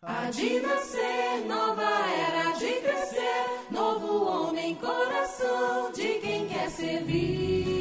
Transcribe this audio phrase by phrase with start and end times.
[0.00, 7.77] Há de nascer, nova era de crescer, novo homem, coração de quem quer servir.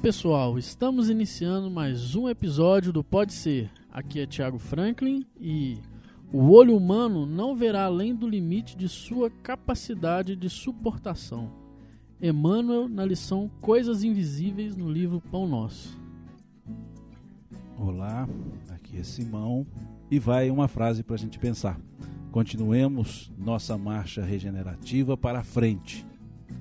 [0.00, 3.70] Pessoal, estamos iniciando mais um episódio do Pode Ser.
[3.92, 5.76] Aqui é Thiago Franklin e
[6.32, 11.52] o olho humano não verá além do limite de sua capacidade de suportação.
[12.20, 16.00] Emmanuel na lição Coisas Invisíveis no livro Pão Nosso.
[17.76, 18.26] Olá,
[18.70, 19.66] aqui é Simão
[20.10, 21.78] e vai uma frase para a gente pensar.
[22.32, 26.06] Continuemos nossa marcha regenerativa para a frente,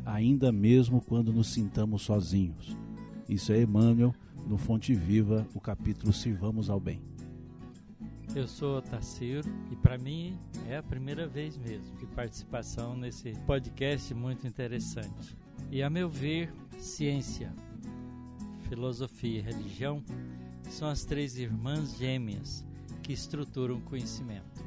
[0.06, 2.78] ainda mesmo quando nos sintamos sozinhos.
[3.30, 4.12] Isso é Emmanuel
[4.48, 7.00] no Fonte Viva, o capítulo Sirvamos ao Bem.
[8.36, 10.36] Eu sou Taciro e para mim
[10.68, 15.38] é a primeira vez mesmo de participação nesse podcast muito interessante.
[15.70, 17.54] E a meu ver, ciência,
[18.68, 20.04] filosofia e religião
[20.68, 22.66] são as três irmãs gêmeas
[23.04, 24.66] que estruturam o conhecimento.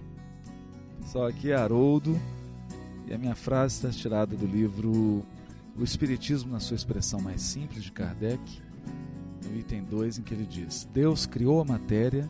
[1.04, 2.16] Só aqui é Haroldo
[3.08, 5.26] e a minha frase está tirada do livro
[5.74, 8.40] O Espiritismo na sua expressão mais simples de Kardec,
[9.44, 12.28] no item 2, em que ele diz: Deus criou a matéria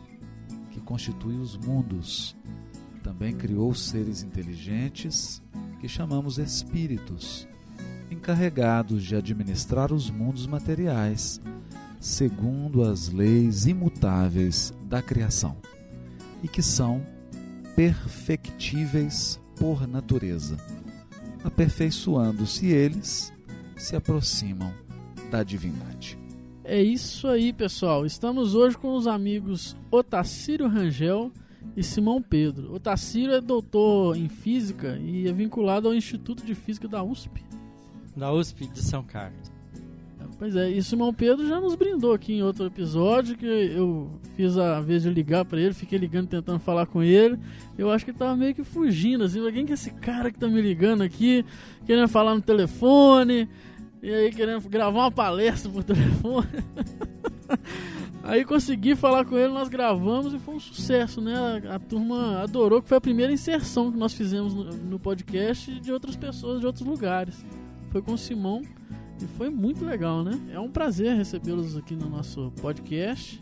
[0.71, 2.35] que constitui os mundos.
[3.03, 5.43] Também criou seres inteligentes
[5.81, 7.45] que chamamos espíritos,
[8.09, 11.41] encarregados de administrar os mundos materiais,
[11.99, 15.57] segundo as leis imutáveis da criação,
[16.41, 17.05] e que são
[17.75, 20.55] perfectíveis por natureza,
[21.43, 23.32] aperfeiçoando-se eles,
[23.83, 24.73] se aproximam
[25.29, 26.17] da divindade.
[26.63, 28.05] É isso aí, pessoal.
[28.05, 31.29] Estamos hoje com os amigos Otacílio Rangel
[31.75, 32.73] e Simão Pedro.
[32.73, 37.43] Otacílio é doutor em física e é vinculado ao Instituto de Física da USP.
[38.15, 39.51] Da USP de São Carlos.
[40.39, 44.57] Pois é, e Simão Pedro já nos brindou aqui em outro episódio que eu fiz
[44.57, 47.37] a vez de ligar pra ele, fiquei ligando tentando falar com ele.
[47.77, 50.39] Eu acho que ele tava meio que fugindo, assim, quem que é esse cara que
[50.39, 51.45] tá me ligando aqui,
[51.85, 53.47] querendo falar no telefone,
[54.03, 56.49] e aí querendo gravar uma palestra por telefone.
[58.21, 61.33] aí consegui falar com ele, nós gravamos e foi um sucesso, né?
[61.69, 65.79] A, a turma adorou, que foi a primeira inserção que nós fizemos no, no podcast
[65.79, 67.45] de outras pessoas de outros lugares.
[67.91, 68.61] Foi com o Simão.
[69.21, 70.37] E foi muito legal, né?
[70.51, 73.41] É um prazer recebê-los aqui no nosso podcast.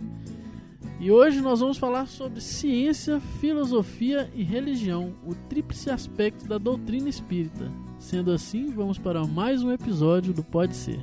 [1.00, 7.10] E hoje nós vamos falar sobre ciência, filosofia e religião, o tríplice aspecto da doutrina
[7.10, 7.72] espírita.
[8.02, 11.00] Sendo assim, vamos para mais um episódio do Pode Ser.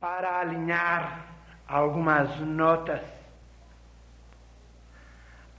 [0.00, 1.24] Para alinhar
[1.68, 3.00] algumas notas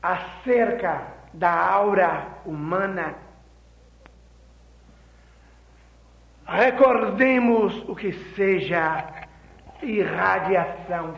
[0.04, 3.16] acerca da aura humana.
[6.46, 9.27] Recordemos o que seja
[9.82, 11.16] irradiação.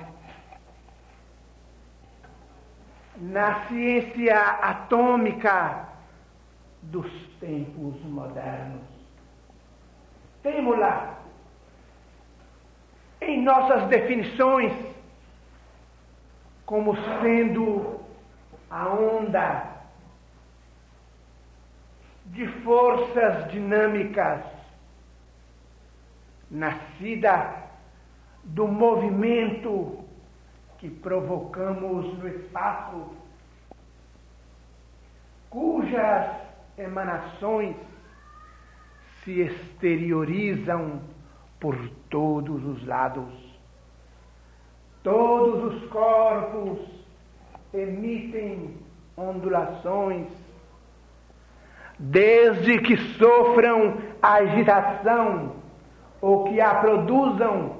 [3.18, 5.88] Na ciência atômica
[6.82, 8.82] dos tempos modernos.
[10.42, 11.20] Temos lá
[13.22, 14.72] em nossas definições
[16.66, 18.00] como sendo
[18.70, 19.80] a onda
[22.28, 24.42] de forças dinâmicas
[26.50, 27.59] nascida
[28.44, 30.00] do movimento
[30.78, 33.08] que provocamos no espaço,
[35.50, 36.32] cujas
[36.78, 37.76] emanações
[39.24, 41.02] se exteriorizam
[41.60, 41.76] por
[42.10, 43.50] todos os lados.
[45.04, 46.80] Todos os corpos
[47.74, 48.78] emitem
[49.16, 50.28] ondulações,
[51.98, 55.56] desde que sofram agitação
[56.22, 57.78] ou que a produzam.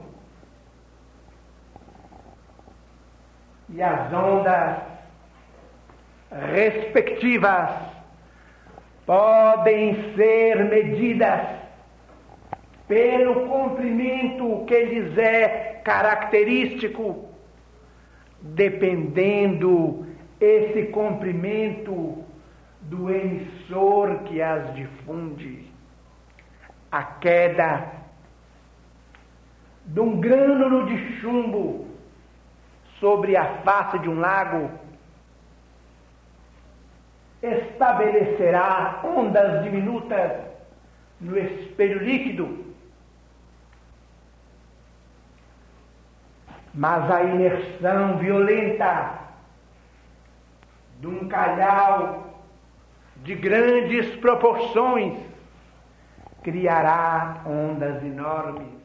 [3.72, 4.78] E as ondas
[6.32, 7.70] respectivas
[9.06, 11.48] podem ser medidas
[12.88, 17.30] pelo comprimento que lhes é característico,
[18.42, 20.08] dependendo
[20.40, 22.24] esse comprimento
[22.82, 25.68] do emissor que as difunde.
[26.92, 27.92] A queda
[29.86, 31.88] de um grânulo de chumbo
[33.00, 34.70] sobre a face de um lago
[37.42, 40.32] estabelecerá ondas diminutas
[41.20, 42.66] no espelho líquido.
[46.74, 49.20] Mas a imersão violenta
[51.00, 52.30] de um calhau
[53.18, 55.20] de grandes proporções
[56.44, 58.79] criará ondas enormes.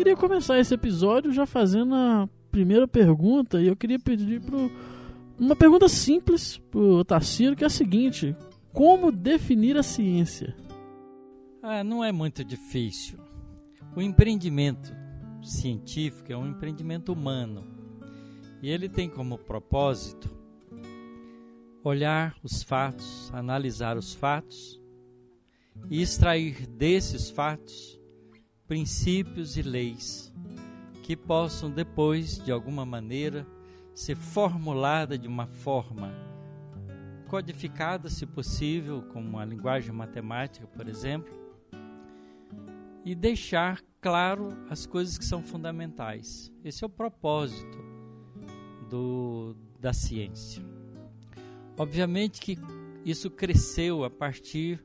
[0.00, 4.72] Queria começar esse episódio já fazendo a primeira pergunta e eu queria pedir pro
[5.38, 8.34] uma pergunta simples pro Tarcísio, que é a seguinte:
[8.72, 10.56] como definir a ciência?
[11.62, 13.18] Ah, não é muito difícil.
[13.94, 14.90] O empreendimento
[15.42, 17.62] científico é um empreendimento humano
[18.62, 20.30] e ele tem como propósito
[21.84, 24.80] olhar os fatos, analisar os fatos
[25.90, 27.99] e extrair desses fatos
[28.70, 30.32] princípios e leis
[31.02, 33.44] que possam depois, de alguma maneira,
[33.92, 36.14] ser formulada de uma forma
[37.26, 41.34] codificada, se possível, como a linguagem matemática, por exemplo,
[43.04, 46.52] e deixar claro as coisas que são fundamentais.
[46.62, 47.76] Esse é o propósito
[48.88, 50.64] do, da ciência.
[51.76, 52.56] Obviamente que
[53.04, 54.80] isso cresceu a partir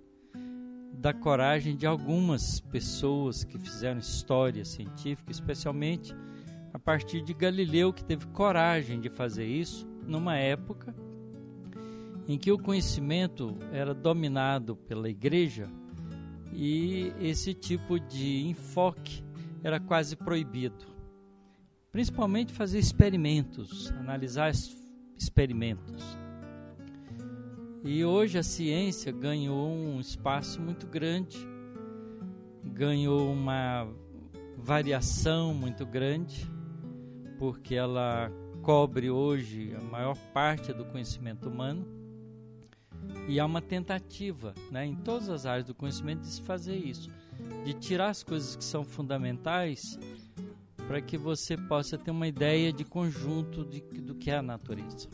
[0.97, 6.15] da coragem de algumas pessoas que fizeram história científica, especialmente
[6.73, 10.95] a partir de Galileu, que teve coragem de fazer isso numa época
[12.27, 15.69] em que o conhecimento era dominado pela igreja
[16.51, 19.23] e esse tipo de enfoque
[19.63, 20.85] era quase proibido.
[21.91, 24.51] Principalmente fazer experimentos, analisar
[25.17, 26.17] experimentos.
[27.87, 31.37] E hoje a ciência ganhou um espaço muito grande,
[32.63, 33.87] ganhou uma
[34.57, 36.49] variação muito grande,
[37.37, 38.31] porque ela
[38.63, 41.85] cobre hoje a maior parte do conhecimento humano.
[43.27, 47.11] E há uma tentativa né, em todas as áreas do conhecimento de se fazer isso,
[47.63, 49.99] de tirar as coisas que são fundamentais
[50.87, 55.07] para que você possa ter uma ideia de conjunto de, do que é a natureza.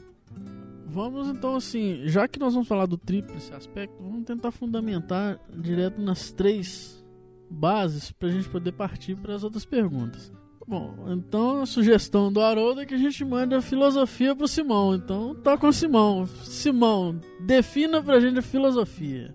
[0.92, 6.02] Vamos então assim, já que nós vamos falar do tríplice aspecto, vamos tentar fundamentar direto
[6.02, 7.02] nas três
[7.50, 10.34] bases para a gente poder partir para as outras perguntas.
[10.68, 14.48] Bom, então a sugestão do Haroldo é que a gente mande a filosofia para o
[14.50, 14.94] Simão.
[14.94, 16.26] Então tá com o Simão.
[16.44, 19.34] Simão, defina para a gente a filosofia.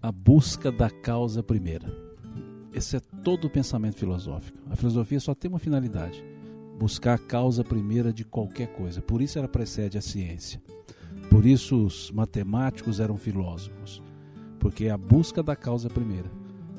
[0.00, 1.92] A busca da causa primeira.
[2.72, 4.58] Esse é todo o pensamento filosófico.
[4.70, 6.24] A filosofia só tem uma finalidade:
[6.78, 9.02] buscar a causa primeira de qualquer coisa.
[9.02, 10.62] Por isso ela precede a ciência.
[11.28, 14.02] Por isso os matemáticos eram filósofos,
[14.58, 16.30] porque é a busca da causa primeira.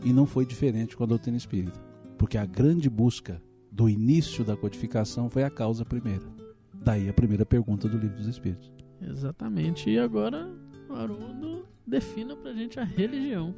[0.03, 1.79] E não foi diferente com a doutrina espírita,
[2.17, 3.41] porque a grande busca
[3.71, 6.25] do início da codificação foi a causa primeira.
[6.73, 8.71] Daí a primeira pergunta do livro dos Espíritos.
[9.01, 9.89] Exatamente.
[9.89, 10.49] E agora,
[10.89, 13.53] Haroldo, defina pra gente a religião.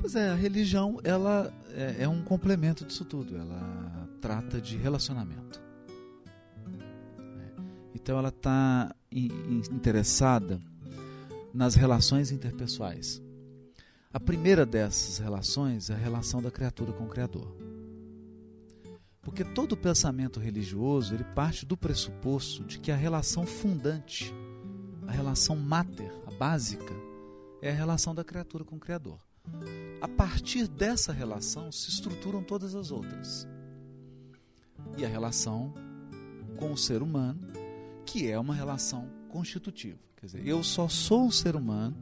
[0.00, 3.36] Pois é, a religião ela é, é um complemento disso tudo.
[3.36, 3.83] Ela
[4.24, 5.62] trata de relacionamento.
[7.94, 8.96] Então ela está
[9.70, 10.58] interessada
[11.52, 13.20] nas relações interpessoais.
[14.10, 17.54] A primeira dessas relações é a relação da criatura com o Criador.
[19.20, 24.34] Porque todo pensamento religioso ele parte do pressuposto de que a relação fundante,
[25.06, 26.94] a relação mater, a básica,
[27.60, 29.20] é a relação da criatura com o Criador.
[30.00, 33.46] A partir dessa relação se estruturam todas as outras.
[34.96, 35.72] E a relação
[36.56, 37.40] com o ser humano,
[38.06, 39.98] que é uma relação constitutiva.
[40.16, 41.96] Quer dizer, eu só sou um ser humano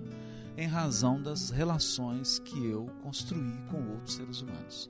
[0.57, 4.89] em razão das relações que eu construí com outros seres humanos.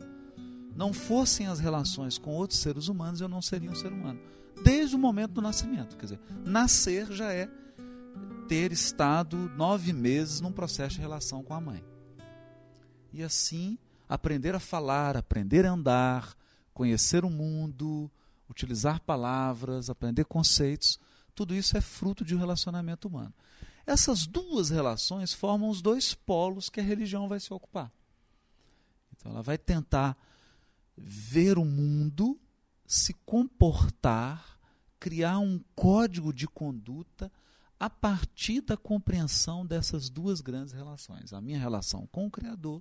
[0.75, 4.19] Não fossem as relações com outros seres humanos, eu não seria um ser humano.
[4.65, 5.97] Desde o momento do nascimento.
[5.97, 7.49] Quer dizer, nascer já é
[8.49, 11.83] ter estado nove meses num processo de relação com a mãe
[13.13, 13.79] e assim
[14.09, 16.35] aprender a falar, aprender a andar,
[16.73, 18.11] conhecer o mundo,
[18.49, 20.99] utilizar palavras, aprender conceitos,
[21.35, 23.33] tudo isso é fruto de um relacionamento humano.
[23.87, 27.91] Essas duas relações formam os dois polos que a religião vai se ocupar.
[29.13, 30.17] Então ela vai tentar
[30.97, 32.39] ver o mundo,
[32.87, 34.59] se comportar,
[35.01, 37.31] criar um código de conduta
[37.79, 42.81] a partir da compreensão dessas duas grandes relações: a minha relação com o Criador,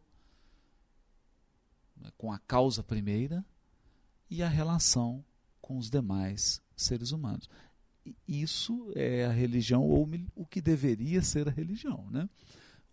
[1.96, 3.44] né, com a causa primeira,
[4.32, 5.24] e a relação
[5.62, 7.48] com os demais seres humanos.
[8.28, 12.08] Isso é a religião, ou o que deveria ser a religião.
[12.10, 12.28] Né?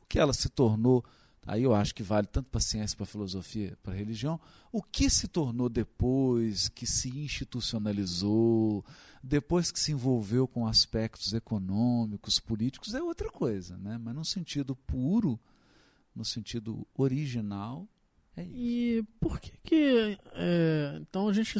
[0.02, 1.02] O que ela se tornou
[1.48, 4.38] Aí eu acho que vale tanto para a ciência, para a filosofia, para a religião.
[4.70, 8.84] O que se tornou depois que se institucionalizou,
[9.22, 13.96] depois que se envolveu com aspectos econômicos, políticos, é outra coisa, né?
[13.96, 15.40] Mas no sentido puro,
[16.14, 17.88] no sentido original,
[18.38, 18.52] é isso.
[18.54, 21.58] E por que que é, então a gente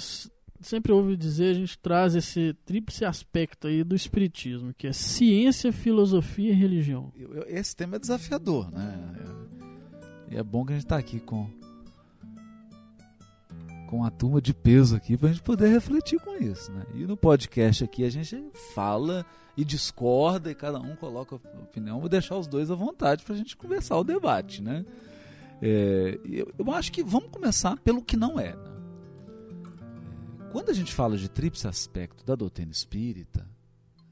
[0.60, 5.72] sempre ouve dizer, a gente traz esse tríplice aspecto aí do espiritismo, que é ciência,
[5.72, 7.12] filosofia e religião.
[7.46, 9.12] Esse tema é desafiador, né?
[10.30, 11.48] E é bom que a gente está aqui com
[13.88, 16.84] com a turma de peso aqui para a gente poder refletir com isso, né?
[16.94, 18.44] E no podcast aqui a gente
[18.74, 19.24] fala
[19.56, 21.98] e discorda e cada um coloca a opinião.
[21.98, 24.84] Vou deixar os dois à vontade para a gente conversar o debate, né?
[25.60, 28.54] É, eu, eu, acho que vamos começar pelo que não é.
[28.54, 28.62] Né?
[28.74, 28.78] é
[30.52, 33.46] quando a gente fala de tríplice aspecto da doutrina espírita,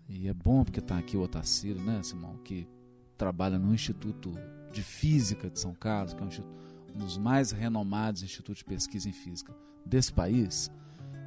[0.08, 2.68] e é bom porque está aqui o Otacílio, né, Simão, que
[3.16, 4.32] trabalha no Instituto
[4.70, 9.12] de Física de São Carlos, que é um, dos mais renomados institutos de pesquisa em
[9.12, 10.70] física desse país,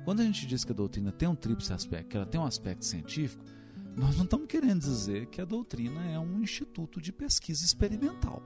[0.05, 2.45] quando a gente diz que a doutrina tem um tríplice aspecto, que ela tem um
[2.45, 3.43] aspecto científico,
[3.95, 8.41] nós não estamos querendo dizer que a doutrina é um instituto de pesquisa experimental.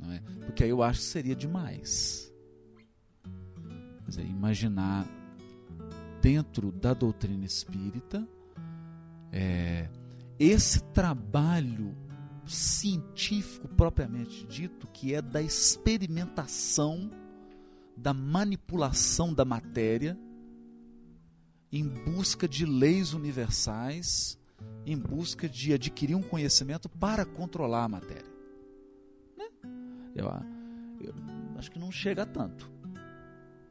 [0.00, 0.20] Não é?
[0.46, 2.32] Porque aí eu acho que seria demais.
[4.06, 5.06] Dizer, imaginar
[6.20, 8.26] dentro da doutrina espírita
[9.32, 9.88] é,
[10.38, 11.96] esse trabalho
[12.46, 17.10] científico propriamente dito, que é da experimentação,
[17.96, 20.18] da manipulação da matéria,
[21.70, 24.38] em busca de leis universais,
[24.84, 28.29] em busca de adquirir um conhecimento para controlar a matéria.
[30.14, 30.26] Eu,
[31.00, 31.14] eu,
[31.56, 32.70] acho que não chega tanto.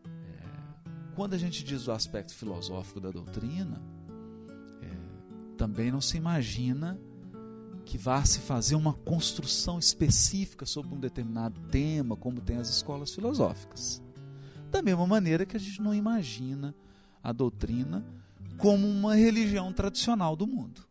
[0.06, 3.82] É, quando a gente diz o aspecto filosófico da doutrina,
[4.82, 7.00] é, também não se imagina
[7.86, 13.12] que vá se fazer uma construção específica sobre um determinado tema, como tem as escolas
[13.12, 14.02] filosóficas.
[14.70, 16.76] Da mesma maneira que a gente não imagina
[17.24, 18.06] a doutrina
[18.60, 20.82] como uma religião tradicional do mundo.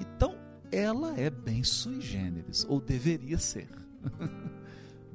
[0.00, 0.34] Então,
[0.72, 3.68] ela é bem sui generis, ou deveria ser.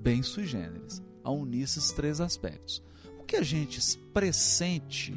[0.01, 2.83] bem sui generis, a unir esses três aspectos.
[3.19, 3.79] O que a gente
[4.13, 5.15] pressente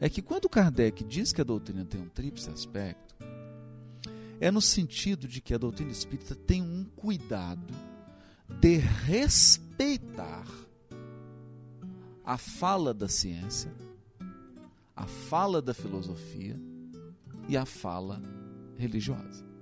[0.00, 3.14] é que quando Kardec diz que a doutrina tem um tríplice aspecto,
[4.40, 7.72] é no sentido de que a doutrina espírita tem um cuidado
[8.60, 10.46] de respeitar
[12.24, 13.72] a fala da ciência,
[14.96, 16.60] a fala da filosofia
[17.48, 18.20] e a fala
[18.76, 19.53] religiosa.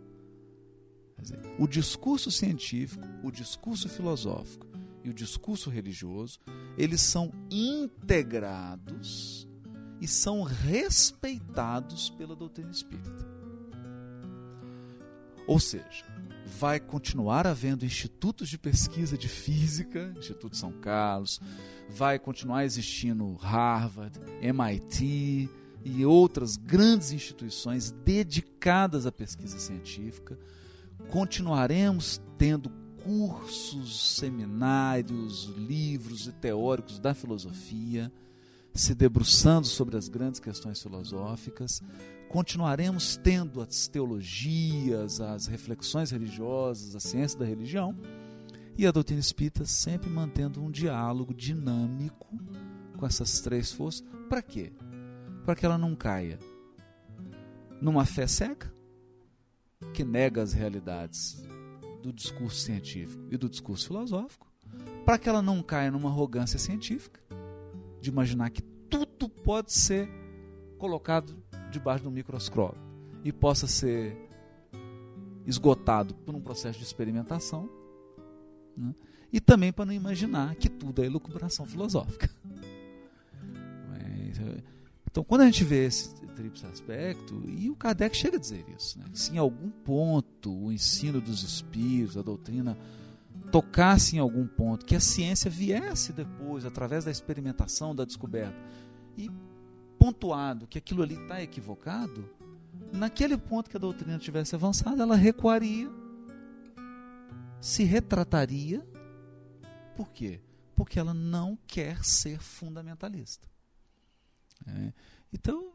[1.59, 4.67] O discurso científico, o discurso filosófico
[5.05, 6.39] e o discurso religioso,
[6.77, 9.49] eles são integrados
[10.01, 13.27] e são respeitados pela doutrina espírita.
[15.47, 16.05] Ou seja,
[16.59, 21.41] vai continuar havendo institutos de pesquisa de física, Instituto São Carlos,
[21.89, 25.49] vai continuar existindo Harvard, MIT
[25.85, 30.39] e outras grandes instituições dedicadas à pesquisa científica.
[31.11, 32.71] Continuaremos tendo
[33.05, 38.13] cursos, seminários, livros e teóricos da filosofia,
[38.75, 41.83] se debruçando sobre as grandes questões filosóficas
[42.33, 47.95] continuaremos tendo as teologias, as reflexões religiosas, a ciência da religião,
[48.77, 52.27] e a doutrina espírita sempre mantendo um diálogo dinâmico
[52.97, 54.03] com essas três forças.
[54.31, 54.73] Para quê?
[55.45, 56.39] Para que ela não caia
[57.83, 58.72] numa fé cega,
[59.93, 61.43] que nega as realidades
[62.03, 64.47] do discurso científico e do discurso filosófico,
[65.05, 67.21] para que ela não caia numa arrogância científica,
[68.01, 70.09] de imaginar que tudo pode ser
[70.79, 71.37] colocado
[71.71, 72.81] debaixo do microscópio
[73.25, 74.17] e possa ser
[75.47, 77.69] esgotado por um processo de experimentação,
[78.77, 78.95] né?
[79.33, 82.29] e também para não imaginar que tudo é elucubração filosófica.
[85.13, 88.99] Então, quando a gente vê esse tríplice aspecto, e o Kardec chega a dizer isso,
[88.99, 89.05] né?
[89.13, 92.79] se em algum ponto o ensino dos espíritos, a doutrina,
[93.51, 98.57] tocasse em algum ponto, que a ciência viesse depois, através da experimentação, da descoberta,
[99.15, 99.31] e
[99.99, 102.27] pontuado que aquilo ali está equivocado,
[102.91, 105.91] naquele ponto que a doutrina tivesse avançado, ela recuaria,
[107.61, 108.83] se retrataria.
[109.95, 110.41] Por quê?
[110.75, 113.52] Porque ela não quer ser fundamentalista.
[114.67, 114.93] É.
[115.33, 115.73] Então,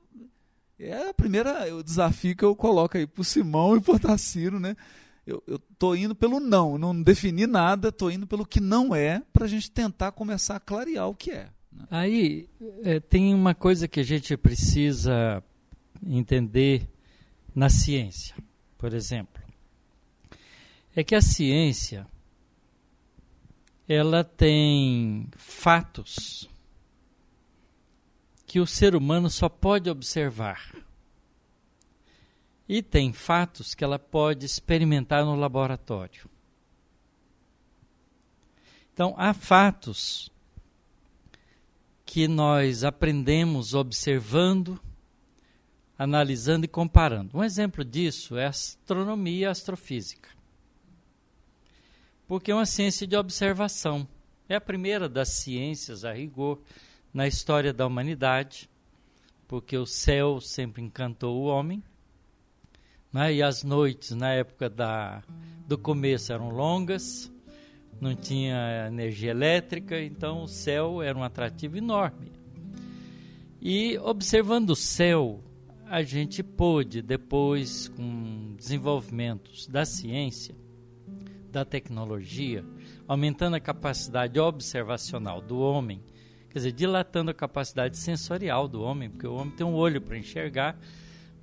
[0.79, 4.00] é a primeira o desafio que eu coloco aí para o Simão e para o
[4.00, 4.75] Taciro, né?
[5.25, 9.44] Eu estou indo pelo não, não defini nada, estou indo pelo que não é, para
[9.44, 11.50] a gente tentar começar a clarear o que é.
[11.70, 11.86] Né?
[11.91, 12.50] Aí
[12.84, 15.44] é, tem uma coisa que a gente precisa
[16.06, 16.89] entender
[17.53, 18.36] na ciência,
[18.77, 19.44] por exemplo.
[20.96, 22.08] É que a ciência
[23.88, 26.50] ela tem fatos
[28.58, 30.76] que o ser humano só pode observar.
[32.68, 36.28] E tem fatos que ela pode experimentar no laboratório.
[38.92, 40.32] Então, há fatos
[42.04, 44.82] que nós aprendemos observando,
[45.96, 47.38] analisando e comparando.
[47.38, 50.30] Um exemplo disso é a astronomia e a astrofísica.
[52.28, 54.08] Porque é uma ciência de observação.
[54.50, 56.60] É a primeira das ciências, a rigor,
[57.18, 58.70] na história da humanidade,
[59.48, 61.84] porque o céu sempre encantou o homem.
[63.12, 63.34] Né?
[63.34, 65.24] E as noites, na época da,
[65.68, 67.32] do começo, eram longas,
[68.00, 72.32] não tinha energia elétrica, então o céu era um atrativo enorme.
[73.60, 75.44] E observando o céu,
[75.88, 80.54] a gente pôde, depois, com desenvolvimentos da ciência,
[81.52, 82.64] da tecnologia,
[83.08, 86.00] aumentando a capacidade observacional do homem,
[86.50, 90.18] quer dizer, dilatando a capacidade sensorial do homem, porque o homem tem um olho para
[90.18, 90.80] enxergar,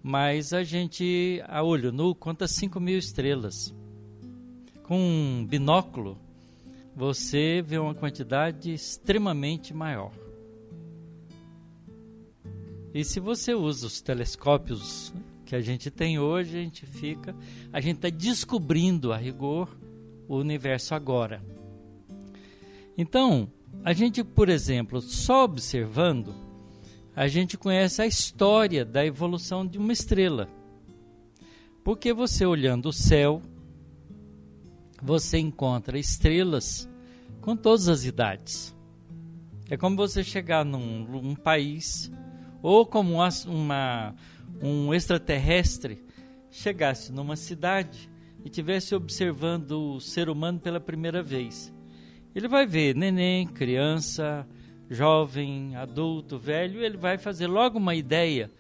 [0.03, 3.75] mas a gente, a olho nu, conta 5 mil estrelas.
[4.83, 6.19] Com um binóculo,
[6.95, 10.13] você vê uma quantidade extremamente maior.
[12.93, 15.13] E se você usa os telescópios
[15.45, 17.35] que a gente tem hoje, a gente fica,
[17.73, 19.69] a gente está descobrindo a rigor
[20.29, 21.43] o universo agora.
[22.97, 23.51] Então,
[23.83, 26.35] a gente, por exemplo, só observando,
[27.17, 30.49] a gente conhece a história da evolução de uma estrela.
[31.83, 33.43] Porque você olhando o céu,
[35.03, 36.89] você encontra estrelas
[37.41, 38.75] com todas as idades.
[39.69, 42.11] É como você chegar num, num país,
[42.63, 44.15] ou como uma,
[44.63, 46.03] um extraterrestre
[46.51, 48.09] chegasse numa cidade
[48.45, 51.74] e estivesse observando o ser humano pela primeira vez.
[52.35, 54.47] Ele vai ver neném, criança,
[54.91, 58.51] jovem, adulto, velho, ele vai fazer logo uma ideia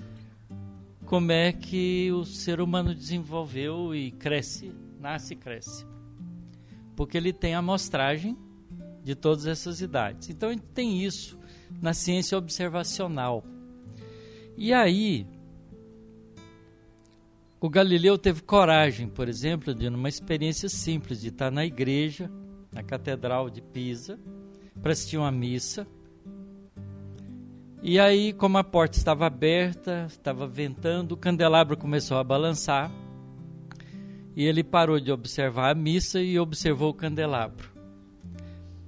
[1.07, 5.95] como é que o ser humano desenvolveu e cresce, nasce e cresce
[6.95, 8.37] porque ele tem a amostragem
[9.03, 10.31] de todas essas idades.
[10.31, 11.39] Então gente tem isso
[11.81, 13.45] na ciência observacional.
[14.57, 15.27] E aí,
[17.61, 22.31] o Galileu teve coragem, por exemplo, de numa experiência simples de estar na igreja,
[22.75, 24.19] na catedral de Pisa,
[24.83, 25.87] para assistir uma missa.
[27.81, 32.91] E aí, como a porta estava aberta, estava ventando, o candelabro começou a balançar
[34.35, 37.71] e ele parou de observar a missa e observou o candelabro,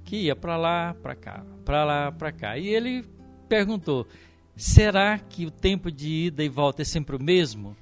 [0.03, 2.57] que ia para lá, para cá, para lá, para cá.
[2.57, 3.05] E ele
[3.47, 4.05] perguntou:
[4.55, 7.77] será que o tempo de ida e volta é sempre o mesmo?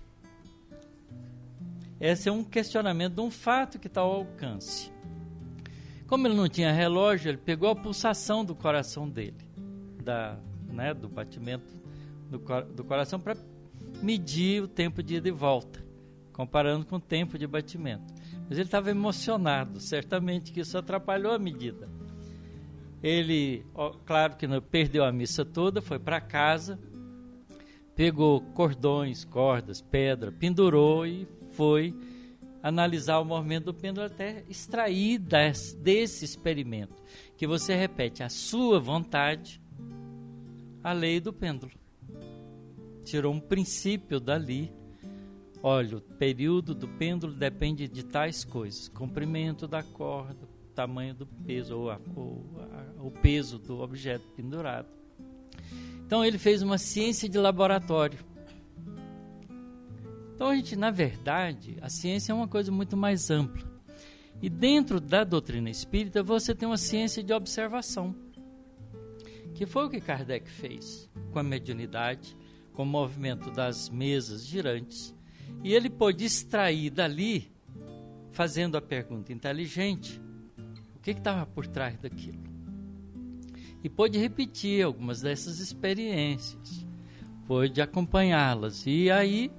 [2.00, 4.95] Esse é um questionamento de um fato que está ao alcance.
[6.08, 9.38] Como ele não tinha relógio, ele pegou a pulsação do coração dele,
[10.04, 10.38] da,
[10.68, 11.74] né, do batimento
[12.30, 12.38] do,
[12.74, 13.36] do coração, para
[14.02, 15.86] medir o tempo de ida e volta
[16.36, 18.14] comparando com o tempo de batimento.
[18.50, 21.88] Mas ele estava emocionado, certamente que isso atrapalhou a medida.
[23.02, 26.78] Ele, ó, claro que não perdeu a missa toda, foi para casa,
[27.96, 31.96] pegou cordões, cordas, pedra, pendurou e foi
[32.68, 36.96] analisar o movimento do pêndulo até extrair desse, desse experimento,
[37.38, 39.62] que você repete a sua vontade,
[40.84, 41.72] a lei do pêndulo.
[43.04, 44.74] Tirou um princípio dali
[45.68, 51.76] Olha, o período do pêndulo depende de tais coisas: comprimento da corda, tamanho do peso
[51.76, 54.88] ou, a, ou a, o peso do objeto pendurado.
[56.06, 58.20] Então ele fez uma ciência de laboratório.
[60.36, 63.64] Então a gente, na verdade, a ciência é uma coisa muito mais ampla.
[64.42, 68.14] E dentro da doutrina espírita você tem uma ciência de observação,
[69.54, 72.36] que foi o que Kardec fez com a mediunidade,
[72.74, 75.16] com o movimento das mesas girantes,
[75.64, 77.50] e ele pôde extrair dali,
[78.32, 80.22] fazendo a pergunta inteligente,
[80.94, 82.44] o que estava por trás daquilo.
[83.82, 86.86] E pôde repetir algumas dessas experiências,
[87.48, 88.86] pôde acompanhá-las.
[88.86, 89.50] E aí,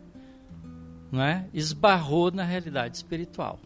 [1.10, 3.58] não é, esbarrou na realidade espiritual.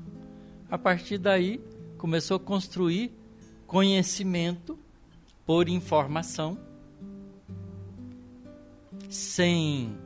[0.70, 1.60] A partir daí,
[1.96, 3.12] começou a construir
[3.66, 4.78] conhecimento
[5.44, 6.58] por informação
[9.08, 9.96] sem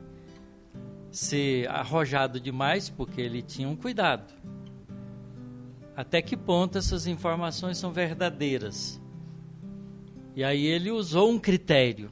[1.11, 4.33] ser arrojado demais, porque ele tinha um cuidado.
[5.95, 8.99] Até que ponto essas informações são verdadeiras?
[10.35, 12.11] E aí ele usou um critério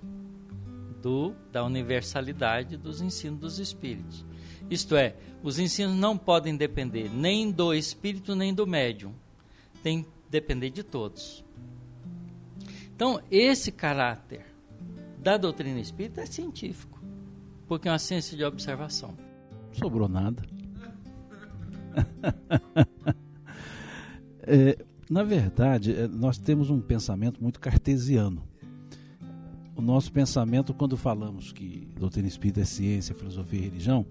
[1.02, 4.26] do, da universalidade dos ensinos dos espíritos.
[4.69, 9.13] Isto é, os ensinos não podem depender nem do espírito nem do médium.
[9.82, 11.43] Tem que depender de todos.
[12.95, 14.45] Então, esse caráter
[15.19, 17.02] da doutrina espírita é científico,
[17.67, 19.15] porque é uma ciência de observação.
[19.73, 20.43] Sobrou nada.
[24.43, 24.78] é,
[25.10, 28.43] na verdade, é, nós temos um pensamento muito cartesiano.
[29.76, 34.06] O nosso pensamento, quando falamos que doutrina espírita é ciência, filosofia e religião,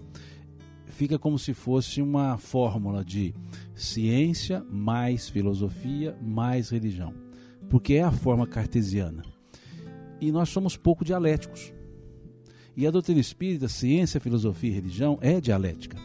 [0.93, 3.33] fica como se fosse uma fórmula de
[3.75, 7.13] ciência mais filosofia mais religião,
[7.69, 9.23] porque é a forma cartesiana.
[10.21, 11.73] E nós somos pouco dialéticos.
[12.77, 15.97] E a doutrina espírita, ciência, filosofia e religião é dialética.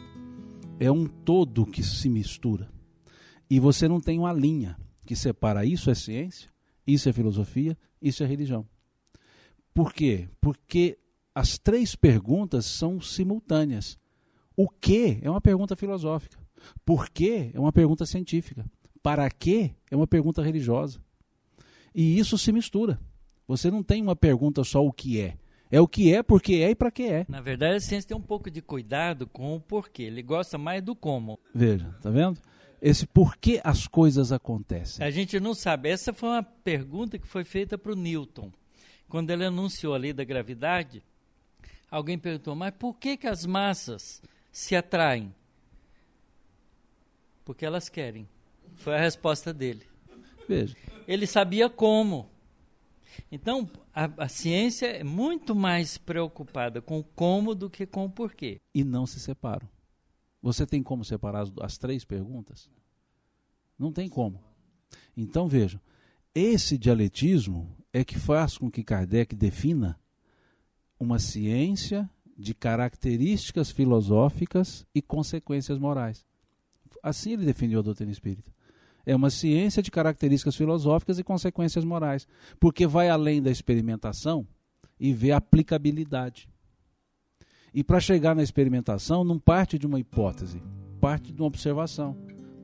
[0.81, 2.69] É um todo que se mistura.
[3.49, 6.51] E você não tem uma linha que separa isso é ciência,
[6.87, 8.67] isso é filosofia, isso é religião.
[9.73, 10.29] Por quê?
[10.41, 10.99] Porque
[11.35, 13.97] as três perguntas são simultâneas.
[14.59, 16.37] O que é uma pergunta filosófica.
[16.85, 18.69] Por que é uma pergunta científica.
[19.01, 21.01] Para que é uma pergunta religiosa.
[21.95, 22.99] E isso se mistura.
[23.47, 25.37] Você não tem uma pergunta só o que é.
[25.71, 27.25] É o que é, porque é e para que é.
[27.29, 30.03] Na verdade, a ciência tem um pouco de cuidado com o porquê.
[30.03, 31.39] Ele gosta mais do como.
[31.55, 32.41] Veja, tá vendo?
[32.83, 35.07] Esse porquê as coisas acontecem.
[35.07, 35.89] A gente não sabe.
[35.89, 38.51] Essa foi uma pergunta que foi feita para o Newton.
[39.09, 41.01] Quando ele anunciou a lei da gravidade,
[41.89, 44.21] alguém perguntou, mas por que, que as massas
[44.59, 45.33] se atraem?
[47.45, 48.29] Porque elas querem.
[48.75, 49.87] Foi a resposta dele.
[50.49, 50.77] Veja.
[51.07, 52.29] Ele sabia como.
[53.31, 58.11] Então, a, a, ciência é muito mais preocupada com o como do que com o
[58.11, 58.61] porquê.
[58.75, 59.69] E não se separam.
[60.43, 62.69] Você tem como separar as, as três perguntas?
[63.79, 64.43] Não tem como.
[65.17, 65.81] Então, vejam,
[66.35, 69.97] esse dialetismo é que faz com que Kardec defina
[70.99, 76.25] uma ciência de características filosóficas e consequências morais.
[77.03, 78.53] Assim ele definiu a doutrina espírita.
[79.05, 82.29] É uma ciência de características filosóficas e consequências morais,
[82.61, 84.47] porque vai além da experimentação
[85.01, 86.49] e vê a aplicabilidade.
[87.75, 90.63] E para chegar na experimentação, não parte de uma hipótese,
[91.01, 92.17] parte de uma observação.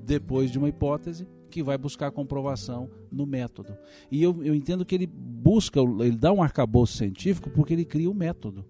[0.02, 3.76] Depois de uma hipótese, que vai buscar comprovação no método.
[4.10, 8.08] E eu, eu entendo que ele busca, ele dá um arcabouço científico porque ele cria
[8.08, 8.66] o um método.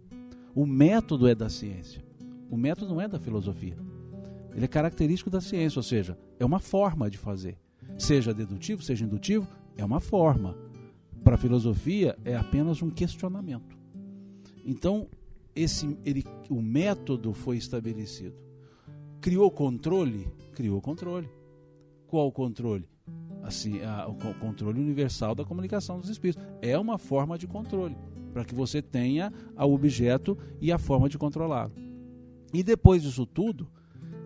[0.54, 2.00] O método é da ciência.
[2.48, 3.76] O método não é da filosofia.
[4.54, 7.58] Ele é característico da ciência, ou seja, é uma forma de fazer.
[7.98, 10.56] Seja dedutivo, seja indutivo, é uma forma.
[11.24, 13.76] Para a filosofia é apenas um questionamento.
[14.64, 15.08] Então,
[15.56, 18.36] esse, ele, o método foi estabelecido.
[19.20, 20.28] Criou controle?
[20.52, 21.28] Criou controle.
[22.06, 22.88] Qual controle?
[23.42, 26.44] Assim, a, o controle universal da comunicação dos espíritos.
[26.62, 27.96] É uma forma de controle
[28.34, 31.72] para que você tenha o objeto e a forma de controlá-lo.
[32.52, 33.70] E depois disso tudo,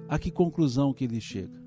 [0.09, 1.63] a que conclusão que ele chega?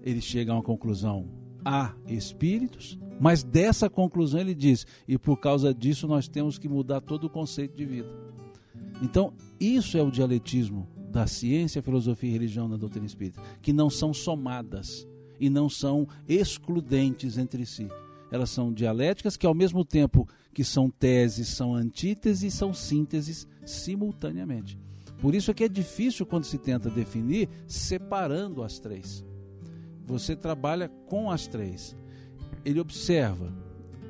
[0.00, 1.28] Ele chega a uma conclusão
[1.64, 7.00] há espíritos, mas dessa conclusão ele diz, e por causa disso nós temos que mudar
[7.00, 8.08] todo o conceito de vida.
[9.02, 13.90] Então, isso é o dialetismo da ciência, filosofia e religião na doutrina espírita, que não
[13.90, 15.06] são somadas
[15.40, 17.88] e não são excludentes entre si
[18.30, 20.28] elas são dialéticas que ao mesmo tempo
[20.58, 24.76] que são teses, são antíteses, são sínteses simultaneamente.
[25.22, 29.24] Por isso é que é difícil quando se tenta definir separando as três.
[30.04, 31.96] Você trabalha com as três.
[32.64, 33.54] Ele observa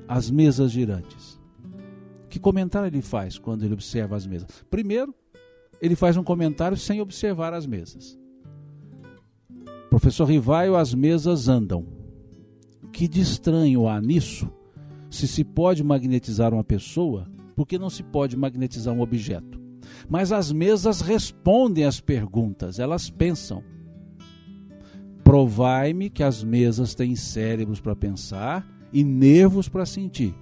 [0.09, 1.39] as mesas girantes.
[2.31, 4.49] Que comentário ele faz quando ele observa as mesas?
[4.71, 5.15] Primeiro,
[5.83, 8.19] ele faz um comentário sem observar as mesas.
[9.91, 11.87] Professor Rivaio, as mesas andam
[12.91, 14.51] que de estranho há nisso?
[15.11, 19.61] Se se pode magnetizar uma pessoa, por que não se pode magnetizar um objeto?
[20.09, 23.62] Mas as mesas respondem às perguntas, elas pensam.
[25.25, 30.35] Provai-me que as mesas têm cérebros para pensar e nervos para sentir,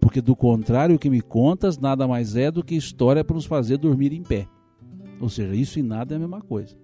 [0.00, 3.46] porque do contrário o que me contas nada mais é do que história para nos
[3.46, 4.48] fazer dormir em pé.
[5.20, 6.76] Ou seja, isso e nada é a mesma coisa.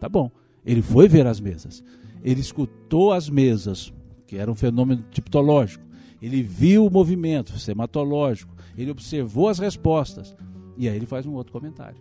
[0.00, 0.30] Tá bom.
[0.64, 1.84] Ele foi ver as mesas.
[2.24, 3.94] Ele escutou as mesas,
[4.26, 5.85] que era um fenômeno tipológico.
[6.20, 10.34] Ele viu o movimento sematológico, ele observou as respostas.
[10.76, 12.00] E aí ele faz um outro comentário.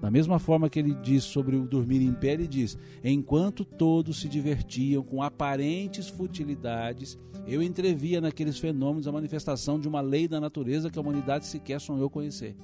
[0.00, 4.20] Da mesma forma que ele diz sobre o dormir em pé, ele diz: Enquanto todos
[4.20, 10.40] se divertiam com aparentes futilidades, eu entrevia naqueles fenômenos a manifestação de uma lei da
[10.40, 12.56] natureza que a humanidade sequer sonhou conhecer.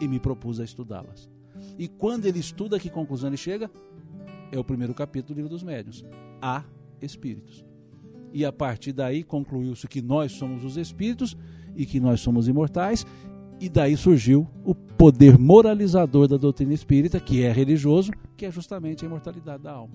[0.00, 1.30] e me propus a estudá-las.
[1.78, 3.70] E quando ele estuda, que conclusão ele chega?
[4.52, 6.04] É o primeiro capítulo do livro dos médiuns.
[6.42, 6.64] Há
[7.00, 7.64] espíritos.
[8.34, 11.36] E a partir daí concluiu-se que nós somos os espíritos
[11.76, 13.06] e que nós somos imortais.
[13.60, 19.04] E daí surgiu o poder moralizador da doutrina espírita, que é religioso, que é justamente
[19.04, 19.94] a imortalidade da alma.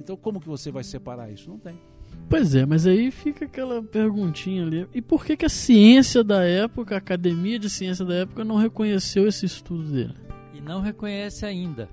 [0.00, 1.50] Então, como que você vai separar isso?
[1.50, 1.78] Não tem.
[2.30, 4.88] Pois é, mas aí fica aquela perguntinha ali.
[4.94, 8.56] E por que, que a ciência da época, a academia de ciência da época, não
[8.56, 10.14] reconheceu esse estudo dele?
[10.54, 11.90] E não reconhece ainda.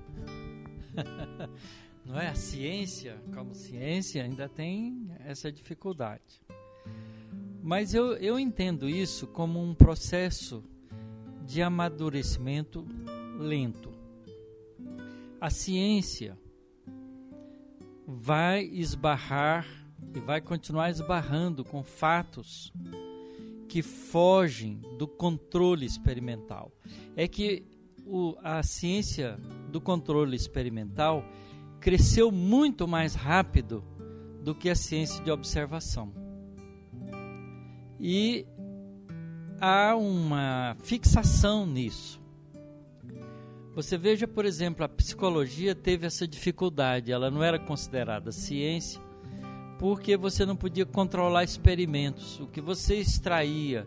[2.14, 2.28] não é?
[2.28, 6.40] A ciência, como ciência, ainda tem essa dificuldade.
[7.60, 10.62] Mas eu, eu entendo isso como um processo
[11.44, 12.86] de amadurecimento
[13.36, 13.92] lento.
[15.40, 16.38] A ciência
[18.06, 19.66] vai esbarrar
[20.14, 22.72] e vai continuar esbarrando com fatos
[23.68, 26.70] que fogem do controle experimental.
[27.16, 27.64] É que
[28.06, 29.36] o, a ciência
[29.68, 31.24] do controle experimental
[31.84, 33.84] cresceu muito mais rápido
[34.42, 36.14] do que a ciência de observação.
[38.00, 38.46] E
[39.60, 42.18] há uma fixação nisso.
[43.74, 48.98] Você veja, por exemplo, a psicologia teve essa dificuldade, ela não era considerada ciência
[49.78, 52.40] porque você não podia controlar experimentos.
[52.40, 53.86] O que você extraía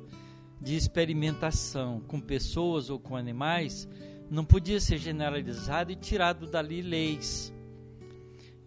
[0.62, 3.90] de experimentação com pessoas ou com animais
[4.30, 7.57] não podia ser generalizado e tirado dali leis.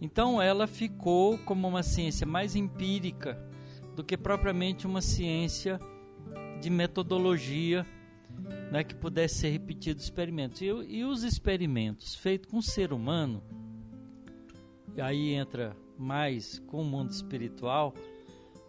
[0.00, 3.38] Então ela ficou como uma ciência mais empírica
[3.94, 5.78] do que propriamente uma ciência
[6.60, 7.86] de metodologia
[8.70, 10.60] né, que pudesse ser repetido experimentos.
[10.62, 13.42] E, e os experimentos feitos com o ser humano,
[14.96, 17.94] e aí entra mais com o mundo espiritual,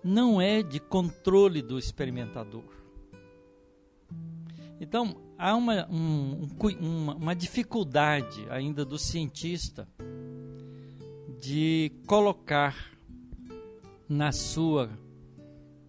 [0.04, 2.64] não é de controle do experimentador.
[4.80, 6.48] Então, há uma, um,
[6.80, 9.88] uma, uma dificuldade ainda do cientista
[11.42, 12.92] de colocar
[14.08, 14.90] na sua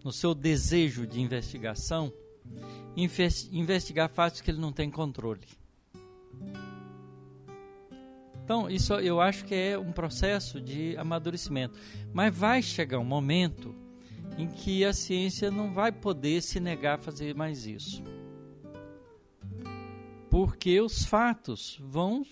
[0.03, 2.11] no seu desejo de investigação
[2.95, 5.47] investigar fatos que ele não tem controle.
[8.43, 11.79] Então, isso eu acho que é um processo de amadurecimento.
[12.11, 13.73] Mas vai chegar um momento
[14.37, 18.03] em que a ciência não vai poder se negar a fazer mais isso.
[20.29, 22.25] Porque os fatos vão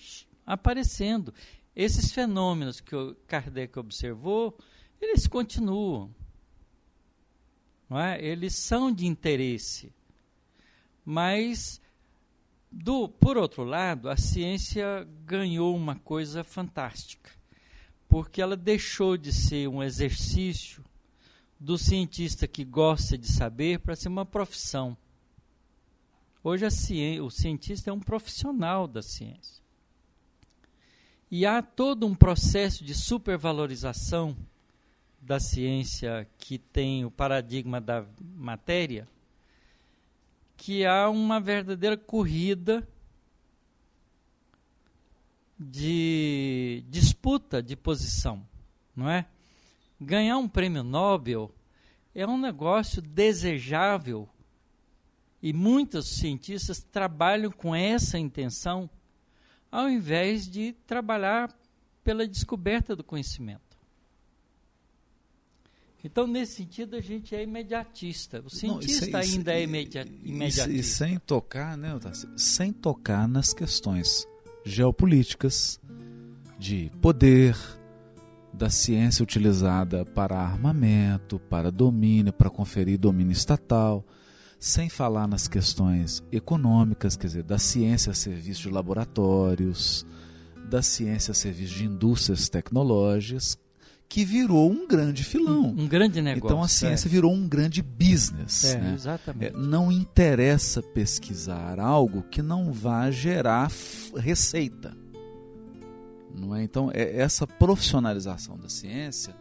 [0.46, 1.34] aparecendo.
[1.76, 4.58] Esses fenômenos que o Kardec observou,
[5.00, 6.14] eles continuam.
[7.90, 8.24] Não é?
[8.24, 9.94] Eles são de interesse.
[11.04, 11.82] Mas
[12.72, 17.30] do, por outro lado, a ciência ganhou uma coisa fantástica,
[18.08, 20.84] porque ela deixou de ser um exercício
[21.60, 24.98] do cientista que gosta de saber para ser uma profissão.
[26.44, 29.61] Hoje ciência, o cientista é um profissional da ciência.
[31.32, 34.36] E há todo um processo de supervalorização
[35.22, 39.08] da ciência que tem o paradigma da matéria
[40.58, 42.88] que há uma verdadeira corrida
[45.58, 48.46] de disputa de posição,
[48.96, 49.26] não é?
[50.00, 51.50] Ganhar um prêmio Nobel
[52.14, 54.28] é um negócio desejável
[55.42, 58.90] e muitos cientistas trabalham com essa intenção
[59.72, 61.50] ao invés de trabalhar
[62.04, 63.72] pela descoberta do conhecimento.
[66.04, 68.42] Então, nesse sentido, a gente é imediatista.
[68.44, 70.70] O cientista Não, ainda é imediatista.
[70.70, 71.92] E, e, sem tocar, né,
[72.36, 74.28] sem tocar nas questões
[74.66, 75.80] geopolíticas,
[76.58, 77.56] de poder,
[78.54, 84.06] da ciência utilizada para armamento, para domínio, para conferir domínio estatal,
[84.62, 90.06] sem falar nas questões econômicas, quer dizer, da ciência a serviço de laboratórios,
[90.70, 93.58] da ciência a serviço de indústrias tecnológicas,
[94.08, 95.74] que virou um grande filão.
[95.76, 96.46] Um, um grande negócio.
[96.46, 97.10] Então a ciência é.
[97.10, 98.66] virou um grande business.
[98.66, 98.94] É, né?
[98.94, 99.56] exatamente.
[99.56, 103.72] É, não interessa pesquisar algo que não vá gerar
[104.16, 104.96] receita.
[106.36, 106.62] Não é?
[106.62, 109.36] Então, é, essa profissionalização da ciência,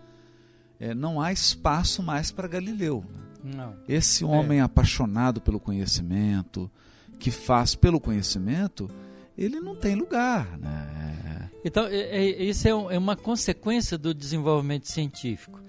[0.79, 3.05] é, não há espaço mais para Galileu.
[3.07, 3.30] Né?
[3.43, 3.77] Não.
[3.89, 4.63] Esse homem é.
[4.63, 6.71] apaixonado pelo conhecimento,
[7.19, 8.89] que faz pelo conhecimento,
[9.37, 10.59] ele não tem lugar.
[10.59, 11.51] Né?
[11.65, 15.61] Então, é, é, isso é, um, é, uma consequência do desenvolvimento científico.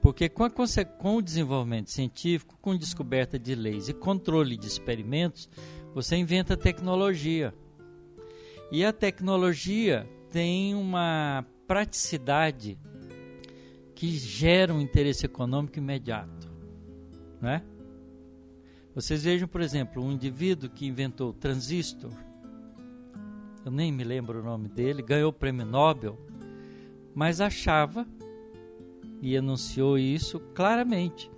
[0.00, 5.48] Porque com, a, com o desenvolvimento científico, com descoberta de leis e controle de experimentos,
[5.94, 7.52] você inventa tecnologia.
[8.72, 12.78] E a tecnologia tem uma praticidade
[13.94, 16.39] que gera um interesse econômico imediato.
[17.40, 17.62] Né?
[18.94, 22.10] Vocês vejam, por exemplo, um indivíduo que inventou o transistor,
[23.64, 26.18] eu nem me lembro o nome dele, ganhou o prêmio Nobel,
[27.14, 28.06] mas achava,
[29.20, 31.30] e anunciou isso claramente,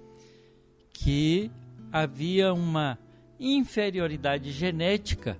[0.92, 1.50] que
[1.90, 2.98] havia uma
[3.40, 5.36] inferioridade genética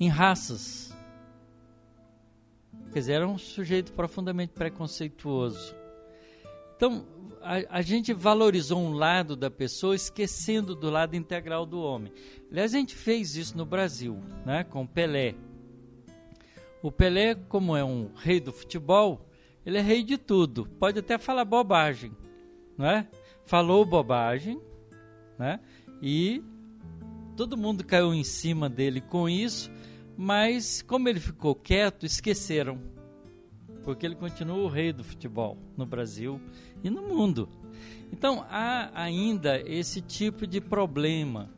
[0.00, 0.92] em raças.
[2.92, 5.74] Quer dizer, era um sujeito profundamente preconceituoso.
[6.76, 7.06] Então,
[7.40, 12.12] a, a, gente valorizou um lado da pessoa, esquecendo do lado integral do homem.
[12.50, 15.34] Aliás, a gente fez isso no Brasil, né, com Pelé.
[16.82, 19.28] O Pelé, como é um rei do futebol,
[19.64, 20.66] ele é rei de tudo.
[20.78, 22.12] Pode até falar bobagem,
[22.76, 23.08] não é?
[23.44, 24.60] Falou bobagem,
[25.38, 25.60] né?
[26.02, 26.42] E
[27.36, 29.70] todo mundo caiu em cima dele com isso,
[30.16, 32.93] mas como ele ficou quieto, esqueceram.
[33.84, 36.40] Porque ele continua o rei do futebol no Brasil
[36.82, 37.48] e no mundo.
[38.10, 41.50] Então há ainda esse tipo de problema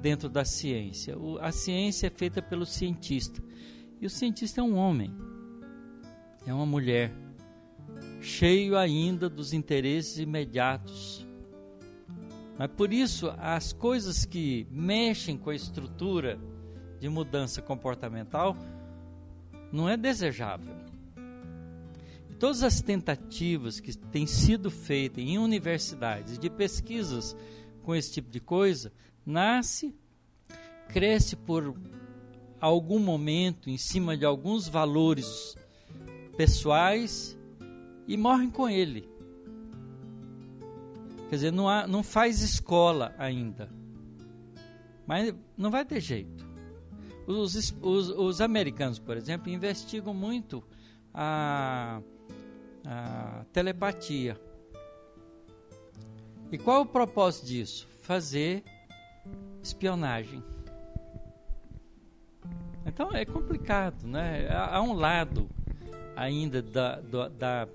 [0.00, 1.18] dentro da ciência.
[1.18, 3.42] O, a ciência é feita pelo cientista.
[4.00, 5.14] E o cientista é um homem,
[6.46, 7.12] é uma mulher,
[8.20, 11.26] cheio ainda dos interesses imediatos.
[12.58, 16.38] Mas por isso, as coisas que mexem com a estrutura
[16.98, 18.56] de mudança comportamental
[19.72, 20.79] não é desejável
[22.40, 27.36] todas as tentativas que têm sido feitas em universidades de pesquisas
[27.82, 28.90] com esse tipo de coisa,
[29.26, 29.94] nasce,
[30.88, 31.76] cresce por
[32.58, 35.54] algum momento em cima de alguns valores
[36.34, 37.38] pessoais
[38.08, 39.06] e morrem com ele.
[41.28, 43.70] Quer dizer, não, há, não faz escola ainda.
[45.06, 46.48] Mas não vai ter jeito.
[47.26, 50.64] Os, os, os americanos, por exemplo, investigam muito
[51.12, 52.00] a
[52.84, 54.40] a telepatia.
[56.50, 57.88] E qual o propósito disso?
[58.00, 58.64] Fazer
[59.62, 60.42] espionagem.
[62.84, 64.48] Então é complicado, né?
[64.50, 65.48] Há um lado
[66.16, 67.68] ainda da, da,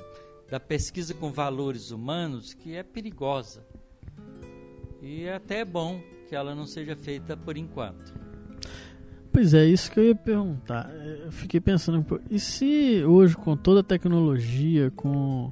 [0.50, 3.66] da pesquisa com valores humanos que é perigosa.
[5.02, 8.25] E até é bom que ela não seja feita por enquanto.
[9.36, 10.90] Pois é, isso que eu ia perguntar.
[11.26, 15.52] Eu fiquei pensando, e se hoje com toda a tecnologia, com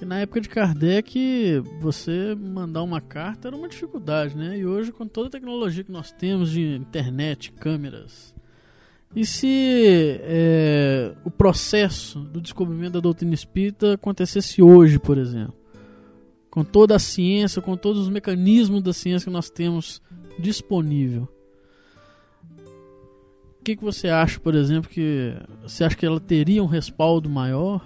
[0.00, 4.58] na época de Kardec você mandar uma carta era uma dificuldade, né?
[4.58, 8.34] E hoje com toda a tecnologia que nós temos de internet, câmeras,
[9.14, 15.54] e se é, o processo do descobrimento da doutrina espírita acontecesse hoje, por exemplo?
[16.50, 20.02] Com toda a ciência, com todos os mecanismos da ciência que nós temos
[20.36, 21.28] disponível.
[23.62, 27.30] O que, que você acha, por exemplo, que você acha que ela teria um respaldo
[27.30, 27.80] maior?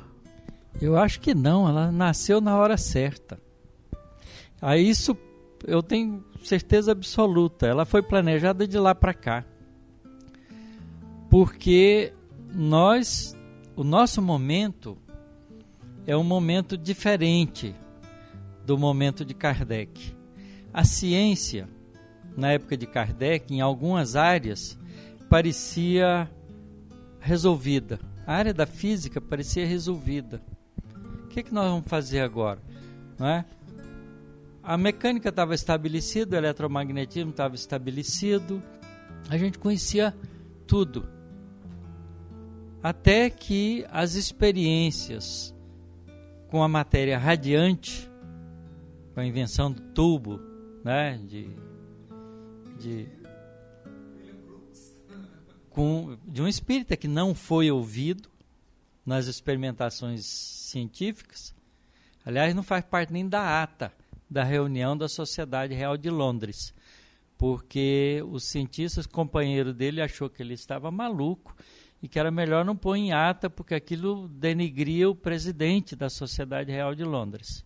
[0.81, 3.39] Eu acho que não, ela nasceu na hora certa.
[4.59, 5.15] A isso
[5.67, 7.67] eu tenho certeza absoluta.
[7.67, 9.45] Ela foi planejada de lá para cá.
[11.29, 12.11] Porque
[12.55, 13.37] nós,
[13.77, 14.97] o nosso momento
[16.07, 17.75] é um momento diferente
[18.65, 20.17] do momento de Kardec.
[20.73, 21.69] A ciência,
[22.35, 24.79] na época de Kardec, em algumas áreas,
[25.29, 26.31] parecia
[27.21, 27.99] resolvida.
[28.27, 30.43] A área da física parecia resolvida.
[31.25, 32.61] O que, é que nós vamos fazer agora?
[33.19, 33.45] Não é?
[34.63, 38.61] A mecânica estava estabelecida, o eletromagnetismo estava estabelecido,
[39.29, 40.15] a gente conhecia
[40.67, 41.09] tudo.
[42.83, 45.55] Até que as experiências
[46.49, 48.11] com a matéria radiante,
[49.15, 50.41] com a invenção do tubo,
[50.85, 51.49] né, de,
[52.79, 53.09] de
[55.77, 58.31] com, de um espírita que não foi ouvido
[59.05, 61.55] nas experimentações científicas.
[62.25, 63.93] Aliás, não faz parte nem da ata
[64.29, 66.73] da reunião da Sociedade Real de Londres,
[67.37, 71.55] porque os cientistas companheiro dele achou que ele estava maluco
[72.03, 76.73] e que era melhor não pôr em ata porque aquilo denigria o presidente da Sociedade
[76.73, 77.63] Real de Londres,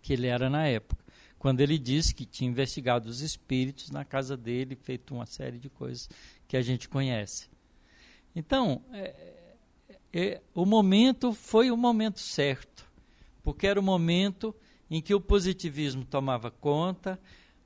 [0.00, 1.04] que ele era na época
[1.44, 5.68] quando ele disse que tinha investigado os espíritos na casa dele, feito uma série de
[5.68, 6.08] coisas
[6.46, 7.48] que a gente conhece.
[8.34, 9.56] Então, é,
[10.12, 12.90] é, o momento foi o momento certo,
[13.42, 14.54] porque era o momento
[14.90, 17.18] em que o positivismo tomava conta,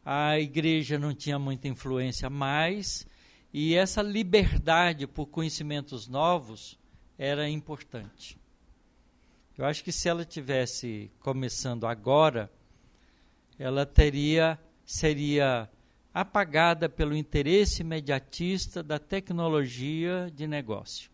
[0.04, 3.06] a igreja não tinha muita influência mais,
[3.52, 6.78] e essa liberdade por conhecimentos novos
[7.18, 8.38] era importante.
[9.56, 12.50] Eu acho que se ela tivesse começando agora,
[13.58, 14.58] ela teria
[14.88, 15.68] seria
[16.12, 21.10] apagada pelo interesse imediatista da tecnologia de negócio.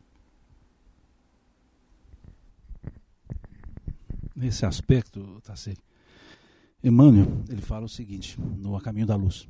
[4.35, 5.77] Nesse aspecto, Tassei,
[6.83, 9.49] Emmanuel, ele fala o seguinte, no A Caminho da Luz.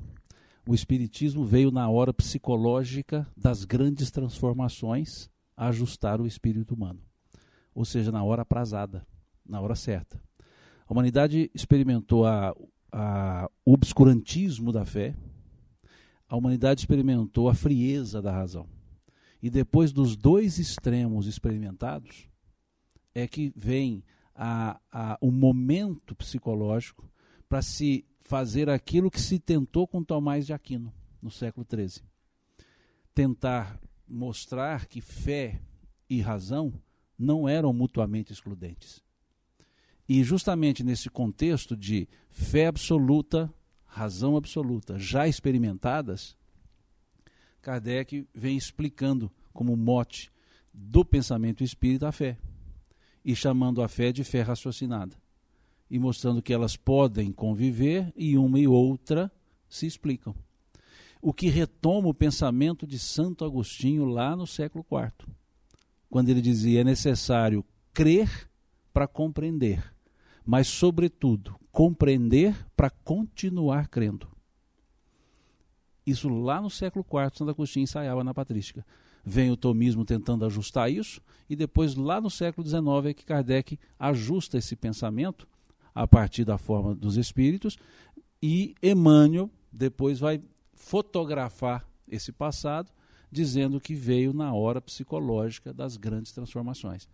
[0.66, 7.00] O Espiritismo veio na hora psicológica das grandes transformações a ajustar o espírito humano.
[7.74, 9.06] Ou seja, na hora aprazada,
[9.44, 10.20] na hora certa.
[10.86, 12.54] A humanidade experimentou a,
[12.92, 15.14] a, o obscurantismo da fé,
[16.34, 18.68] a humanidade experimentou a frieza da razão.
[19.40, 22.28] E depois dos dois extremos experimentados,
[23.14, 24.02] é que vem
[24.34, 27.08] a, a, o momento psicológico
[27.48, 32.04] para se fazer aquilo que se tentou com Tomás de Aquino no século XIII.
[33.14, 33.78] Tentar
[34.08, 35.62] mostrar que fé
[36.10, 36.74] e razão
[37.16, 39.04] não eram mutuamente excludentes.
[40.08, 43.54] E justamente nesse contexto de fé absoluta,
[43.94, 46.36] razão absoluta, já experimentadas,
[47.62, 50.32] Kardec vem explicando como mote
[50.72, 52.36] do pensamento espírita a fé
[53.24, 55.16] e chamando a fé de fé raciocinada
[55.88, 59.30] e mostrando que elas podem conviver e uma e outra
[59.68, 60.34] se explicam.
[61.22, 65.32] O que retoma o pensamento de Santo Agostinho lá no século IV,
[66.10, 68.50] quando ele dizia é necessário crer
[68.92, 69.93] para compreender,
[70.44, 74.28] mas, sobretudo, compreender para continuar crendo.
[76.06, 78.84] Isso lá no século IV, Santo Agostinho ensaiava na patrística.
[79.24, 83.78] Vem o tomismo tentando ajustar isso, e depois, lá no século XIX, é que Kardec
[83.98, 85.48] ajusta esse pensamento
[85.94, 87.78] a partir da forma dos espíritos,
[88.42, 90.42] e Emmanuel depois vai
[90.74, 92.92] fotografar esse passado,
[93.30, 97.08] dizendo que veio na hora psicológica das grandes transformações.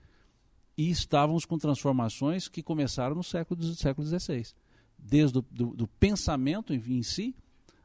[0.81, 4.55] E estávamos com transformações que começaram no século, século XVI,
[4.99, 7.37] desde o do, do pensamento em si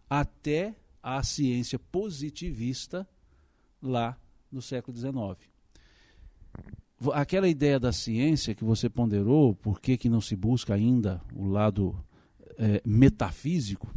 [0.10, 0.74] até
[1.04, 3.06] a ciência positivista
[3.82, 4.18] lá
[4.50, 5.54] no século XIX
[7.14, 11.46] aquela ideia da ciência que você ponderou, por que, que não se busca ainda o
[11.46, 11.94] lado
[12.58, 13.94] é, metafísico?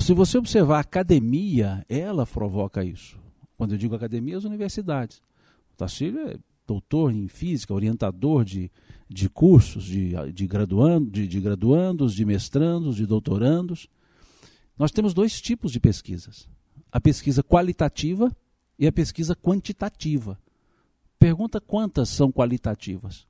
[0.00, 3.16] Se você observar a academia, ela provoca isso.
[3.56, 5.22] Quando eu digo academia, as universidades.
[5.78, 8.68] O Tacílio é doutor em física, orientador de,
[9.08, 13.88] de cursos, de, de, graduando, de, de graduandos, de mestrandos, de doutorandos.
[14.76, 16.48] Nós temos dois tipos de pesquisas:
[16.90, 18.36] a pesquisa qualitativa
[18.76, 20.36] e a pesquisa quantitativa.
[21.16, 23.24] Pergunta quantas são qualitativas.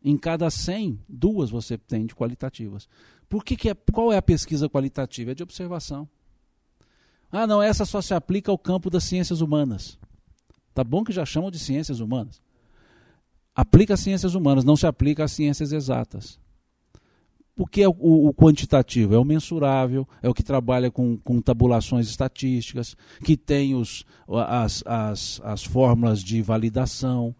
[0.00, 2.88] Em cada 100, duas você tem de qualitativas.
[3.28, 5.32] Por que, que é, qual é a pesquisa qualitativa?
[5.32, 6.08] É de observação.
[7.32, 9.98] Ah, não, essa só se aplica ao campo das ciências humanas.
[10.78, 12.40] Tá bom que já chamam de ciências humanas.
[13.52, 16.38] Aplica às ciências humanas, não se aplica às ciências exatas.
[17.56, 19.12] O que é o, o, quantitativo?
[19.12, 24.84] É o mensurável, é o que trabalha com, com tabulações estatísticas, que tem os, as,
[24.86, 27.34] as, as fórmulas de validação.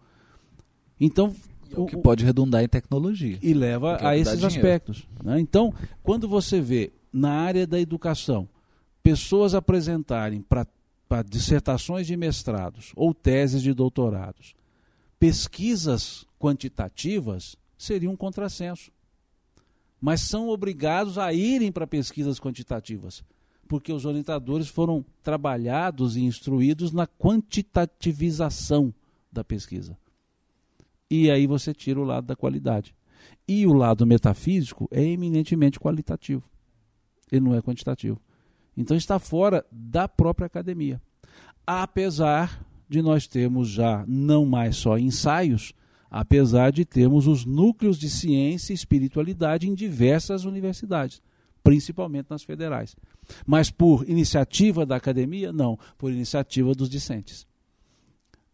[0.99, 1.33] Então,
[1.73, 3.39] o, o que pode redundar em tecnologia.
[3.41, 5.07] E leva a esses aspectos.
[5.23, 5.39] Né?
[5.39, 5.73] Então,
[6.03, 8.49] quando você vê na área da educação
[9.01, 10.67] pessoas apresentarem para
[11.27, 14.55] dissertações de mestrados ou teses de doutorados
[15.19, 18.89] pesquisas quantitativas, seria um contrassenso
[20.01, 23.23] mas são obrigados a irem para pesquisas quantitativas,
[23.67, 28.93] porque os orientadores foram trabalhados e instruídos na quantitativização
[29.31, 29.97] da pesquisa.
[31.09, 32.95] E aí você tira o lado da qualidade.
[33.47, 36.43] E o lado metafísico é eminentemente qualitativo.
[37.31, 38.19] Ele não é quantitativo.
[38.79, 41.01] Então está fora da própria academia.
[41.67, 45.73] Apesar de nós termos já não mais só ensaios,
[46.09, 51.21] apesar de termos os núcleos de ciência e espiritualidade em diversas universidades,
[51.61, 52.95] principalmente nas federais.
[53.45, 55.51] Mas por iniciativa da academia?
[55.51, 57.45] Não, por iniciativa dos discentes.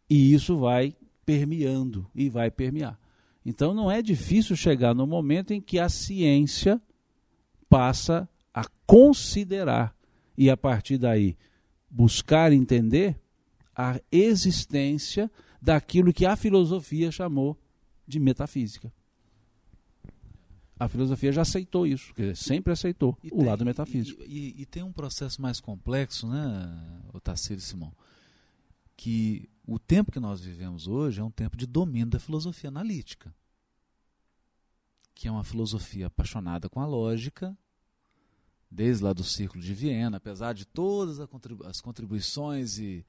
[0.09, 2.99] E isso vai permeando e vai permear.
[3.45, 6.81] Então não é difícil chegar no momento em que a ciência
[7.69, 9.95] passa a considerar
[10.37, 11.37] e a partir daí
[11.89, 13.19] buscar entender
[13.75, 15.31] a existência
[15.61, 17.57] daquilo que a filosofia chamou
[18.07, 18.91] de metafísica.
[20.77, 24.21] A filosofia já aceitou isso, sempre aceitou e o tem, lado metafísico.
[24.23, 27.93] E, e, e, tem um processo mais complexo, né, Otacílio e Simão,
[28.95, 33.33] que o tempo que nós vivemos hoje é um tempo de domínio da filosofia analítica,
[35.13, 37.57] que é uma filosofia apaixonada com a lógica,
[38.75, 43.05] desde lá do Círculo de Viena, apesar de todas as contribuições e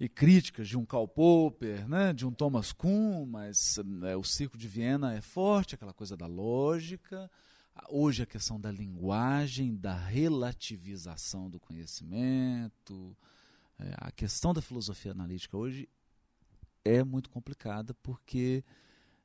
[0.00, 4.60] e críticas de um Karl Popper, né, de um Thomas Kuhn, mas é, o Círculo
[4.60, 7.28] de Viena é forte, aquela coisa da lógica.
[7.88, 13.16] Hoje a questão da linguagem, da relativização do conhecimento,
[13.78, 15.88] é, a questão da filosofia analítica hoje
[16.84, 18.64] é muito complicada porque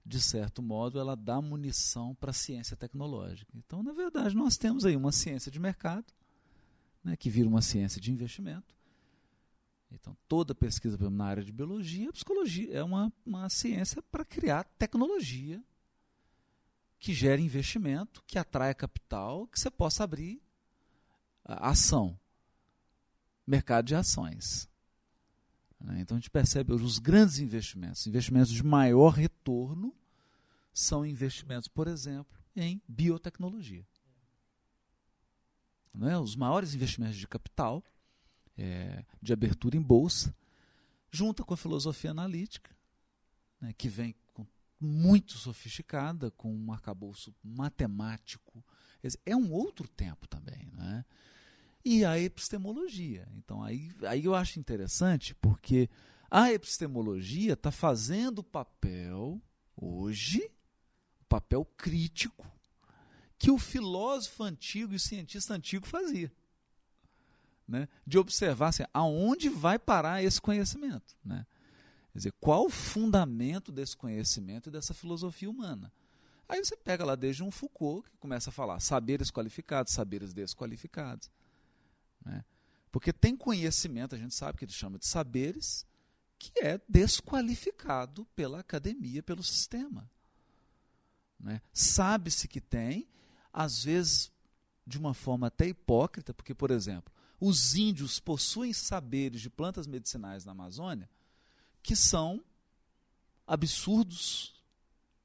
[0.06, 3.52] de certo modo, ela dá munição para a ciência tecnológica.
[3.56, 6.06] Então, na verdade, nós temos aí uma ciência de mercado,
[7.04, 8.76] né, que vira uma ciência de investimento.
[9.92, 15.64] Então, toda pesquisa na área de biologia, psicologia é uma, uma ciência para criar tecnologia
[17.00, 20.42] que gere investimento, que atraia capital, que você possa abrir
[21.46, 22.20] ação,
[23.46, 24.70] mercado de ações.
[25.84, 26.00] Né?
[26.00, 29.94] Então a gente percebe os grandes investimentos, investimentos de maior retorno,
[30.74, 33.86] são investimentos, por exemplo, em biotecnologia.
[36.02, 36.18] É?
[36.18, 37.84] Os maiores investimentos de capital,
[38.58, 40.34] é, de abertura em bolsa,
[41.12, 42.76] junta com a filosofia analítica,
[43.62, 44.16] né, que vem
[44.84, 48.64] muito sofisticada, com um arcabouço matemático.
[49.26, 50.70] É um outro tempo também.
[50.74, 51.06] Não é?
[51.84, 53.28] E a epistemologia.
[53.38, 55.90] Então aí, aí eu acho interessante porque
[56.30, 59.42] a epistemologia está fazendo o papel,
[59.76, 60.52] hoje,
[61.22, 62.54] o papel crítico
[63.44, 66.32] que o filósofo antigo e o cientista antigo fazia.
[67.68, 67.90] Né?
[68.08, 71.14] De observar assim, aonde vai parar esse conhecimento.
[71.26, 71.46] Né?
[72.14, 75.92] Quer dizer, qual o fundamento desse conhecimento e dessa filosofia humana?
[76.48, 81.30] Aí você pega lá desde um Foucault, que começa a falar saberes qualificados, saberes desqualificados.
[82.26, 82.44] Né?
[82.92, 85.86] Porque tem conhecimento, a gente sabe que ele chama de saberes,
[86.38, 90.10] que é desqualificado pela academia, pelo sistema.
[91.40, 91.62] Né?
[91.72, 93.08] Sabe-se que tem,
[93.52, 94.32] às vezes
[94.86, 100.46] de uma forma até hipócrita, porque, por exemplo, os índios possuem saberes de plantas medicinais
[100.46, 101.10] na Amazônia
[101.82, 102.44] que são
[103.46, 104.62] absurdos,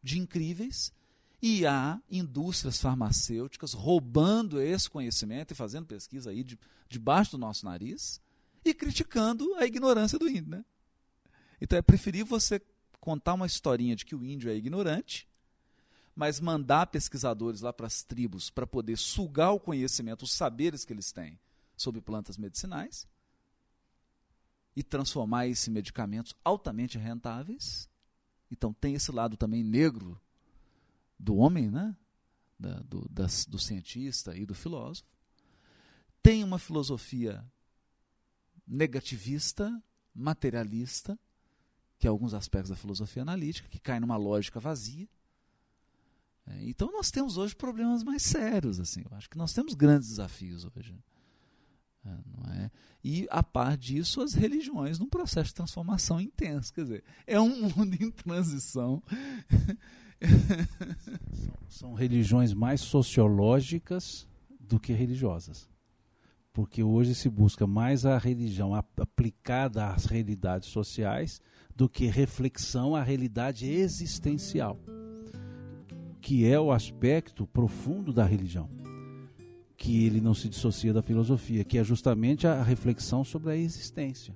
[0.03, 0.93] de incríveis,
[1.41, 6.59] e há indústrias farmacêuticas roubando esse conhecimento e fazendo pesquisa aí de,
[6.89, 8.21] debaixo do nosso nariz
[8.65, 10.51] e criticando a ignorância do índio.
[10.51, 10.65] Né?
[11.61, 12.61] Então é preferível você
[13.01, 15.29] contar uma historinha de que o índio é ignorante,
[16.15, 20.93] mas mandar pesquisadores lá para as tribos para poder sugar o conhecimento, os saberes que
[20.93, 21.39] eles têm
[21.77, 23.07] sobre plantas medicinais
[24.75, 27.89] e transformar isso em medicamentos altamente rentáveis.
[28.51, 30.21] Então tem esse lado também negro
[31.19, 31.97] do homem, né?
[32.59, 35.09] Da, do, das, do cientista e do filósofo.
[36.23, 37.45] Tem uma filosofia
[38.67, 39.83] negativista,
[40.15, 41.19] materialista,
[41.99, 45.09] que é alguns aspectos da filosofia analítica, que cai numa lógica vazia.
[46.47, 48.79] É, então nós temos hoje problemas mais sérios.
[48.79, 49.03] assim.
[49.09, 50.95] Eu acho que nós temos grandes desafios hoje.
[52.05, 52.71] É, não é?
[53.03, 56.73] E, a par disso, as religiões num processo de transformação intenso.
[56.73, 59.03] Quer dizer, é um mundo em transição
[61.69, 64.27] São religiões mais sociológicas
[64.61, 65.69] do que religiosas.
[66.53, 71.41] Porque hoje se busca mais a religião aplicada às realidades sociais
[71.75, 74.77] do que reflexão à realidade existencial,
[76.21, 78.69] que é o aspecto profundo da religião,
[79.77, 84.35] que ele não se dissocia da filosofia, que é justamente a reflexão sobre a existência.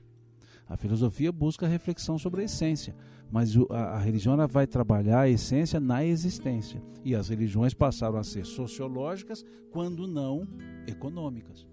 [0.73, 2.97] A filosofia busca a reflexão sobre a essência,
[3.31, 6.83] mas a, a religião vai trabalhar a essência na existência.
[7.05, 10.49] E as religiões passaram a ser sociológicas quando não
[10.87, 11.67] econômicas.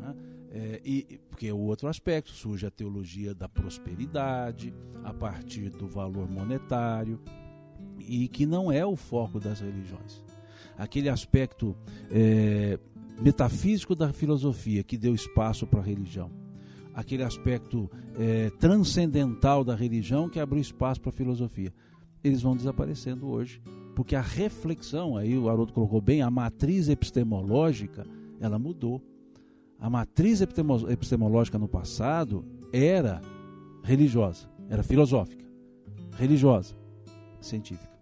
[0.00, 0.16] Né?
[0.50, 4.72] É, e, porque é o outro aspecto, surge a teologia da prosperidade,
[5.02, 7.20] a partir do valor monetário,
[7.98, 10.24] e que não é o foco das religiões.
[10.78, 11.76] Aquele aspecto
[12.10, 12.78] é,
[13.20, 16.43] metafísico da filosofia que deu espaço para a religião
[16.94, 21.72] aquele aspecto é, transcendental da religião que abriu espaço para a filosofia.
[22.22, 23.60] Eles vão desaparecendo hoje,
[23.94, 28.06] porque a reflexão, aí o Haroldo colocou bem, a matriz epistemológica,
[28.40, 29.02] ela mudou.
[29.78, 33.20] A matriz epistemológica no passado era
[33.82, 35.44] religiosa, era filosófica,
[36.16, 36.74] religiosa,
[37.40, 37.92] científica.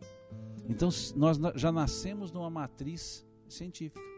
[0.68, 4.11] Então nós já nascemos numa matriz científica.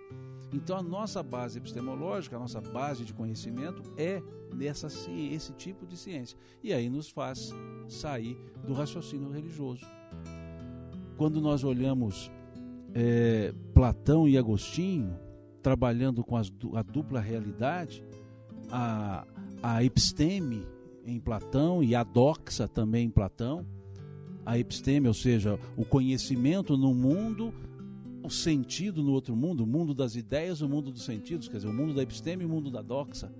[0.52, 4.22] Então a nossa base epistemológica, a nossa base de conhecimento é
[4.54, 6.38] dessa esse tipo de ciência.
[6.62, 7.52] E aí nos faz
[7.88, 9.84] sair do raciocínio religioso.
[11.16, 12.30] Quando nós olhamos
[12.94, 15.18] é, Platão e Agostinho
[15.60, 18.04] trabalhando com as, a dupla realidade,
[18.70, 19.26] a,
[19.62, 20.66] a episteme
[21.04, 23.66] em Platão e a doxa também em Platão,
[24.46, 27.52] a episteme, ou seja, o conhecimento no mundo
[28.24, 31.68] o sentido no outro mundo, o mundo das ideias, o mundo dos sentidos, quer dizer,
[31.68, 33.30] o mundo da episteme e o mundo da doxa.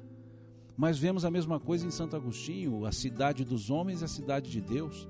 [0.76, 4.51] Mas vemos a mesma coisa em Santo Agostinho, a cidade dos homens e a cidade
[4.51, 5.09] de Deus,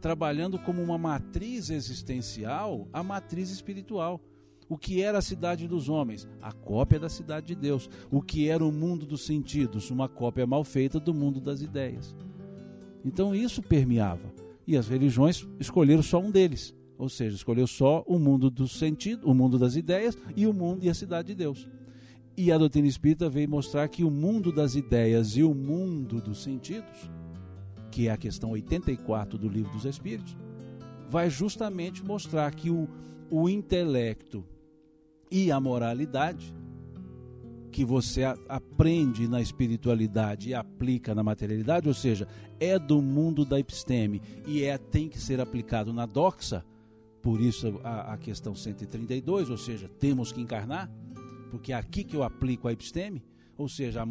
[0.00, 4.18] trabalhando como uma matriz existencial, a matriz espiritual.
[4.66, 6.26] O que era a cidade dos homens?
[6.40, 7.90] A cópia da cidade de Deus.
[8.10, 9.90] O que era o mundo dos sentidos?
[9.90, 12.16] Uma cópia mal feita do mundo das ideias.
[13.04, 14.32] Então isso permeava.
[14.66, 19.28] E as religiões escolheram só um deles, ou seja, escolheu só o mundo do sentido,
[19.28, 21.68] o mundo das ideias e o mundo e a cidade de Deus.
[22.36, 26.42] E a doutrina espírita veio mostrar que o mundo das ideias e o mundo dos
[26.42, 27.10] sentidos,
[27.90, 30.36] que é a questão 84 do Livro dos Espíritos,
[31.08, 32.88] vai justamente mostrar que o,
[33.30, 34.44] o intelecto
[35.30, 36.54] e a moralidade
[37.76, 42.26] que você aprende na espiritualidade e aplica na materialidade, ou seja,
[42.58, 46.64] é do mundo da episteme e é tem que ser aplicado na doxa,
[47.26, 50.88] por isso a, a questão 132, ou seja, temos que encarnar,
[51.50, 53.20] porque é aqui que eu aplico a episteme,
[53.58, 54.04] ou seja,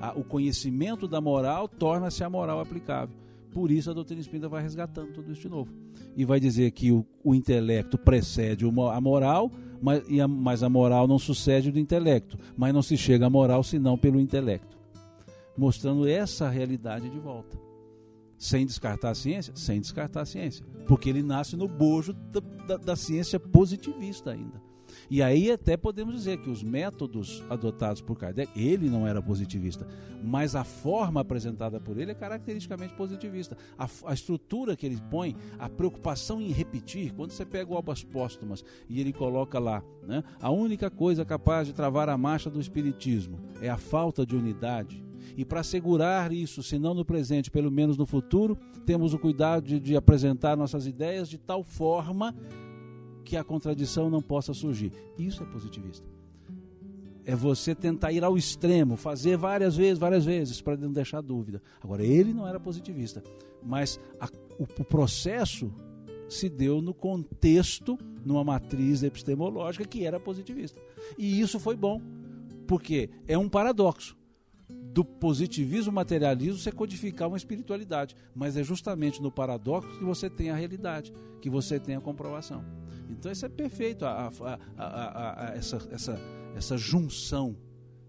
[0.00, 3.14] a, o conhecimento da moral torna-se a moral aplicável.
[3.52, 5.72] Por isso a doutrina espírita vai resgatando tudo isso de novo.
[6.16, 9.48] E vai dizer que o, o intelecto precede a moral,
[9.80, 12.36] mas, a, mas a moral não sucede do intelecto.
[12.56, 14.76] Mas não se chega à moral senão pelo intelecto.
[15.56, 17.65] Mostrando essa realidade de volta.
[18.38, 19.54] Sem descartar a ciência?
[19.56, 20.64] Sem descartar a ciência.
[20.86, 24.66] Porque ele nasce no bojo da, da, da ciência positivista ainda.
[25.10, 29.86] E aí até podemos dizer que os métodos adotados por Kardec, ele não era positivista,
[30.22, 33.56] mas a forma apresentada por ele é caracteristicamente positivista.
[33.78, 38.02] A, a estrutura que ele põe, a preocupação em repetir, quando você pega o Albas
[38.02, 42.60] Póstumas e ele coloca lá, né, a única coisa capaz de travar a marcha do
[42.60, 45.04] espiritismo é a falta de unidade.
[45.36, 49.66] E para assegurar isso, se não no presente, pelo menos no futuro, temos o cuidado
[49.66, 52.34] de, de apresentar nossas ideias de tal forma
[53.24, 54.92] que a contradição não possa surgir.
[55.18, 56.06] Isso é positivista.
[57.24, 61.60] É você tentar ir ao extremo, fazer várias vezes, várias vezes, para não deixar dúvida.
[61.82, 63.22] Agora, ele não era positivista,
[63.62, 65.72] mas a, o, o processo
[66.28, 70.80] se deu no contexto, numa matriz epistemológica que era positivista.
[71.18, 72.00] E isso foi bom,
[72.66, 74.16] porque é um paradoxo
[74.68, 80.50] do positivismo materialismo você codificar uma espiritualidade, mas é justamente no paradoxo que você tem
[80.50, 82.64] a realidade, que você tem a comprovação.
[83.08, 84.30] Então isso é perfeito, a,
[84.76, 86.20] a, a, essa, essa,
[86.56, 87.56] essa junção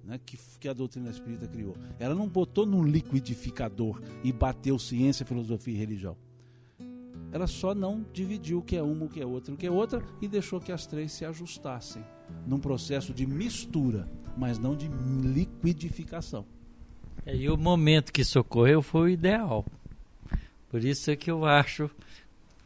[0.04, 1.76] né, que, que a doutrina espírita criou.
[2.00, 6.18] Ela não botou num liquidificador e bateu ciência, filosofia e religião.
[7.32, 9.72] Ela só não dividiu o que é uma, o que é outra, o que é
[9.72, 12.04] outra e deixou que as três se ajustassem
[12.46, 16.46] num processo de mistura, mas não de liquidificação.
[17.26, 19.66] E o momento que isso ocorreu foi o ideal.
[20.70, 21.90] Por isso é que eu acho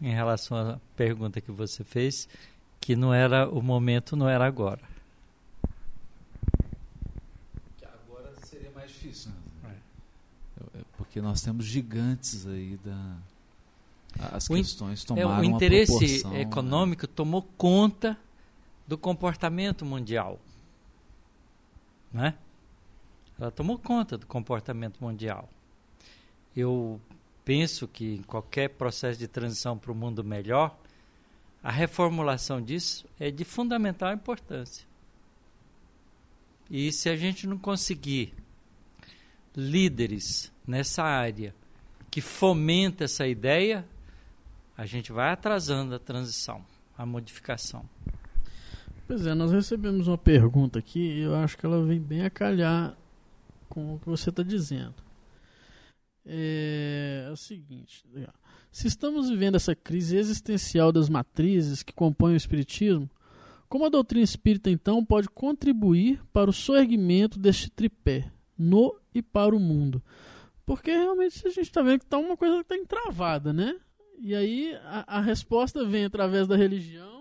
[0.01, 2.27] em relação à pergunta que você fez,
[2.79, 4.81] que não era o momento, não era agora.
[7.77, 9.31] Que agora seria mais difícil.
[9.63, 9.75] Né?
[10.75, 10.79] É.
[10.79, 10.81] é.
[10.97, 13.17] Porque nós temos gigantes aí da
[14.19, 16.41] as questões tomaram é, o interesse né?
[16.41, 17.13] econômico né?
[17.15, 18.17] tomou conta
[18.85, 20.37] do comportamento mundial,
[22.11, 22.35] né?
[23.39, 25.49] Ela tomou conta do comportamento mundial.
[26.55, 27.01] Eu
[27.43, 30.77] penso que em qualquer processo de transição para o mundo melhor,
[31.63, 34.85] a reformulação disso é de fundamental importância.
[36.69, 38.33] E se a gente não conseguir
[39.55, 41.53] líderes nessa área
[42.09, 43.85] que fomenta essa ideia,
[44.77, 46.65] a gente vai atrasando a transição,
[46.97, 47.87] a modificação.
[49.11, 52.29] Pois é, nós recebemos uma pergunta aqui e eu acho que ela vem bem a
[52.29, 52.97] calhar
[53.67, 54.95] com o que você está dizendo
[56.25, 58.05] é, é o seguinte:
[58.71, 63.09] se estamos vivendo essa crise existencial das matrizes que compõem o Espiritismo,
[63.67, 69.53] como a doutrina espírita então pode contribuir para o soerguimento deste tripé, no e para
[69.53, 70.01] o mundo?
[70.65, 73.77] Porque realmente a gente está vendo que está uma coisa que está entravada, né?
[74.17, 77.20] E aí a, a resposta vem através da religião,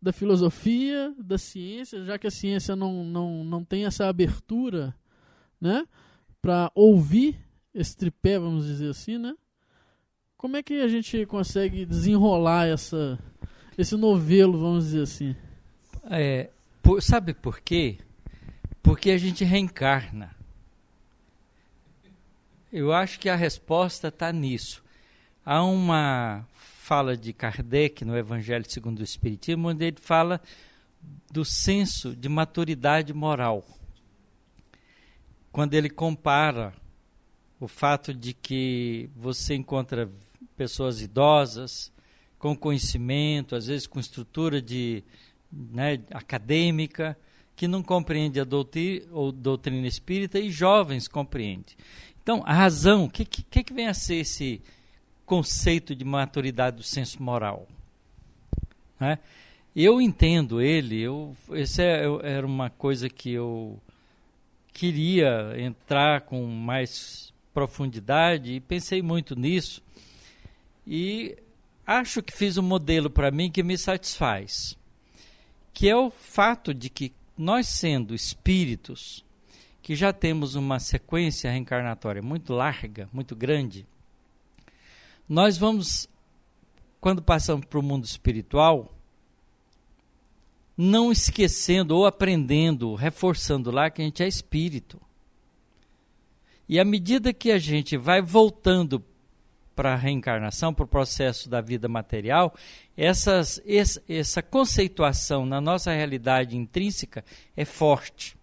[0.00, 4.94] da filosofia, da ciência, já que a ciência não, não, não tem essa abertura
[5.60, 5.86] né,
[6.40, 7.36] para ouvir
[7.74, 9.34] esse tripé, vamos dizer assim, né?
[10.36, 13.18] Como é que a gente consegue desenrolar essa,
[13.76, 15.36] esse novelo, vamos dizer assim?
[16.04, 17.98] É, por, sabe por quê?
[18.80, 20.30] Porque a gente reencarna.
[22.72, 24.82] Eu acho que a resposta está nisso.
[25.44, 26.46] Há uma
[26.88, 30.40] fala de Kardec no Evangelho segundo o Espiritismo, onde ele fala
[31.30, 33.62] do senso de maturidade moral.
[35.52, 36.72] Quando ele compara
[37.60, 40.10] o fato de que você encontra
[40.56, 41.92] pessoas idosas
[42.38, 45.04] com conhecimento, às vezes com estrutura de
[45.52, 47.18] né, acadêmica,
[47.54, 51.76] que não compreende a doutrina, ou doutrina espírita e jovens compreendem.
[52.22, 54.62] Então, a razão, o que, que, que vem a ser esse
[55.28, 57.68] conceito de maturidade do senso moral?
[58.98, 59.18] Né?
[59.76, 63.78] Eu entendo ele, eu, essa é, era uma coisa que eu
[64.72, 69.82] queria entrar com mais profundidade e pensei muito nisso.
[70.86, 71.36] E
[71.86, 74.78] acho que fiz um modelo para mim que me satisfaz,
[75.74, 79.22] que é o fato de que nós sendo espíritos
[79.82, 83.86] que já temos uma sequência reencarnatória muito larga, muito grande,
[85.28, 86.08] nós vamos
[87.00, 88.92] quando passamos para o mundo espiritual,
[90.76, 95.00] não esquecendo ou aprendendo, reforçando lá que a gente é espírito.
[96.68, 99.02] E à medida que a gente vai voltando
[99.74, 102.52] para a reencarnação, para o processo da vida material,
[102.96, 107.24] essas, essa, essa conceituação na nossa realidade intrínseca
[107.56, 108.36] é forte.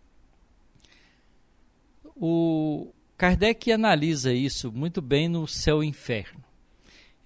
[2.16, 6.45] O Kardec analisa isso muito bem no Céu e Inferno.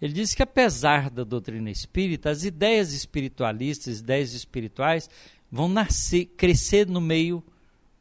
[0.02, 5.10] Ele diz que apesar da doutrina espírita, as ideias espiritualistas, ideias espirituais
[5.52, 7.43] vão nascer, crescer no meio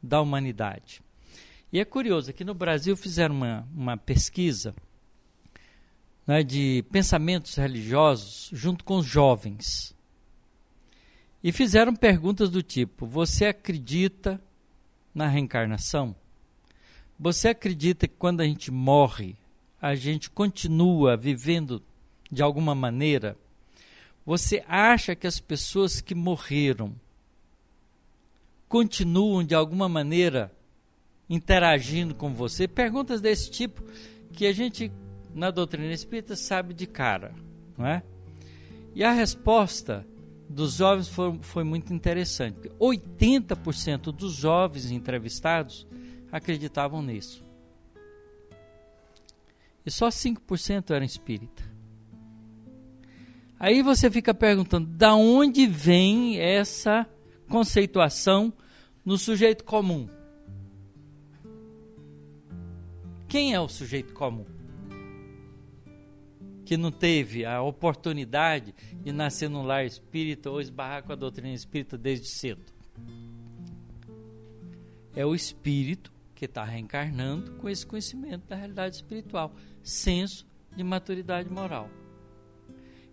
[0.01, 1.01] da humanidade.
[1.71, 4.73] E é curioso, aqui no Brasil fizeram uma, uma pesquisa
[6.25, 9.93] né, de pensamentos religiosos junto com os jovens.
[11.43, 14.41] E fizeram perguntas do tipo: Você acredita
[15.13, 16.15] na reencarnação?
[17.19, 19.35] Você acredita que quando a gente morre,
[19.81, 21.81] a gente continua vivendo
[22.31, 23.37] de alguma maneira?
[24.25, 26.93] Você acha que as pessoas que morreram
[28.67, 30.51] continuam de alguma maneira
[31.29, 32.67] interagindo com você?
[32.67, 33.83] Perguntas desse tipo
[34.31, 34.91] que a gente
[35.33, 37.33] na doutrina espírita sabe de cara,
[37.77, 38.03] não é?
[38.95, 40.05] E a resposta
[40.49, 42.69] dos jovens foi, foi muito interessante.
[42.79, 45.87] 80% dos jovens entrevistados
[46.31, 47.43] acreditavam nisso.
[49.85, 51.68] E só 5% eram espírita.
[53.59, 57.05] Aí você fica perguntando, da onde vem essa
[57.49, 58.53] conceituação
[59.03, 60.07] no sujeito comum?
[63.27, 64.45] Quem é o sujeito comum?
[66.63, 71.53] Que não teve a oportunidade de nascer num lar espírita ou esbarrar com a doutrina
[71.53, 72.63] espírita desde cedo.
[75.13, 79.53] É o espírito que está reencarnando com esse conhecimento da realidade espiritual,
[79.83, 81.89] senso de maturidade moral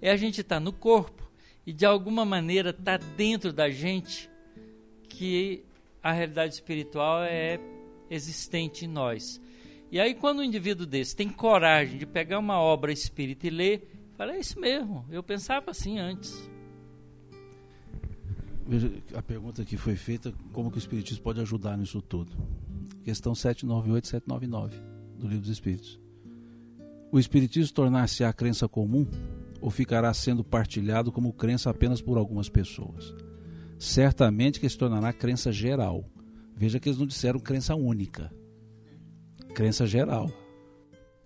[0.07, 1.29] é a gente estar tá no corpo
[1.67, 4.31] e de alguma maneira tá dentro da gente
[5.09, 5.65] que
[6.01, 7.59] a realidade espiritual é
[8.09, 9.41] existente em nós.
[9.91, 13.91] E aí, quando um indivíduo desse tem coragem de pegar uma obra espírita e ler,
[14.17, 16.49] fala: é isso mesmo, eu pensava assim antes.
[19.13, 22.31] A pergunta que foi feita: como que o Espiritismo pode ajudar nisso tudo?
[23.03, 24.77] Questão 798 e 799
[25.19, 25.99] do Livro dos Espíritos.
[27.11, 29.05] O Espiritismo tornar-se a crença comum
[29.67, 33.13] ou ficará sendo partilhado como crença apenas por algumas pessoas?
[33.77, 36.09] Certamente que se tornará crença geral.
[36.55, 38.33] Veja que eles não disseram crença única.
[39.57, 40.31] Crença geral.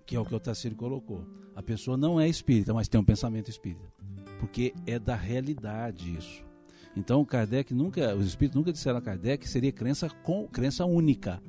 [0.07, 1.23] Que é o que o Tassiro colocou.
[1.55, 3.93] A pessoa não é espírita, mas tem um pensamento espírita.
[4.39, 6.43] Porque é da realidade isso.
[6.97, 11.43] Então, Kardec nunca, os espíritos nunca disseram a Kardec que seria crença, com, crença única.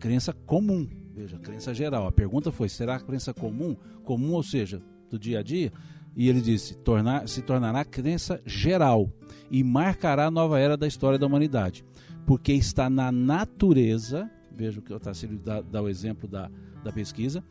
[0.00, 0.84] Crença comum.
[1.14, 2.08] Veja, crença geral.
[2.08, 3.76] A pergunta foi: será crença comum?
[4.02, 4.82] Comum, ou seja,
[5.12, 5.70] do dia a dia,
[6.16, 9.10] e ele disse: tornar, se tornará crença geral
[9.50, 11.84] e marcará a nova era da história da humanidade,
[12.26, 14.30] porque está na natureza.
[14.54, 16.50] Veja que o Tarcísio dá, dá o exemplo da,
[16.84, 17.42] da pesquisa.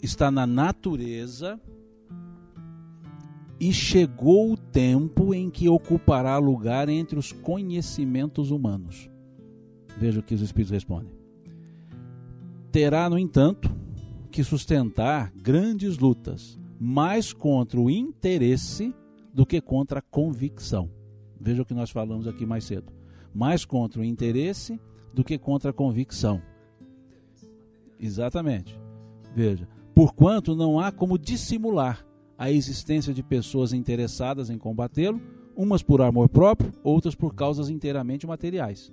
[0.00, 1.60] Está na natureza
[3.60, 9.10] e chegou o tempo em que ocupará lugar entre os conhecimentos humanos.
[9.96, 11.12] Veja o que os Espíritos respondem.
[12.70, 13.74] Terá, no entanto,
[14.30, 18.94] que sustentar grandes lutas, mais contra o interesse
[19.32, 20.90] do que contra a convicção.
[21.40, 22.92] Veja o que nós falamos aqui mais cedo.
[23.34, 24.80] Mais contra o interesse
[25.12, 26.42] do que contra a convicção.
[27.98, 28.78] Exatamente.
[29.34, 32.04] Veja, porquanto não há como dissimular
[32.36, 35.20] a existência de pessoas interessadas em combatê-lo,
[35.56, 38.92] umas por amor próprio, outras por causas inteiramente materiais.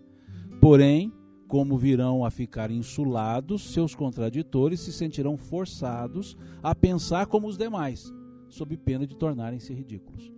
[0.59, 1.13] Porém,
[1.47, 8.11] como virão a ficar insulados, seus contraditores se sentirão forçados a pensar como os demais,
[8.49, 10.33] sob pena de tornarem-se ridículos.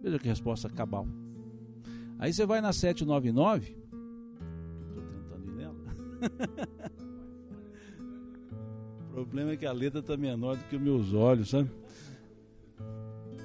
[0.00, 1.06] Veja que resposta cabal.
[2.18, 3.76] Aí você vai na 799.
[4.88, 5.74] Estou tentando ir nela.
[9.10, 11.70] o problema é que a letra está menor do que os meus olhos, sabe?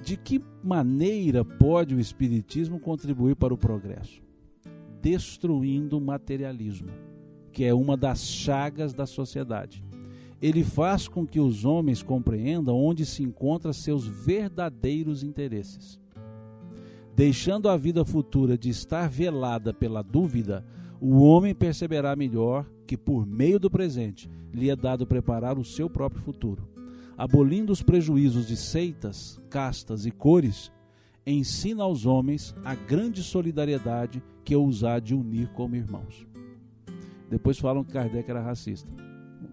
[0.04, 4.22] De que maneira pode o Espiritismo contribuir para o progresso?
[5.02, 7.07] Destruindo o materialismo
[7.58, 9.84] que é uma das chagas da sociedade.
[10.40, 16.00] Ele faz com que os homens compreendam onde se encontram seus verdadeiros interesses.
[17.16, 20.64] Deixando a vida futura de estar velada pela dúvida,
[21.02, 25.90] o homem perceberá melhor que, por meio do presente, lhe é dado preparar o seu
[25.90, 26.70] próprio futuro.
[27.18, 30.72] abolindo os prejuízos de seitas, castas e cores,
[31.26, 36.28] ensina aos homens a grande solidariedade que é usar de unir como irmãos.
[37.30, 38.90] Depois falam que Kardec era racista.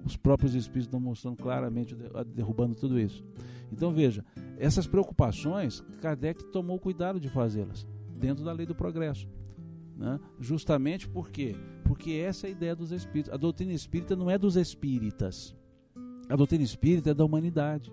[0.05, 1.97] Os próprios espíritos estão mostrando claramente,
[2.35, 3.25] derrubando tudo isso.
[3.73, 4.25] Então veja,
[4.59, 9.29] essas preocupações, Kardec tomou cuidado de fazê-las, dentro da lei do progresso.
[9.97, 10.19] Né?
[10.41, 11.57] Justamente por quê?
[11.85, 13.33] Porque essa é a ideia dos espíritos.
[13.33, 15.55] A doutrina espírita não é dos espíritas.
[16.29, 17.93] A doutrina espírita é da humanidade.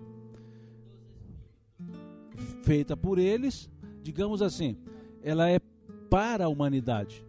[2.62, 3.70] Feita por eles,
[4.02, 4.76] digamos assim,
[5.22, 5.60] ela é
[6.08, 7.24] para a humanidade.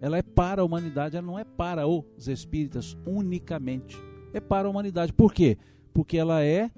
[0.00, 3.96] Ela é para a humanidade, ela não é para os espíritas unicamente.
[4.32, 5.12] É para a humanidade.
[5.12, 5.58] Por quê?
[5.92, 6.70] Porque ela é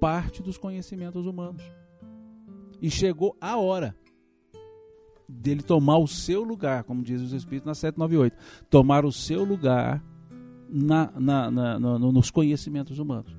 [0.00, 1.62] parte dos conhecimentos humanos.
[2.80, 3.96] E chegou a hora
[5.28, 8.36] dele tomar o seu lugar, como diz os Espíritos na 798,
[8.70, 10.02] tomar o seu lugar
[10.68, 13.36] na, na, na, no, nos conhecimentos humanos.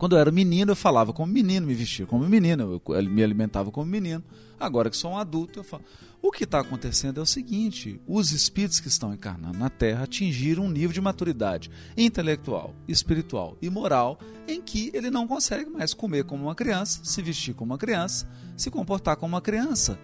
[0.00, 3.70] Quando eu era menino, eu falava como menino, me vestia como menino, eu me alimentava
[3.70, 4.24] como menino.
[4.58, 5.84] Agora que sou um adulto, eu falo.
[6.22, 10.64] O que está acontecendo é o seguinte: os espíritos que estão encarnando na Terra atingiram
[10.64, 16.24] um nível de maturidade intelectual, espiritual e moral em que ele não consegue mais comer
[16.24, 18.26] como uma criança, se vestir como uma criança,
[18.56, 19.98] se comportar como uma criança.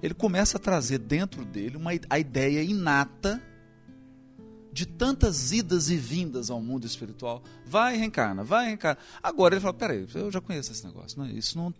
[0.00, 3.42] Ele começa a trazer dentro dele uma, a ideia inata
[4.72, 7.42] de tantas idas e vindas ao mundo espiritual.
[7.66, 9.00] Vai, reencarna, vai, reencarna.
[9.22, 11.18] Agora ele fala: peraí, eu já conheço esse negócio.
[11.18, 11.74] Não, isso não.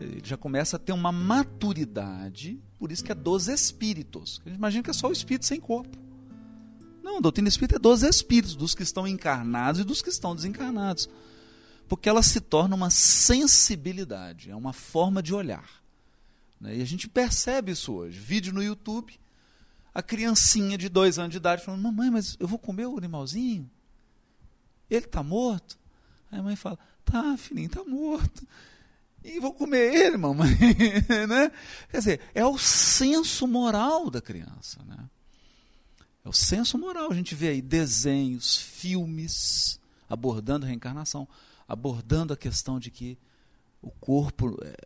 [0.00, 4.40] Ele já começa a ter uma maturidade, por isso que é dos espíritos.
[4.44, 5.96] A gente imagina que é só o espírito sem corpo.
[7.02, 10.34] Não, a doutrina espírita é dos espíritos, dos que estão encarnados e dos que estão
[10.34, 11.08] desencarnados.
[11.88, 15.70] Porque ela se torna uma sensibilidade, é uma forma de olhar.
[16.60, 16.78] Né?
[16.78, 18.18] E a gente percebe isso hoje.
[18.18, 19.16] Vídeo no YouTube
[19.96, 23.70] a criancinha de dois anos de idade falando: Mamãe, mas eu vou comer o animalzinho?
[24.90, 25.78] Ele está morto?
[26.30, 28.46] Aí a mãe fala: Tá, filhinho, está morto.
[29.24, 30.50] E vou comer ele, mamãe.
[31.26, 31.50] né?
[31.90, 34.84] Quer dizer, é o senso moral da criança.
[34.84, 35.08] Né?
[36.22, 37.10] É o senso moral.
[37.10, 39.80] A gente vê aí desenhos, filmes
[40.10, 41.26] abordando reencarnação,
[41.66, 43.18] abordando a questão de que
[43.80, 44.76] o corpo é,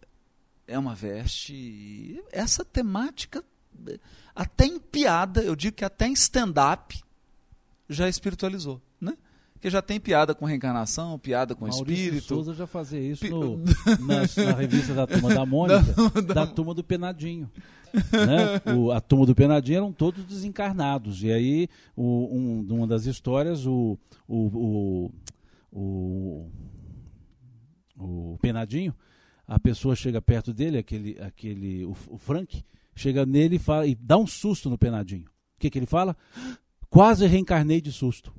[0.68, 2.22] é uma veste.
[2.30, 3.44] Essa temática
[4.34, 6.98] até em piada, eu digo que até em stand-up
[7.88, 9.16] já espiritualizou, né?
[9.60, 12.28] Que já tem piada com reencarnação, piada com Maurício espírito.
[12.28, 13.58] Souza já fazia isso no,
[14.06, 16.22] na, na, revista da Turma da Mônica, não, não.
[16.22, 17.50] da Turma do Penadinho.
[17.92, 18.74] né?
[18.74, 21.22] o, a Turma do Penadinho eram todos desencarnados.
[21.22, 25.10] E aí, o, um, uma das histórias, o, o,
[25.70, 26.50] o, o,
[27.98, 28.94] o Penadinho,
[29.46, 32.64] a pessoa chega perto dele, aquele, aquele, o, o Frank,
[33.00, 35.26] chega nele e, fala, e dá um susto no penadinho.
[35.56, 36.16] O que, que ele fala?
[36.88, 38.32] Quase reencarnei de susto.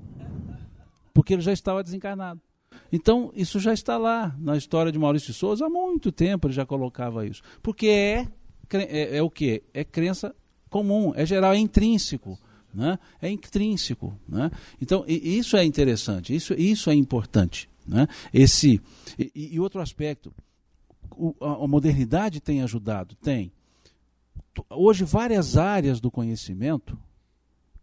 [1.14, 2.42] Porque ele já estava desencarnado.
[2.92, 6.54] Então, isso já está lá na história de Maurício de Souza há muito tempo ele
[6.54, 7.42] já colocava isso.
[7.62, 8.28] Porque é,
[8.74, 9.64] é, é o que?
[9.74, 10.36] É crença
[10.70, 12.38] comum, é geral, é intrínseco.
[12.74, 12.98] Né?
[13.22, 14.18] É intrínseco.
[14.28, 14.50] Né?
[14.82, 17.70] Então, isso é interessante, isso, isso é importante.
[17.88, 18.08] Né?
[18.34, 18.82] Esse,
[19.18, 20.34] e, e outro aspecto,
[21.12, 23.16] o, a, a modernidade tem ajudado?
[23.16, 23.52] Tem
[24.70, 26.98] hoje várias áreas do conhecimento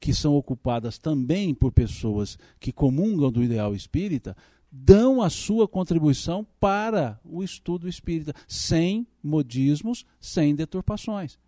[0.01, 4.37] que são ocupadas também por pessoas que comungam do ideal espírita
[4.71, 11.39] dão a sua contribuição para o estudo espírita, sem modismos, sem deturpações.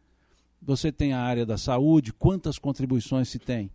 [0.61, 3.71] Você tem a área da saúde, quantas contribuições se tem?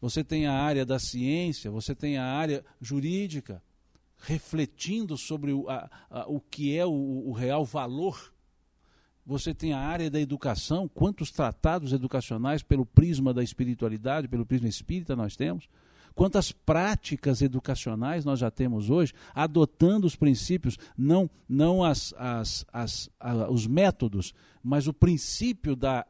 [0.00, 3.62] Você tem a área da ciência, você tem a área jurídica,
[4.18, 8.31] refletindo sobre o, a, a, o que é o, o real valor
[9.24, 14.68] você tem a área da educação, quantos tratados educacionais pelo prisma da espiritualidade, pelo prisma
[14.68, 15.68] espírita nós temos?
[16.14, 23.10] Quantas práticas educacionais nós já temos hoje, adotando os princípios, não, não as, as, as,
[23.48, 26.06] os métodos, mas o princípio da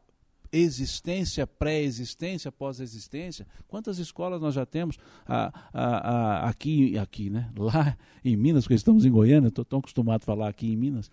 [0.53, 3.47] existência, pré-existência, pós-existência.
[3.67, 7.51] Quantas escolas nós já temos a, a, a, aqui, aqui, né?
[7.57, 11.11] Lá em Minas, porque estamos em Goiânia, estou tão acostumado a falar aqui em Minas.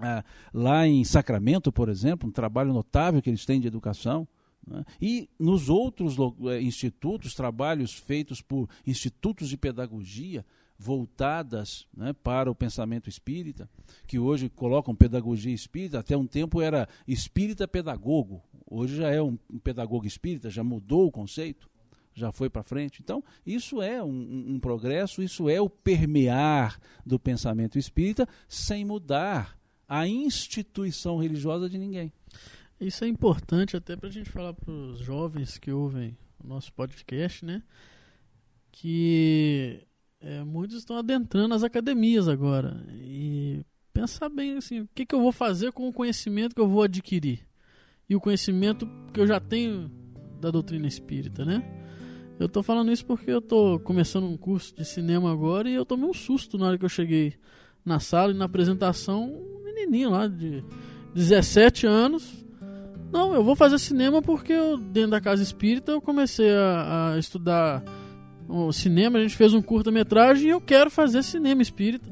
[0.00, 4.26] Ah, lá em Sacramento, por exemplo, um trabalho notável que eles têm de educação.
[4.66, 4.84] Né?
[5.00, 6.16] E nos outros
[6.48, 10.44] eh, institutos, trabalhos feitos por institutos de pedagogia
[10.78, 13.68] voltadas né, para o pensamento espírita,
[14.06, 19.36] que hoje colocam pedagogia espírita, até um tempo era espírita pedagogo, hoje já é um,
[19.62, 21.68] pedagogo espírita, já mudou o conceito,
[22.14, 23.02] já foi para frente.
[23.02, 29.59] Então, isso é um, um progresso, isso é o permear do pensamento espírita sem mudar
[29.90, 32.12] a instituição religiosa de ninguém.
[32.80, 36.72] Isso é importante até para a gente falar para os jovens que ouvem o nosso
[36.72, 37.62] podcast, né?
[38.72, 39.80] que
[40.20, 45.20] é, muitos estão adentrando as academias agora e pensar bem assim, o que, que eu
[45.20, 47.46] vou fazer com o conhecimento que eu vou adquirir
[48.08, 49.90] e o conhecimento que eu já tenho
[50.40, 51.62] da doutrina espírita, né?
[52.38, 55.84] Eu tô falando isso porque eu tô começando um curso de cinema agora e eu
[55.84, 57.34] tomei um susto na hora que eu cheguei
[57.84, 60.64] na sala e na apresentação, menininho lá de
[61.14, 62.44] 17 anos.
[63.12, 67.18] Não, eu vou fazer cinema porque eu, dentro da casa espírita eu comecei a, a
[67.18, 67.82] estudar
[68.48, 72.08] o cinema, a gente fez um curta-metragem e eu quero fazer cinema espírita.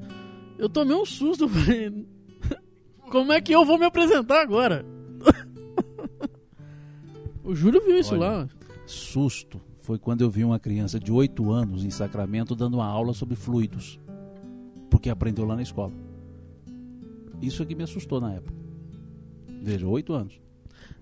[0.56, 2.06] Eu tomei um susto, falei,
[3.10, 4.84] como é que eu vou me apresentar agora?
[7.44, 8.48] o Júlio viu isso Olha, lá.
[8.86, 13.14] Susto foi quando eu vi uma criança de 8 anos em Sacramento dando uma aula
[13.14, 13.98] sobre fluidos,
[14.90, 16.07] porque aprendeu lá na escola.
[17.40, 18.54] Isso aqui me assustou na época.
[19.62, 20.40] Veja, 8 anos.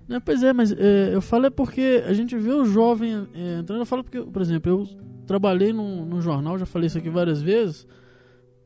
[0.08, 3.58] Não, pois é, mas é, eu falo é porque a gente vê o jovem é,
[3.58, 3.80] entrando.
[3.80, 4.88] Eu falo porque, por exemplo, eu
[5.26, 7.86] trabalhei num, num jornal, já falei isso aqui várias vezes,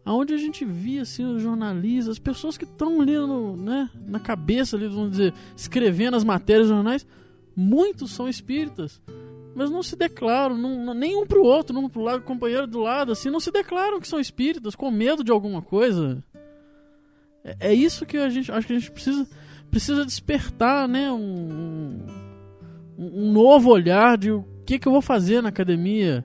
[0.05, 4.21] aonde a gente via assim, os jornalistas, as pessoas que estão ali no, né, na
[4.21, 7.07] cabeça, ali, vamos dizer, escrevendo as matérias dos jornais,
[7.57, 9.01] muitos são espíritas.
[9.55, 13.12] Mas não se declaram, não, nem um pro outro, não pro lado, companheiro do lado,
[13.12, 16.23] assim, não se declaram que são espíritas, com medo de alguma coisa.
[17.45, 19.26] É, é isso que a gente acho que a gente precisa
[19.70, 22.01] precisa despertar, né, um,
[22.99, 26.24] um, novo olhar de o que que eu vou fazer na academia,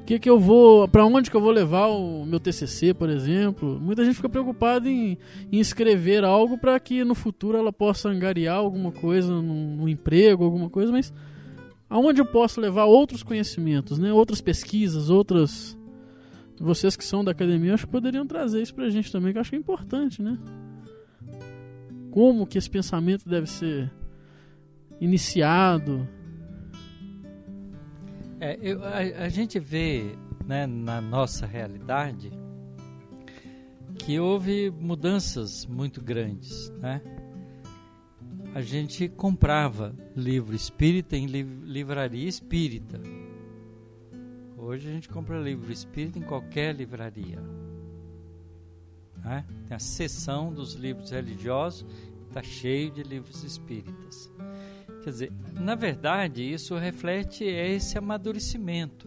[0.00, 3.10] o que que eu vou, para onde que eu vou levar o meu TCC, por
[3.10, 3.80] exemplo.
[3.80, 5.18] Muita gente fica preocupada em,
[5.50, 10.70] em escrever algo para que no futuro ela possa angariar alguma coisa no emprego, alguma
[10.70, 11.12] coisa, mas
[11.90, 15.76] aonde eu posso levar outros conhecimentos, né, outras pesquisas, outras
[16.60, 19.40] vocês que são da academia, acho que poderiam trazer isso pra gente também, que eu
[19.40, 20.38] acho que é importante, né?
[22.14, 23.92] como que esse pensamento deve ser
[25.00, 26.08] iniciado.
[28.38, 32.30] É, eu, a, a, gente vê né, na nossa realidade
[33.98, 36.70] que houve mudanças muito grandes.
[36.78, 37.02] Né?
[38.54, 43.00] A gente comprava livro espírita em liv livraria espírita.
[44.66, 47.38] Hoje a gente compra livro espírita em qualquer livraria.
[49.22, 49.44] Né?
[49.68, 51.84] Tem a seção dos livros religiosos,
[52.28, 54.32] está cheio de livros espíritas.
[55.02, 59.06] Quer dizer, na verdade, isso reflete esse amadurecimento.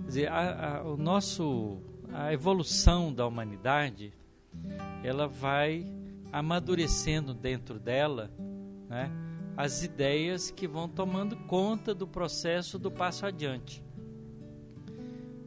[0.00, 1.76] Quer dizer, a, a, o nosso,
[2.10, 4.14] a evolução da humanidade,
[5.04, 5.84] ela vai
[6.32, 8.30] amadurecendo dentro dela
[8.88, 9.12] né,
[9.58, 13.89] as ideias que vão tomando conta do processo do passo adiante.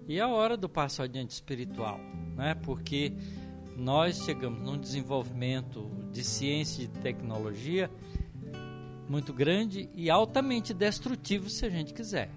[0.08, 2.00] E a hora do passo adiante espiritual,
[2.36, 2.56] né?
[2.56, 3.14] porque
[3.78, 7.90] nós chegamos num desenvolvimento de ciência e de tecnologia
[9.08, 12.30] muito grande e altamente destrutivo se a gente quiser.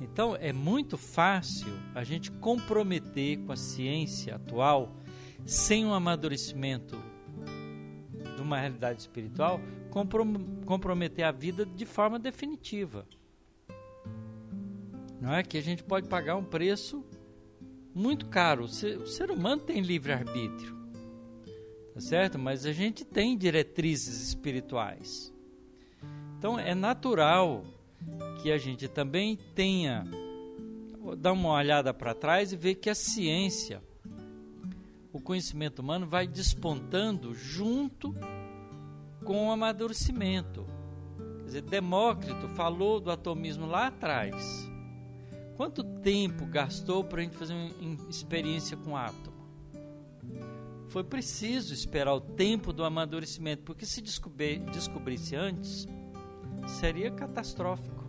[0.00, 4.96] Então é muito fácil a gente comprometer com a ciência atual
[5.44, 6.96] sem um amadurecimento
[8.34, 9.60] de uma realidade espiritual,
[10.64, 13.06] comprometer a vida de forma definitiva.
[15.20, 17.04] Não é que a gente pode pagar um preço
[17.94, 18.64] muito caro.
[18.64, 20.76] O ser humano tem livre-arbítrio,
[21.94, 22.38] tá certo?
[22.38, 25.32] Mas a gente tem diretrizes espirituais.
[26.38, 27.62] Então é natural
[28.42, 30.04] que a gente também tenha,
[31.16, 33.82] dar uma olhada para trás e ver que a ciência,
[35.12, 38.14] o conhecimento humano vai despontando junto
[39.24, 40.66] com o amadurecimento.
[41.38, 44.75] Quer dizer, Demócrito falou do atomismo lá atrás
[45.56, 49.34] Quanto tempo gastou para a gente fazer uma experiência com átomo?
[50.88, 55.88] Foi preciso esperar o tempo do amadurecimento, porque se descobrir, descobrisse antes,
[56.66, 58.04] seria catastrófico.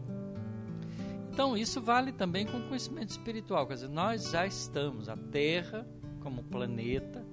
[1.32, 3.66] Então, isso vale também com o conhecimento espiritual.
[3.66, 5.88] Quer dizer, nós já estamos, a Terra,
[6.20, 7.26] como planeta,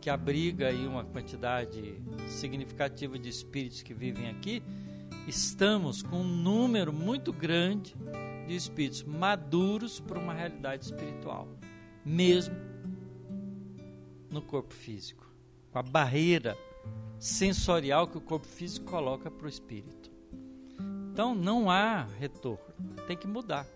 [0.00, 4.60] que abriga aí uma quantidade significativa de espíritos que vivem aqui,
[5.28, 7.94] estamos com um número muito grande
[8.46, 11.48] de espíritos maduros para uma realidade espiritual,
[12.04, 12.54] mesmo
[14.30, 15.26] no corpo físico,
[15.70, 16.56] com a barreira
[17.18, 20.10] sensorial que o corpo físico coloca para o espírito.
[21.12, 22.64] Então não há retorno,
[23.06, 23.66] tem que mudar.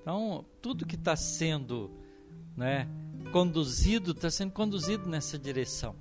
[0.00, 1.90] Então tudo que está sendo
[2.56, 2.88] né,
[3.32, 5.94] conduzido está sendo conduzido nessa direção.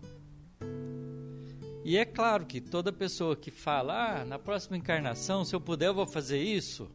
[1.86, 5.86] E é claro que toda pessoa que fala, ah, na próxima encarnação, se eu puder,
[5.86, 6.90] eu vou fazer isso,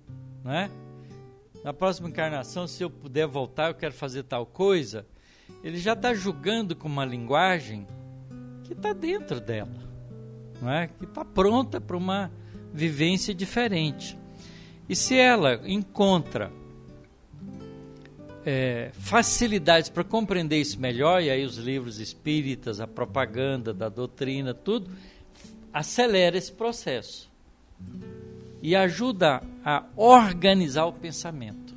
[0.45, 0.69] né?
[1.63, 5.07] Na próxima encarnação, se eu puder voltar, eu quero fazer tal coisa.
[5.63, 7.87] Ele já está julgando com uma linguagem
[8.65, 9.71] que está dentro dela,
[10.61, 10.89] não é?
[10.89, 12.29] Que está pronta para uma
[12.73, 14.19] vivência diferente.
[14.89, 16.51] E se ela encontra
[18.45, 24.55] é, facilidades para compreender isso melhor, e aí os livros espíritas, a propaganda da doutrina,
[24.55, 24.91] tudo,
[25.73, 27.31] acelera esse processo
[28.63, 31.75] e ajuda a organizar o pensamento.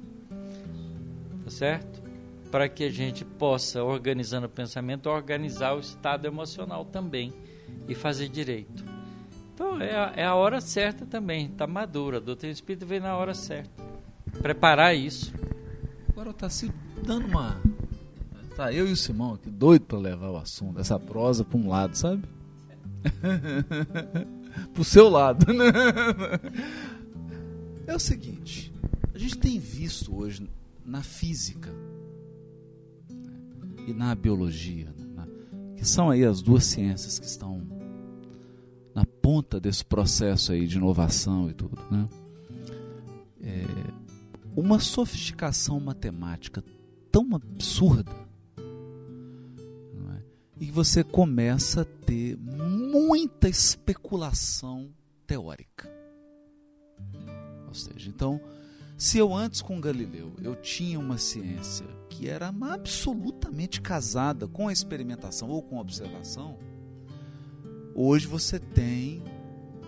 [1.44, 2.02] Tá certo?
[2.52, 7.34] Para que a gente possa, organizando o pensamento, organizar o estado emocional também
[7.88, 8.84] e fazer direito.
[9.54, 12.18] Então é a, é a hora certa também, está madura.
[12.18, 13.84] A doutrina espírita veio na hora certa.
[14.42, 15.34] Preparar isso.
[16.14, 16.72] Agora está se
[17.04, 17.60] dando uma.
[18.56, 21.68] Tá eu e o Simão aqui doido para levar o assunto, essa prosa para um
[21.68, 22.24] lado, sabe?
[24.76, 25.52] pro seu lado.
[25.52, 25.66] Né?
[27.88, 28.72] é o seguinte,
[29.12, 30.48] a gente tem visto hoje
[30.86, 31.72] na física
[33.10, 35.28] né, e na biologia, né,
[35.76, 37.60] que são aí as duas ciências que estão
[38.94, 42.08] na ponta desse processo aí de inovação e tudo, né?
[43.42, 44.03] É,
[44.56, 46.64] uma sofisticação matemática
[47.12, 48.12] tão absurda
[50.16, 50.24] é?
[50.60, 54.90] e você começa a ter muita especulação
[55.26, 55.92] teórica.
[57.68, 58.40] Ou seja, então,
[58.98, 64.74] se eu antes com Galileu eu tinha uma ciência que era absolutamente casada com a
[64.74, 66.58] experimentação ou com a observação,
[67.96, 69.24] hoje você tem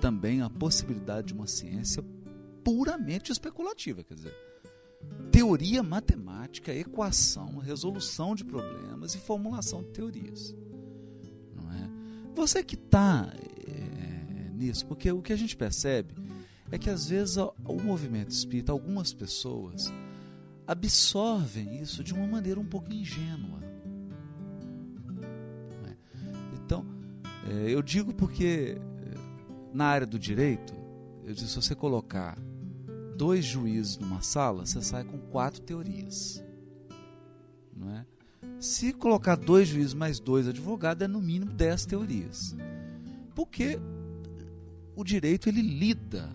[0.02, 2.04] também a possibilidade de uma ciência
[2.64, 4.34] puramente especulativa, quer dizer,
[5.32, 10.56] teoria matemática, equação, resolução de problemas e formulação de teorias.
[12.36, 13.34] Você que está
[13.66, 16.14] é, nisso, porque o que a gente percebe
[16.70, 19.92] é que às vezes o movimento espírita, algumas pessoas
[20.68, 23.60] absorvem isso de uma maneira um pouco ingênua.
[25.82, 25.96] Né?
[26.56, 26.86] Então,
[27.50, 28.78] é, eu digo porque
[29.74, 30.74] na área do direito,
[31.24, 32.38] eu disse, se você colocar
[33.16, 36.44] dois juízes numa sala, você sai com quatro teorias.
[37.76, 38.06] Não é?
[38.60, 42.56] Se colocar dois juízes mais dois advogados, é no mínimo dez teorias.
[43.34, 43.80] Porque
[44.96, 46.30] o direito ele lida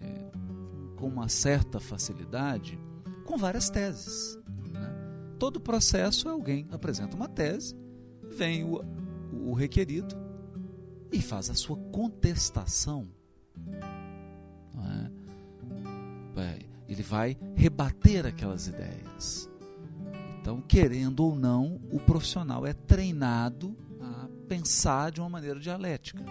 [0.00, 2.78] é, com uma certa facilidade
[3.24, 4.38] com várias teses.
[4.72, 4.88] Né?
[5.38, 7.74] Todo processo, alguém apresenta uma tese,
[8.30, 8.82] vem o,
[9.32, 10.16] o requerido
[11.12, 13.08] e faz a sua contestação.
[16.88, 19.50] Ele vai rebater aquelas ideias.
[20.40, 26.24] Então, querendo ou não, o profissional é treinado a pensar de uma maneira dialética.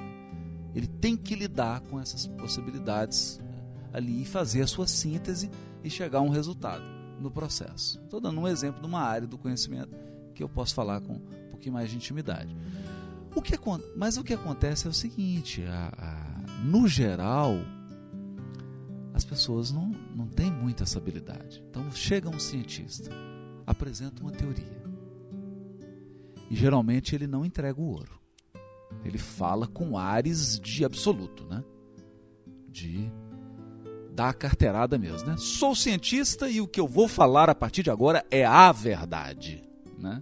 [0.74, 5.50] Ele tem que lidar com essas possibilidades eh, ali e fazer a sua síntese
[5.84, 6.84] e chegar a um resultado
[7.20, 8.00] no processo.
[8.04, 9.96] Estou dando um exemplo de uma área do conhecimento
[10.34, 12.56] que eu posso falar com um pouquinho mais de intimidade.
[13.36, 13.60] O que,
[13.96, 17.58] mas o que acontece é o seguinte: a, a, no geral,
[19.16, 21.64] as pessoas não, não têm muita essa habilidade.
[21.70, 23.10] Então chega um cientista
[23.66, 24.84] apresenta uma teoria.
[26.52, 28.20] E geralmente ele não entrega o ouro.
[29.06, 31.64] Ele fala com ares de absoluto, né?
[32.68, 33.10] De
[34.14, 35.38] dar a carteirada mesmo, né?
[35.38, 39.64] Sou cientista e o que eu vou falar a partir de agora é a verdade,
[39.98, 40.22] né?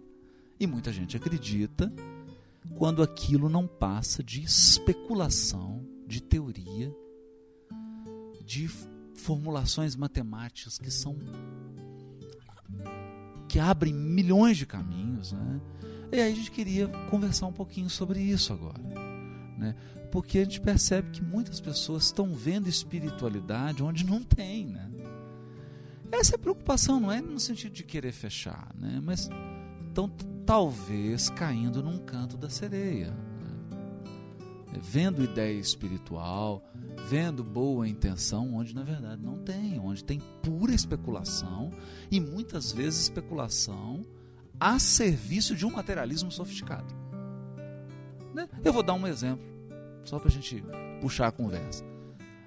[0.59, 1.91] E muita gente acredita
[2.77, 6.95] quando aquilo não passa de especulação, de teoria,
[8.53, 8.67] de
[9.15, 11.15] formulações matemáticas que são
[13.47, 15.31] que abrem milhões de caminhos.
[15.31, 15.61] Né?
[16.11, 18.81] E aí a gente queria conversar um pouquinho sobre isso agora.
[19.57, 19.75] Né?
[20.11, 24.67] Porque a gente percebe que muitas pessoas estão vendo espiritualidade onde não tem.
[24.67, 24.89] Né?
[26.11, 29.01] Essa é a preocupação, não é no sentido de querer fechar, né?
[29.03, 29.29] mas
[29.87, 30.07] estão
[30.45, 33.13] talvez caindo num canto da sereia.
[34.81, 36.63] Vendo ideia espiritual,
[37.07, 41.71] vendo boa intenção onde na verdade não tem, onde tem pura especulação
[42.11, 44.05] e muitas vezes especulação
[44.59, 46.93] a serviço de um materialismo sofisticado.
[48.33, 48.47] Né?
[48.63, 49.45] Eu vou dar um exemplo,
[50.03, 50.63] só para a gente
[51.01, 51.83] puxar a conversa.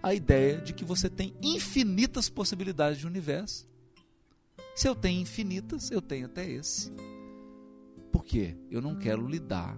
[0.02, 3.68] A ideia de que você tem infinitas possibilidades de universo.
[4.74, 6.92] Se eu tenho infinitas, eu tenho até esse.
[8.12, 8.56] Por quê?
[8.70, 9.76] Eu não quero lidar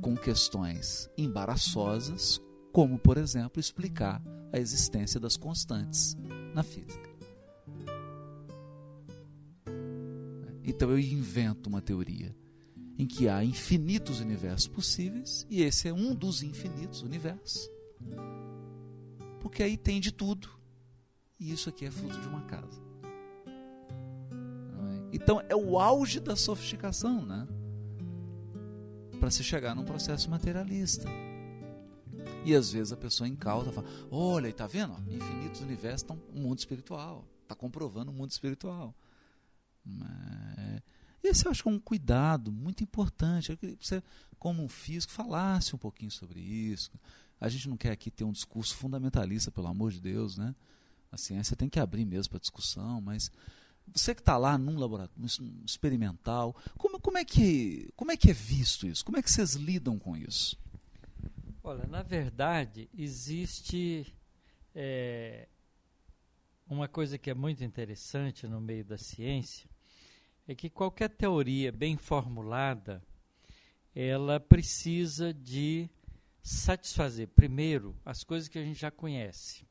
[0.00, 2.40] com questões embaraçosas
[2.72, 4.22] como, por exemplo, explicar
[4.52, 6.16] a existência das constantes
[6.52, 7.10] na física.
[10.64, 12.34] Então eu invento uma teoria
[12.98, 17.70] em que há infinitos universos possíveis e esse é um dos infinitos universos.
[19.40, 20.48] Porque aí tem de tudo.
[21.38, 22.82] E isso aqui é fruto de uma casa.
[25.12, 27.46] Então é o auge da sofisticação, né?
[29.20, 31.08] Para se chegar num processo materialista.
[32.44, 34.94] E às vezes a pessoa incauta fala: olha, tá vendo?
[35.10, 37.26] Infinitos universos estão um mundo espiritual.
[37.42, 38.94] Está comprovando o um mundo espiritual.
[39.84, 40.82] Mas,
[41.22, 43.50] esse eu acho que é um cuidado muito importante.
[43.50, 44.02] Eu queria que você,
[44.38, 46.90] como um físico, falasse um pouquinho sobre isso.
[47.40, 50.54] A gente não quer aqui ter um discurso fundamentalista, pelo amor de Deus, né?
[51.10, 53.30] A ciência tem que abrir mesmo para discussão, mas
[53.92, 55.24] você que está lá num laboratório
[55.64, 59.04] experimental, como, como, é que, como é que é visto isso?
[59.04, 60.58] Como é que vocês lidam com isso?
[61.62, 64.12] Olha, na verdade, existe
[64.74, 65.48] é,
[66.68, 69.68] uma coisa que é muito interessante no meio da ciência,
[70.46, 73.02] é que qualquer teoria bem formulada,
[73.94, 75.88] ela precisa de
[76.42, 79.66] satisfazer, primeiro, as coisas que a gente já conhece.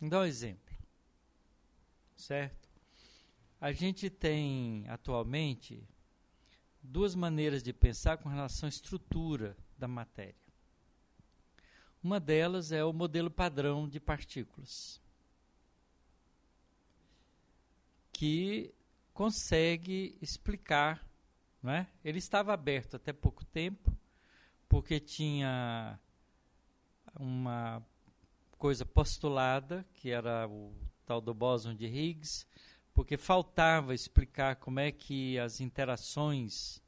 [0.00, 0.67] Vou dar um exemplo
[2.18, 2.68] certo?
[3.60, 5.82] A gente tem atualmente
[6.82, 10.34] duas maneiras de pensar com relação à estrutura da matéria.
[12.02, 15.00] Uma delas é o modelo padrão de partículas,
[18.12, 18.72] que
[19.12, 21.04] consegue explicar,
[21.62, 21.88] não é?
[22.04, 23.96] Ele estava aberto até pouco tempo,
[24.68, 25.98] porque tinha
[27.18, 27.84] uma
[28.52, 30.72] coisa postulada, que era o
[31.08, 32.46] tal do bóson de Higgs,
[32.92, 36.82] porque faltava explicar como é que as interações,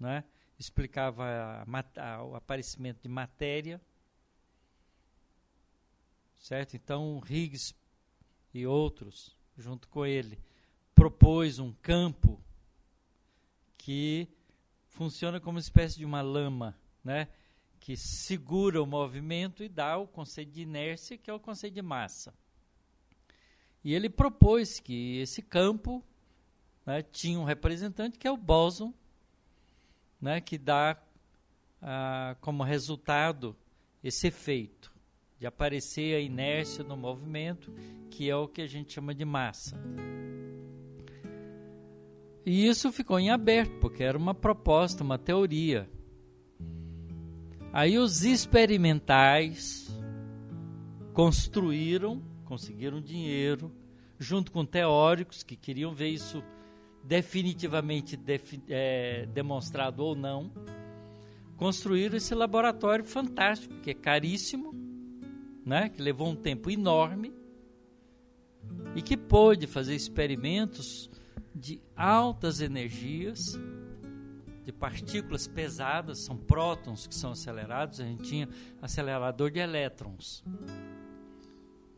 [0.00, 0.24] né,
[0.58, 3.78] explicava a, a, o aparecimento de matéria,
[6.38, 6.74] certo?
[6.74, 7.74] Então Higgs
[8.54, 10.38] e outros, junto com ele,
[10.94, 12.42] propôs um campo
[13.76, 14.26] que
[14.88, 16.74] funciona como uma espécie de uma lama,
[17.04, 17.28] né?
[17.78, 21.82] que segura o movimento e dá o conceito de inércia, que é o conceito de
[21.82, 22.34] massa.
[23.86, 26.02] E ele propôs que esse campo
[26.84, 28.92] né, tinha um representante que é o bóson,
[30.20, 31.00] né, que dá
[31.80, 33.54] ah, como resultado
[34.02, 34.92] esse efeito
[35.38, 37.72] de aparecer a inércia no movimento,
[38.10, 39.76] que é o que a gente chama de massa.
[42.44, 45.88] E isso ficou em aberto, porque era uma proposta, uma teoria.
[47.72, 49.96] Aí os experimentais
[51.14, 53.70] construíram conseguiram dinheiro,
[54.18, 56.42] junto com teóricos que queriam ver isso
[57.04, 60.50] definitivamente defi é, demonstrado ou não,
[61.56, 64.74] construíram esse laboratório fantástico, que é caríssimo,
[65.64, 67.32] né, que levou um tempo enorme
[68.94, 71.10] e que pôde fazer experimentos
[71.54, 73.38] de altas energias,
[74.64, 78.48] de partículas pesadas, são prótons que são acelerados, a gente tinha
[78.82, 80.44] acelerador de elétrons.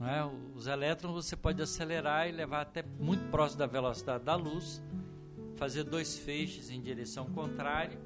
[0.01, 0.25] É?
[0.55, 4.81] Os elétrons você pode acelerar e levar até muito próximo da velocidade da luz,
[5.57, 7.99] fazer dois feixes em direção contrária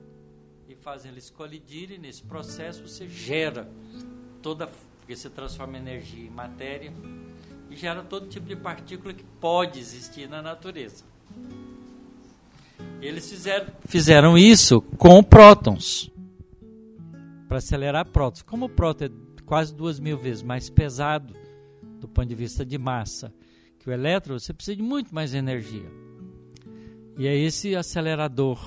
[0.67, 1.99] e fazer eles colidirem.
[1.99, 3.71] Nesse processo você gera
[4.41, 4.69] toda,
[5.01, 6.95] porque você transforma energia em matéria
[7.71, 11.05] e gera todo tipo de partícula que pode existir na natureza.
[13.03, 16.11] Eles fizeram, fizeram isso com prótons
[17.49, 18.41] para acelerar prótons.
[18.41, 19.11] Como o próton é
[19.45, 21.42] quase duas mil vezes mais pesado
[22.03, 23.33] do ponto de vista de massa,
[23.79, 25.91] que o elétron você precisa de muito mais energia.
[27.17, 28.59] E é esse acelerador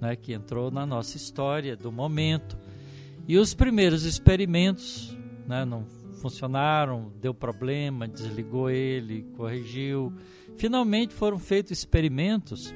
[0.00, 2.58] né, que entrou na nossa história do momento.
[3.28, 5.16] E os primeiros experimentos
[5.46, 5.84] né, não
[6.20, 10.12] funcionaram, deu problema, desligou ele, corrigiu.
[10.56, 12.74] Finalmente foram feitos experimentos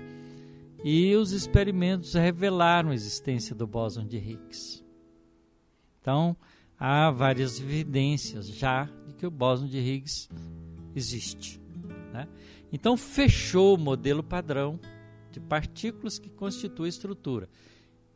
[0.84, 4.84] e os experimentos revelaram a existência do bóson de Higgs.
[6.00, 6.36] Então,
[6.78, 10.28] há várias evidências já que o bóson de Higgs
[10.94, 11.60] existe.
[12.12, 12.28] Né?
[12.72, 14.78] Então, fechou o modelo padrão
[15.30, 17.48] de partículas que constitui estrutura.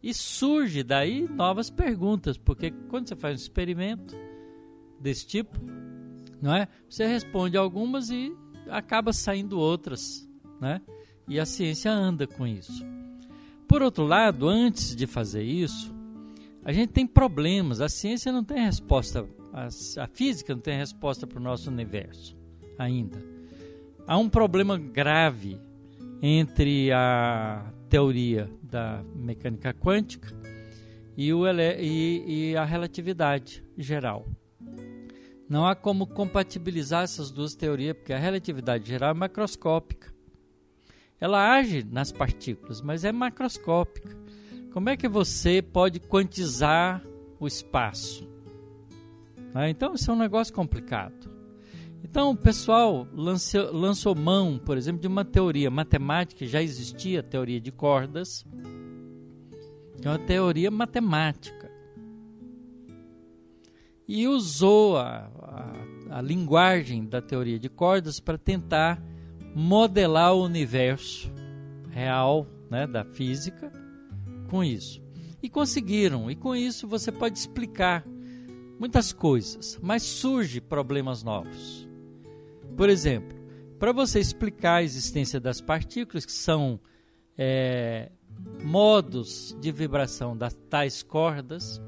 [0.02, 4.16] E surge daí novas perguntas, porque quando você faz um experimento
[4.98, 5.58] desse tipo,
[6.40, 6.68] não é?
[6.88, 8.34] Você responde algumas e
[8.68, 10.26] acaba saindo outras,
[10.58, 10.80] né?
[11.28, 12.84] E a ciência anda com isso.
[13.68, 15.94] Por outro lado, antes de fazer isso,
[16.64, 17.80] a gente tem problemas.
[17.80, 22.36] A ciência não tem resposta a, física não tem resposta para o nosso universo
[22.78, 23.22] ainda.
[24.06, 25.60] Há um problema grave
[26.22, 30.28] entre a teoria da mecânica quântica
[31.16, 34.26] e, o, e, e a relatividade geral.
[35.48, 40.14] Não há como compatibilizar essas duas teorias, porque a relatividade geral é macroscópica.
[41.20, 44.16] Ela age nas partículas, mas é macroscópica.
[44.72, 47.02] Como é que você pode quantizar
[47.38, 48.28] o espaço?
[49.54, 49.70] Né?
[49.70, 51.28] Então, isso é um negócio complicado.
[52.04, 57.22] Então, o pessoal lançou, lançou mão, por exemplo, de uma teoria matemática, já existia a
[57.22, 58.46] teoria de cordas,
[60.00, 61.60] que é uma teoria matemática.
[64.12, 69.00] e usou a, a, a linguagem da teoria de cordas para tentar
[69.54, 71.30] modelar o universo
[71.90, 73.70] real né, da física
[74.50, 75.00] com isso.
[75.42, 78.04] E conseguiram, e com isso você pode explicar
[78.78, 81.88] muitas coisas, mas surge problemas novos.
[82.76, 83.38] Por exemplo,
[83.78, 86.80] para você explicar a existência das partículas, que são
[87.38, 88.10] é,
[88.62, 91.80] modos de vibração das tais cordas,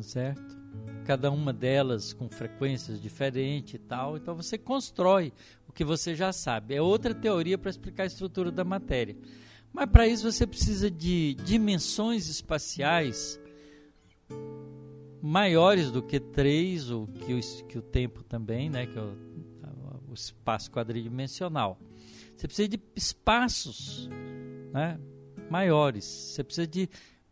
[0.00, 0.60] certo?
[1.04, 4.16] Cada uma delas com frequências diferentes e tal.
[4.16, 5.32] Então você constrói
[5.68, 6.74] o que você já sabe.
[6.74, 9.16] É outra teoria para explicar a estrutura da matéria.
[9.72, 13.40] Mas para isso você precisa de dimensões espaciais
[15.22, 19.16] maiores do que três, ou que o, que o tempo também, né, que é o,
[20.10, 21.78] o espaço quadridimensional.
[22.36, 24.10] Você precisa de espaços
[24.72, 24.98] né,
[25.48, 26.04] maiores.
[26.04, 26.88] Você precisa de.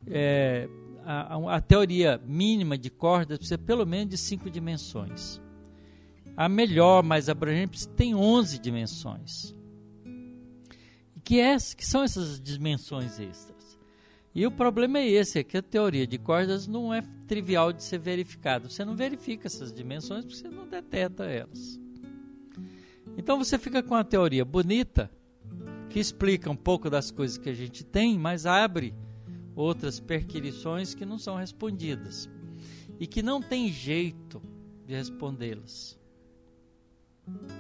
[0.07, 0.69] É,
[1.05, 5.41] a, a, teoria mínima de cordas precisa pelo menos de cinco dimensões.
[6.37, 9.55] A melhor, mais abrangente, tem 11 dimensões.
[11.31, 13.79] Que, é, que são essas dimensões extras?
[14.35, 17.85] E o problema é esse, é que a teoria de cordas não é trivial de
[17.85, 18.69] ser verificada.
[18.69, 21.79] Você não verifica essas dimensões porque você não detecta elas.
[23.17, 25.09] Então você fica com a teoria bonita,
[25.89, 28.93] que explica um pouco das coisas que a gente tem, mas abre
[29.55, 32.29] outras perquirições que não são respondidas
[32.99, 34.43] e que não tem jeito
[34.85, 35.97] de respondê-las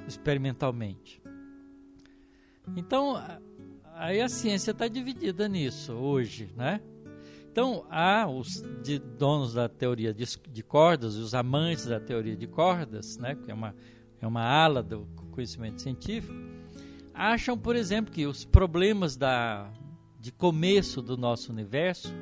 [0.09, 1.23] experimentalmente.
[2.77, 3.17] Então,
[4.01, 6.81] aí a ciência está dividida nisso hoje, né?
[7.53, 12.47] Então, há os de, donos da teoria de, de cordas, os amantes da teoria de
[12.47, 13.35] cordas, né?
[13.35, 13.75] Que é uma,
[14.21, 16.35] é uma ala do conhecimento científico,
[17.13, 19.71] acham, por exemplo, que os problemas da,
[20.19, 22.13] de começo do nosso universo,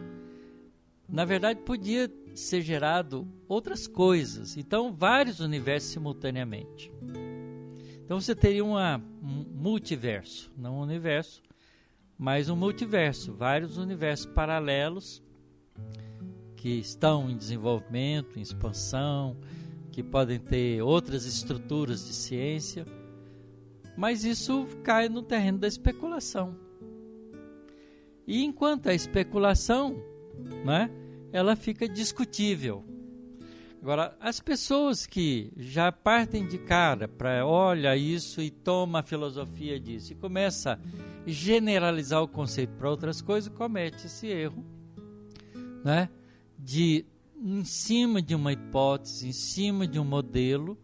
[1.09, 4.56] na verdade, podia ser gerado outras coisas.
[4.56, 6.90] Então, vários universos simultaneamente.
[8.05, 11.42] Então, você teria uma, um multiverso, não um universo,
[12.18, 15.22] mas um multiverso, vários universos paralelos
[16.56, 19.36] que estão em desenvolvimento, em expansão,
[19.92, 22.84] que podem ter outras estruturas de ciência,
[23.96, 26.56] mas isso cai no terreno da especulação.
[28.26, 29.96] E enquanto a especulação,
[30.64, 30.90] né,
[31.32, 32.84] ela fica discutível.
[33.80, 39.78] Agora, as pessoas que já partem de cara para olha isso e toma a filosofia
[39.78, 40.78] disso e começa a
[41.26, 44.64] generalizar o conceito para outras coisas, comete esse erro,
[45.84, 46.09] né,
[46.59, 47.06] de
[47.40, 50.76] em cima de uma hipótese, em cima de um modelo,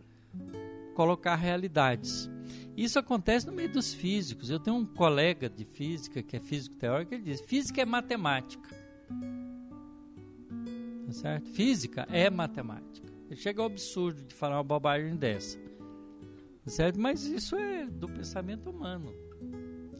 [0.94, 2.30] colocar realidades.
[2.76, 4.50] Isso acontece no meio dos físicos.
[4.50, 8.68] Eu tenho um colega de física, que é físico teórico, ele diz: física é matemática.
[11.06, 11.48] Tá certo?
[11.50, 13.12] Física é matemática.
[13.36, 15.58] Chega ao absurdo de falar uma bobagem dessa.
[16.64, 17.00] Tá certo?
[17.00, 19.12] Mas isso é do pensamento humano.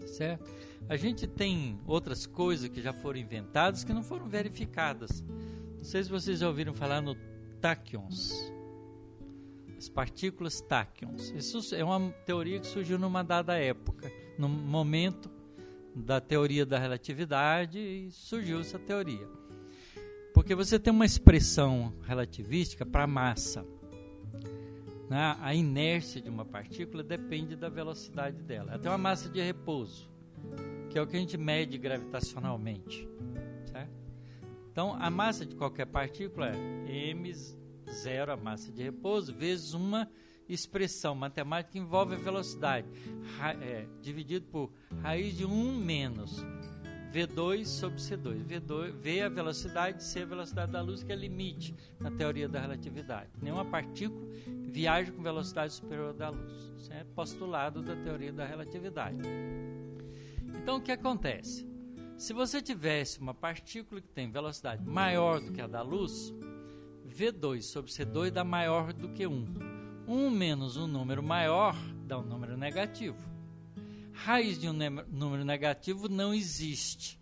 [0.00, 0.50] Tá certo?
[0.88, 5.24] A gente tem outras coisas que já foram inventadas que não foram verificadas.
[5.76, 7.16] Não sei se vocês já ouviram falar no
[7.60, 8.52] táquions
[9.84, 11.30] as partículas táquions.
[11.30, 15.30] Isso é uma teoria que surgiu numa dada época, num momento
[15.94, 19.28] da teoria da relatividade e surgiu essa teoria.
[20.44, 23.64] Porque você tem uma expressão relativística para a massa.
[25.08, 25.38] Né?
[25.40, 28.72] A inércia de uma partícula depende da velocidade dela.
[28.72, 30.06] Ela tem uma massa de repouso,
[30.90, 33.08] que é o que a gente mede gravitacionalmente.
[33.64, 33.90] Certo?
[34.70, 37.32] Então, a massa de qualquer partícula é m
[37.90, 40.10] zero a massa de repouso, vezes uma
[40.46, 42.86] expressão matemática que envolve a velocidade,
[43.38, 46.44] ra, é, dividido por raiz de 1 menos
[47.14, 48.44] V2 sobre C2.
[48.44, 52.10] V2, V é a velocidade, C é a velocidade da luz, que é limite na
[52.10, 53.30] teoria da relatividade.
[53.40, 54.20] Nenhuma partícula
[54.64, 56.72] viaja com velocidade superior da luz.
[56.76, 59.18] Isso é postulado da teoria da relatividade.
[60.60, 61.64] Então, o que acontece?
[62.16, 66.34] Se você tivesse uma partícula que tem velocidade maior do que a da luz,
[67.08, 69.44] V2 sobre C2 dá maior do que 1.
[70.08, 71.76] 1 menos um número maior
[72.06, 73.33] dá um número negativo.
[74.14, 77.20] Raiz de um número negativo não existe.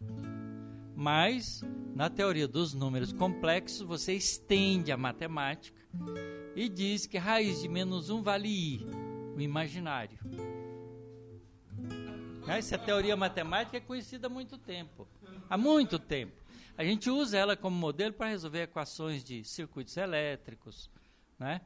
[0.95, 1.63] Mas,
[1.97, 5.81] na teoria dos números complexos, você estende a matemática
[6.55, 8.87] e diz que raiz de menos 1 vale i,
[9.35, 10.19] o imaginário.
[12.47, 15.09] Essa teoria matemática é conhecida há muito tempo.
[15.49, 16.41] Há muito tempo.
[16.77, 20.91] A gente usa ela como modelo para resolver equações de circuitos elétricos,
[21.39, 21.61] né?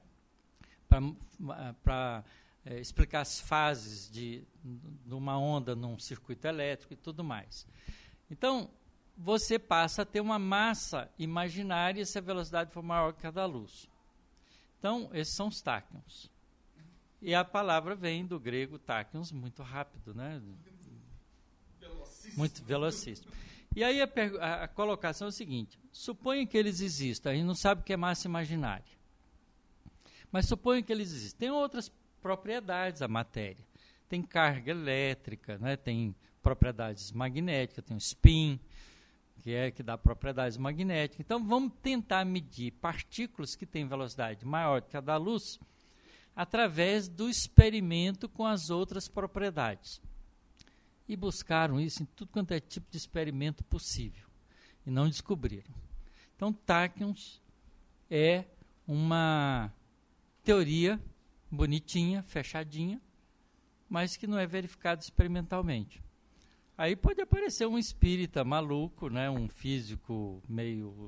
[1.82, 2.24] para
[2.66, 7.64] é, explicar as fases de, de uma onda num circuito elétrico e tudo mais.
[8.28, 8.68] Então,
[9.16, 13.46] você passa a ter uma massa imaginária se a velocidade for maior que a da
[13.46, 13.88] luz.
[14.78, 16.30] Então, esses são os táquions.
[17.22, 20.42] E a palavra vem do grego táquions, muito rápido, né?
[22.36, 23.30] Muito velocíssimo.
[23.74, 24.08] E aí a,
[24.40, 27.84] a, a, colocação é o seguinte: suponha que eles existam, a gente não sabe o
[27.84, 28.84] que é massa imaginária.
[30.32, 31.38] Mas suponha que eles existem.
[31.38, 31.90] Tem outras
[32.26, 33.64] propriedades a matéria.
[34.08, 35.76] Tem carga elétrica, né?
[35.76, 36.12] tem
[36.42, 38.58] propriedades magnéticas, tem o spin,
[39.42, 41.20] que é que dá propriedades magnéticas.
[41.20, 45.60] Então vamos tentar medir partículas que têm velocidade maior que a da luz
[46.34, 50.02] através do experimento com as outras propriedades.
[51.08, 54.26] E buscaram isso em tudo quanto é tipo de experimento possível.
[54.84, 55.72] E não descobriram.
[56.34, 57.40] Então, táquions
[58.10, 58.44] é
[58.84, 59.72] uma
[60.42, 61.00] teoria
[61.50, 63.00] bonitinha, fechadinha,
[63.88, 66.02] mas que não é verificada experimentalmente.
[66.76, 71.06] Aí pode aparecer um espírita maluco, né, um físico meio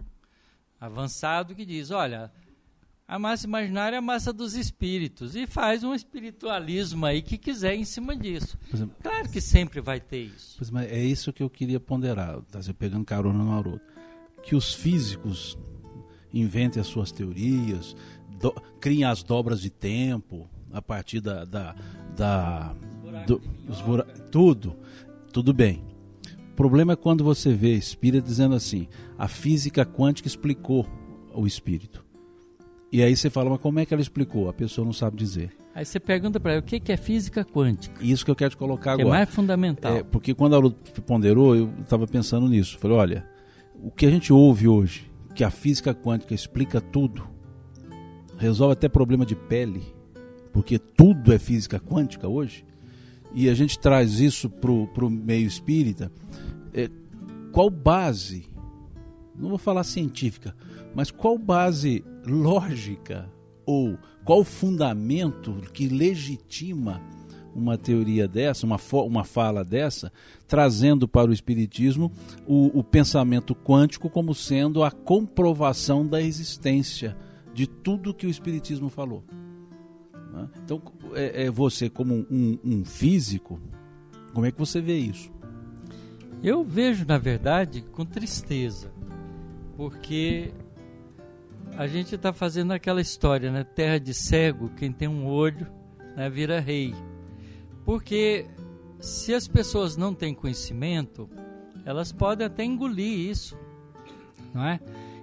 [0.81, 2.33] avançado que diz, olha,
[3.07, 7.75] a massa imaginária é a massa dos espíritos e faz um espiritualismo aí que quiser
[7.75, 8.59] em cima disso.
[8.73, 10.59] Exemplo, claro que sempre vai ter isso.
[10.73, 13.81] Mas é isso que eu queria ponderar, tá, pegando carona no Haroldo.
[14.43, 15.59] Que os físicos
[16.33, 17.97] inventem as suas teorias,
[18.41, 21.75] do, criem as dobras de tempo a partir da, da,
[22.17, 22.75] da
[23.27, 24.05] do, os bura...
[24.31, 24.77] tudo
[25.33, 25.83] tudo bem.
[26.53, 30.87] O problema é quando você vê espírito dizendo assim: a física quântica explicou
[31.33, 32.05] o espírito.
[32.91, 34.49] E aí você fala, mas como é que ela explicou?
[34.49, 35.55] A pessoa não sabe dizer.
[35.75, 38.03] Aí você pergunta para ela, o que é física quântica?
[38.03, 39.17] Isso que eu quero te colocar que agora.
[39.17, 39.97] É mais fundamental.
[39.97, 40.73] É, porque quando a Lu
[41.07, 42.79] ponderou, eu estava pensando nisso.
[42.79, 43.27] Falei, olha,
[43.81, 47.29] o que a gente ouve hoje, que a física quântica explica tudo,
[48.39, 49.83] resolve até problema de pele,
[50.53, 52.65] porque tudo é física quântica hoje
[53.35, 56.11] e a gente traz isso para o meio espírita,
[56.73, 56.89] é,
[57.53, 58.49] qual base,
[59.37, 60.55] não vou falar científica,
[60.95, 63.29] mas qual base lógica
[63.67, 67.03] ou qual fundamento que legitima
[67.55, 70.13] uma teoria dessa, uma, uma fala dessa,
[70.47, 72.13] trazendo para o Espiritismo
[72.47, 77.17] o, o pensamento quântico como sendo a comprovação da existência
[77.59, 79.25] de tudo que o Espiritismo falou.
[80.33, 80.49] Né?
[80.63, 80.81] Então,
[81.13, 83.61] é, é, você como um, um físico,
[84.33, 85.29] como é que você vê isso?
[86.41, 88.93] Eu vejo, na verdade, com tristeza,
[89.77, 90.53] porque
[91.77, 93.65] a gente está fazendo aquela história, né?
[93.65, 95.67] Terra de cego, quem tem um olho
[96.15, 96.95] né, vira rei.
[97.85, 98.47] Porque
[99.01, 101.29] se as pessoas não têm conhecimento,
[101.85, 103.59] elas podem até engolir isso,
[104.55, 104.79] não é?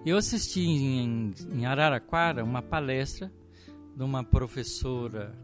[0.05, 3.31] Eu assisti em, em Araraquara uma palestra
[3.95, 5.35] de uma professora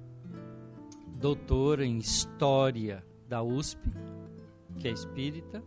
[1.20, 3.82] doutora em História da USP,
[4.78, 5.64] que é espírita,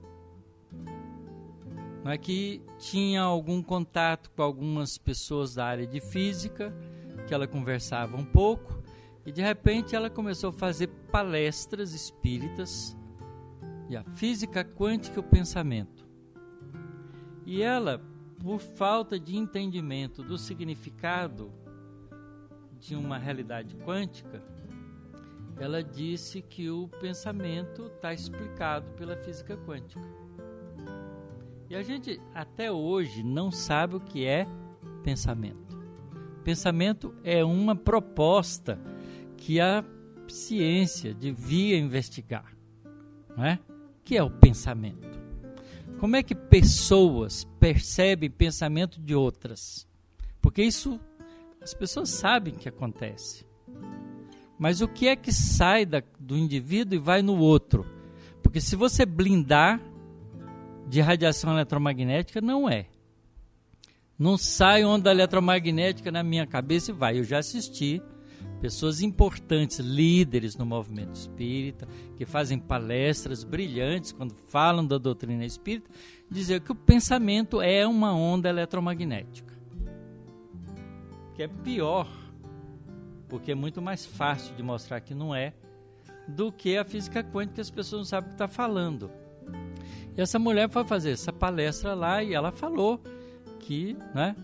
[2.05, 6.73] é que tinha algum contato com algumas pessoas da área de física,
[7.27, 8.81] que ela conversava um pouco,
[9.27, 12.97] e de repente ela começou a fazer palestras espíritas
[13.89, 16.07] de a física quântica e o pensamento.
[17.45, 18.01] E ela,
[18.45, 21.51] por falta de entendimento do significado
[22.79, 24.43] de uma realidade quântica,
[25.59, 30.07] ela disse que o pensamento está explicado pela física quântica.
[31.71, 34.47] E a gente até hoje não sabe o que é
[35.03, 35.79] pensamento.
[36.45, 38.79] Pensamento é uma proposta
[39.39, 39.83] que a
[40.29, 42.55] ciência devia investigar,
[43.35, 43.59] não é?
[44.05, 45.15] Que é o pensamento?
[45.99, 49.89] Como é que pessoas percebem pensamento de outras?
[50.43, 51.01] Porque isso
[51.63, 53.47] as pessoas sabem que acontece.
[54.59, 57.87] Mas o que é que sai da, do indivíduo e vai no outro?
[58.43, 59.81] Porque se você blindar
[60.87, 62.85] de radiação eletromagnética, não é.
[64.19, 67.19] Não sai onda eletromagnética na minha cabeça e vai.
[67.19, 68.03] Eu já assisti
[68.61, 75.91] pessoas importantes, líderes no movimento espírita, que fazem palestras brilhantes quando falam da doutrina espírita,
[76.31, 79.55] dizer que o pensamento é uma onda eletromagnética
[81.35, 82.09] que é pior,
[83.29, 85.53] porque é muito mais fácil de mostrar que não é,
[86.29, 89.11] do que a física quântica que as pessoas não sabem o que está falando.
[90.17, 93.01] E essa mulher foi fazer essa palestra lá e ela falou
[93.59, 94.37] que, né,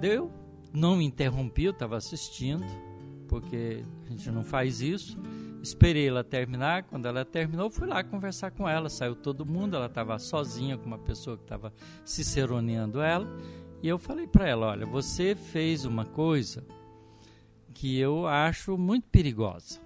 [0.00, 0.32] deu,
[0.72, 2.64] não me interrompi, eu estava assistindo,
[3.30, 5.16] porque a gente não faz isso.
[5.62, 9.86] Esperei ela terminar, quando ela terminou, fui lá conversar com ela, saiu todo mundo, ela
[9.86, 11.72] estava sozinha com uma pessoa que estava
[12.04, 13.28] ciceroneando ela,
[13.80, 16.64] e eu falei para ela: olha, você fez uma coisa
[17.72, 19.80] que eu acho muito perigosa.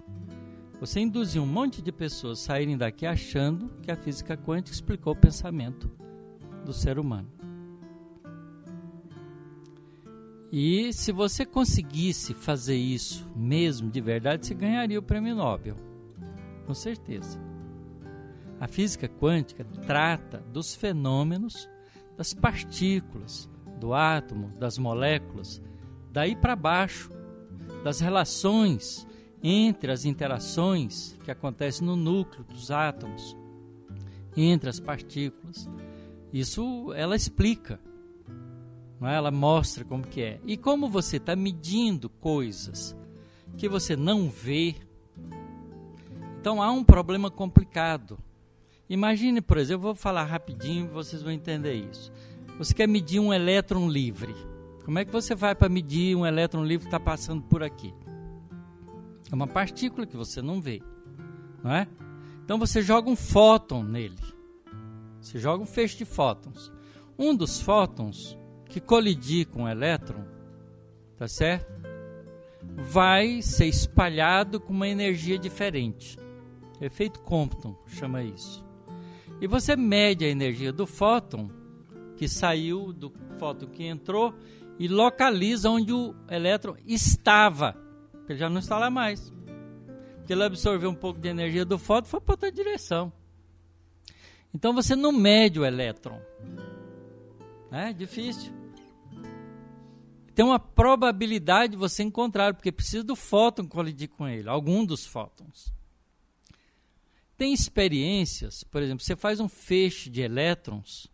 [0.79, 5.13] Você induziu um monte de pessoas a saírem daqui achando que a física quântica explicou
[5.13, 5.89] o pensamento.
[6.65, 7.34] do ser humano.
[10.51, 15.75] E se você conseguisse fazer isso mesmo de verdade, você ganharia o prêmio Nobel.
[16.65, 17.39] Com certeza.
[18.59, 21.69] A física quântica trata dos fenômenos
[22.15, 23.49] das partículas,
[23.79, 25.61] do átomo, das moléculas,
[26.11, 27.09] daí para baixo,
[27.83, 29.05] das relações
[29.43, 33.35] entre as interações que acontecem no núcleo dos átomos,
[34.35, 35.69] entre as partículas.
[36.33, 37.79] Isso ela explica,
[39.01, 39.15] é?
[39.15, 40.39] ela mostra como que é.
[40.45, 42.95] E como você está medindo coisas
[43.57, 44.75] que você não vê,
[46.39, 48.17] então há um problema complicado.
[48.89, 52.11] Imagine, por exemplo, vou falar rapidinho, vocês vão entender isso.
[52.57, 54.35] Você quer medir um elétron livre.
[54.85, 57.93] Como é que você vai para medir um elétron livre que está passando por aqui?
[59.31, 60.81] É uma partícula que você não vê,
[61.63, 61.87] não é?
[62.43, 64.19] Então você joga um fóton nele.
[65.19, 66.71] Você joga um feixe de fótons.
[67.17, 68.37] Um dos fótons
[68.75, 70.25] que colidir com o elétron,
[71.15, 71.73] tá certo?
[72.91, 76.19] Vai ser espalhado com uma energia diferente.
[76.81, 78.65] Efeito Compton chama isso.
[79.39, 81.49] E você mede a energia do fóton
[82.17, 84.33] que saiu, do fóton que entrou,
[84.77, 87.77] e localiza onde o elétron estava.
[88.27, 89.31] Ele já não está lá mais.
[90.17, 93.09] Porque ele absorveu um pouco de energia do fóton e foi para outra direção.
[94.53, 96.19] Então você não mede o elétron.
[97.71, 98.64] É difícil.
[100.35, 105.05] Tem uma probabilidade de você encontrar, porque precisa do fóton colidir com ele, algum dos
[105.05, 105.73] fótons.
[107.37, 111.07] Tem experiências, por exemplo, você faz um feixe de elétrons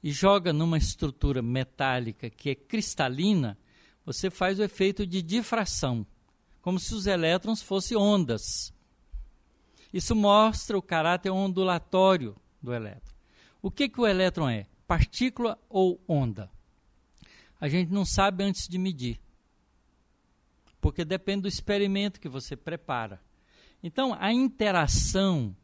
[0.00, 3.58] e joga numa estrutura metálica que é cristalina,
[4.06, 6.06] você faz o efeito de difração,
[6.62, 8.72] como se os elétrons fossem ondas.
[9.92, 13.14] Isso mostra o caráter ondulatório do elétron.
[13.60, 14.66] O que, que o elétron é?
[14.86, 16.48] Partícula ou onda?
[17.60, 19.20] A gente não sabe antes de medir,
[20.80, 23.20] porque depende do experimento que você prepara.
[23.82, 25.54] Então, a interação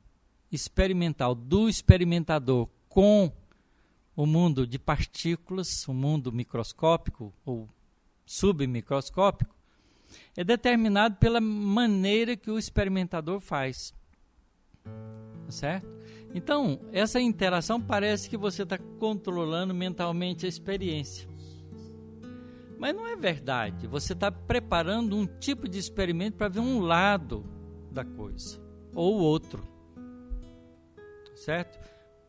[0.53, 3.33] experimental do experimentador com
[4.15, 7.69] o mundo de partículas, o mundo microscópico ou
[8.25, 9.55] submicroscópico,
[10.37, 13.95] é determinado pela maneira que o experimentador faz.
[15.49, 15.87] Certo?
[16.35, 21.29] Então, essa interação parece que você está controlando mentalmente a experiência.
[22.79, 23.87] Mas não é verdade.
[23.87, 27.45] Você está preparando um tipo de experimento para ver um lado
[27.91, 28.61] da coisa
[28.95, 29.77] ou outro
[31.37, 31.79] certo?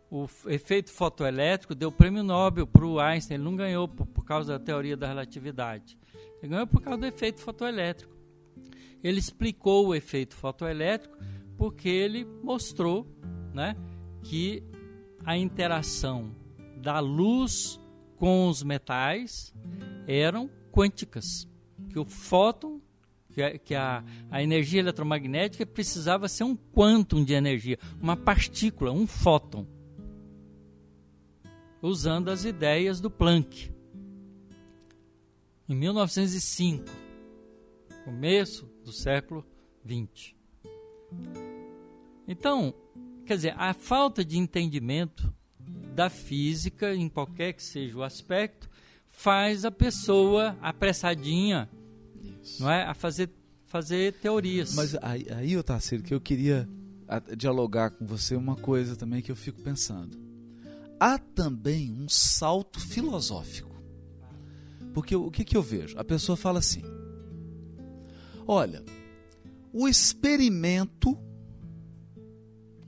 [0.10, 4.58] O efeito fotoelétrico deu prêmio Nobel para o Einstein, ele não ganhou por, por causa
[4.58, 5.98] da teoria da relatividade,
[6.42, 8.16] ele ganhou por causa do efeito fotoelétrico.
[9.04, 11.18] Ele explicou o efeito fotoelétrico
[11.58, 13.08] porque ele mostrou
[13.54, 13.76] né,
[14.24, 14.64] que
[15.26, 16.36] a interação
[16.78, 17.80] da luz
[18.18, 19.54] com os metais
[20.08, 21.48] eram quânticas,
[21.90, 22.82] que o fóton
[23.38, 28.92] que, a, que a, a energia eletromagnética precisava ser um quantum de energia, uma partícula,
[28.92, 29.68] um fóton,
[31.80, 33.72] usando as ideias do Planck.
[35.70, 36.86] Em 1905,
[38.06, 39.46] começo do século
[39.84, 40.36] 20.
[42.28, 42.74] Então,
[43.24, 45.32] quer dizer, a falta de entendimento
[45.94, 48.68] da física, em qualquer que seja o aspecto,
[49.18, 51.68] faz a pessoa apressadinha
[52.40, 52.62] isso.
[52.62, 52.84] não é?
[52.84, 53.32] A fazer,
[53.66, 54.76] fazer teorias.
[54.76, 56.70] Mas aí, aí Tarcísio, que eu queria
[57.36, 60.16] dialogar com você uma coisa também que eu fico pensando.
[61.00, 63.76] Há também um salto filosófico.
[64.94, 65.98] Porque o que, que eu vejo?
[65.98, 66.84] A pessoa fala assim:
[68.48, 68.84] olha,
[69.74, 71.18] o experimento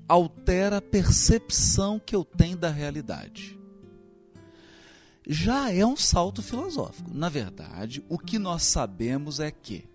[0.07, 3.59] altera a percepção que eu tenho da realidade
[5.31, 7.11] já é um salto filosófico.
[7.14, 9.88] Na verdade, o que nós sabemos é que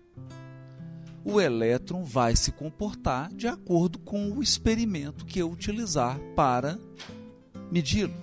[1.25, 6.79] o elétron vai se comportar de acordo com o experimento que eu utilizar para
[7.69, 8.13] medi-lo.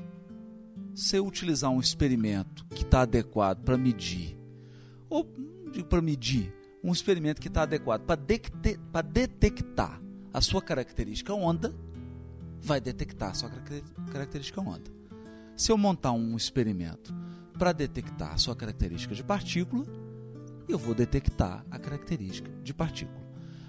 [0.94, 4.39] Se eu utilizar um experimento que está adequado para medir,
[5.10, 5.26] ou
[5.90, 10.01] para medir, um experimento que está adequado para detectar
[10.32, 11.74] a sua característica onda,
[12.59, 13.51] vai detectar a sua
[14.10, 15.02] característica onda.
[15.57, 17.15] Se eu montar um experimento
[17.59, 19.85] para detectar a sua característica de partícula,
[20.69, 23.23] eu vou detectar a característica de partícula.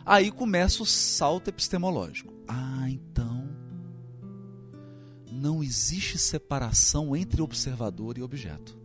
[0.05, 2.33] Aí começa o salto epistemológico.
[2.47, 3.43] Ah, então
[5.31, 8.77] não existe separação entre observador e objeto.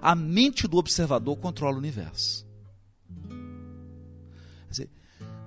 [0.00, 2.46] A mente do observador controla o universo.
[3.28, 4.90] Quer dizer,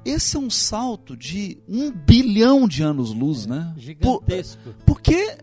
[0.04, 3.74] esse é um salto de um bilhão de anos-luz, né?
[3.78, 4.62] Gigantesco.
[4.64, 5.38] Por, porque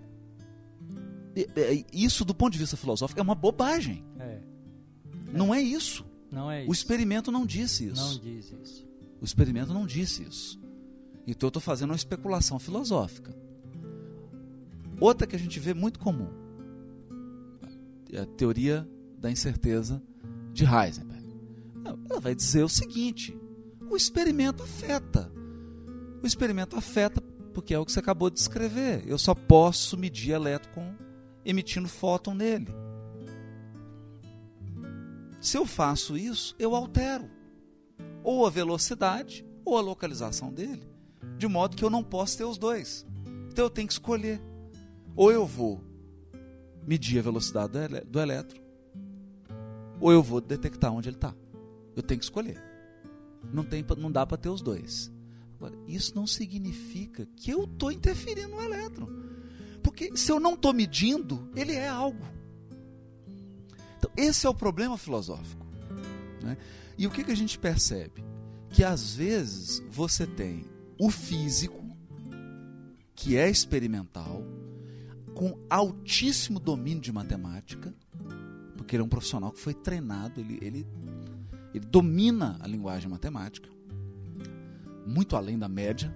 [1.92, 4.04] Isso, do ponto de vista filosófico, é uma bobagem.
[4.18, 4.40] É.
[5.32, 6.04] Não é isso.
[6.30, 6.70] Não é isso.
[6.70, 8.02] O experimento não disse isso.
[8.02, 8.86] Não diz isso.
[9.20, 10.58] O experimento não disse isso.
[11.26, 13.34] Então eu estou fazendo uma especulação filosófica.
[15.00, 16.28] Outra que a gente vê muito comum
[18.12, 18.88] é a teoria
[19.18, 20.02] da incerteza
[20.52, 21.26] de Heisenberg.
[22.08, 23.36] Ela vai dizer o seguinte:
[23.90, 25.30] o experimento afeta.
[26.22, 27.20] O experimento afeta
[27.52, 29.02] porque é o que você acabou de descrever.
[29.06, 30.94] Eu só posso medir elétron
[31.46, 32.66] emitindo fóton nele.
[35.40, 37.30] Se eu faço isso, eu altero
[38.24, 40.82] ou a velocidade ou a localização dele,
[41.38, 43.06] de modo que eu não posso ter os dois.
[43.48, 44.42] Então eu tenho que escolher.
[45.14, 45.80] Ou eu vou
[46.84, 47.72] medir a velocidade
[48.06, 48.60] do elétron,
[50.00, 51.34] ou eu vou detectar onde ele está.
[51.94, 52.62] Eu tenho que escolher.
[53.52, 55.12] Não, tem, não dá para ter os dois.
[55.54, 59.08] Agora, isso não significa que eu estou interferindo no elétron.
[59.86, 62.26] Porque se eu não estou medindo, ele é algo.
[63.96, 65.64] Então, esse é o problema filosófico.
[66.42, 66.58] Né?
[66.98, 68.24] E o que, que a gente percebe?
[68.68, 70.66] Que às vezes você tem
[70.98, 71.96] o físico,
[73.14, 74.42] que é experimental,
[75.36, 77.94] com altíssimo domínio de matemática,
[78.76, 80.86] porque ele é um profissional que foi treinado, ele, ele,
[81.72, 83.68] ele domina a linguagem matemática,
[85.06, 86.12] muito além da média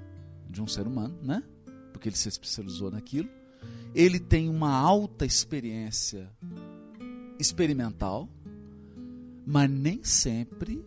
[0.49, 1.41] de um ser humano, né?
[1.93, 3.31] Porque ele se especializou naquilo.
[3.95, 6.29] Ele tem uma alta experiência
[7.39, 8.29] experimental,
[9.47, 10.85] mas nem sempre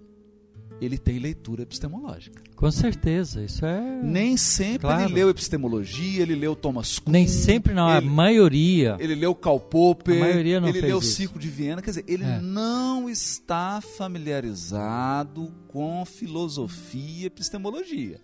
[0.81, 2.41] ele tem leitura epistemológica.
[2.55, 4.01] Com certeza, isso é.
[4.03, 5.03] Nem sempre Claro.
[5.05, 7.11] ele leu epistemologia, ele leu Thomas Kuhn.
[7.11, 8.97] Nem sempre não, ele- a maioria.
[8.99, 11.15] Ele leu Karl Popper, A maioria não ele fez leu o isso.
[11.15, 12.39] Ciclo de Viena, quer dizer, ele É.
[12.41, 18.19] não está familiarizado com filosofia e epistemologia.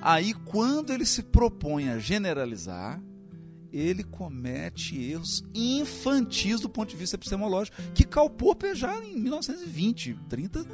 [0.00, 3.00] Aí, quando ele se propõe a generalizar,
[3.72, 10.18] ele comete erros infantis do ponto de vista epistemológico, que Karl Popper já em 1920,
[10.28, 10.66] 30,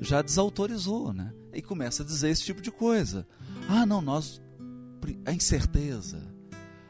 [0.00, 1.32] já desautorizou, né?
[1.52, 3.26] E começa a dizer esse tipo de coisa.
[3.68, 4.42] Ah, não, nós
[5.24, 6.22] a incerteza.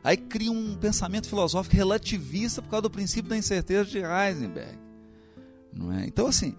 [0.03, 4.79] Aí cria um pensamento filosófico relativista por causa do princípio da incerteza de Heisenberg.
[5.73, 6.07] Não é?
[6.07, 6.55] Então, assim,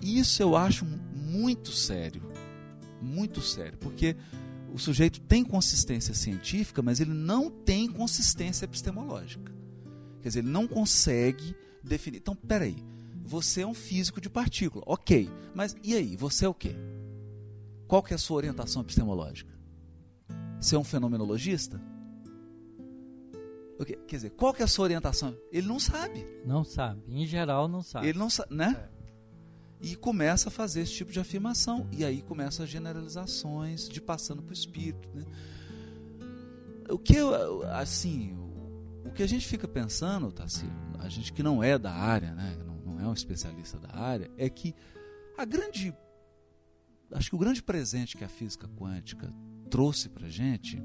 [0.00, 2.22] isso eu acho muito sério.
[3.02, 3.76] Muito sério.
[3.78, 4.16] Porque
[4.72, 9.52] o sujeito tem consistência científica, mas ele não tem consistência epistemológica.
[10.20, 12.18] Quer dizer, ele não consegue definir.
[12.18, 12.76] Então, peraí.
[13.24, 14.84] Você é um físico de partícula.
[14.86, 15.28] Ok.
[15.54, 16.16] Mas e aí?
[16.16, 16.76] Você é o quê?
[17.88, 19.52] Qual que é a sua orientação epistemológica?
[20.60, 21.80] Você é um fenomenologista?
[23.84, 25.36] Quer dizer, qual que é a sua orientação?
[25.52, 26.26] Ele não sabe.
[26.44, 27.02] Não sabe.
[27.08, 28.08] Em geral, não sabe.
[28.08, 28.88] Ele não sabe, né?
[29.80, 31.88] E começa a fazer esse tipo de afirmação.
[31.92, 35.08] E aí começa as generalizações de passando para o espírito.
[35.14, 35.24] Né?
[36.88, 37.16] O que,
[37.72, 38.36] assim,
[39.04, 42.56] o, que a gente fica pensando, Tassilo, a gente que não é da área, né?
[42.64, 44.74] não, não é um especialista da área, é que
[45.36, 45.94] a grande.
[47.12, 49.32] Acho que o grande presente que a física quântica
[49.70, 50.82] trouxe para gente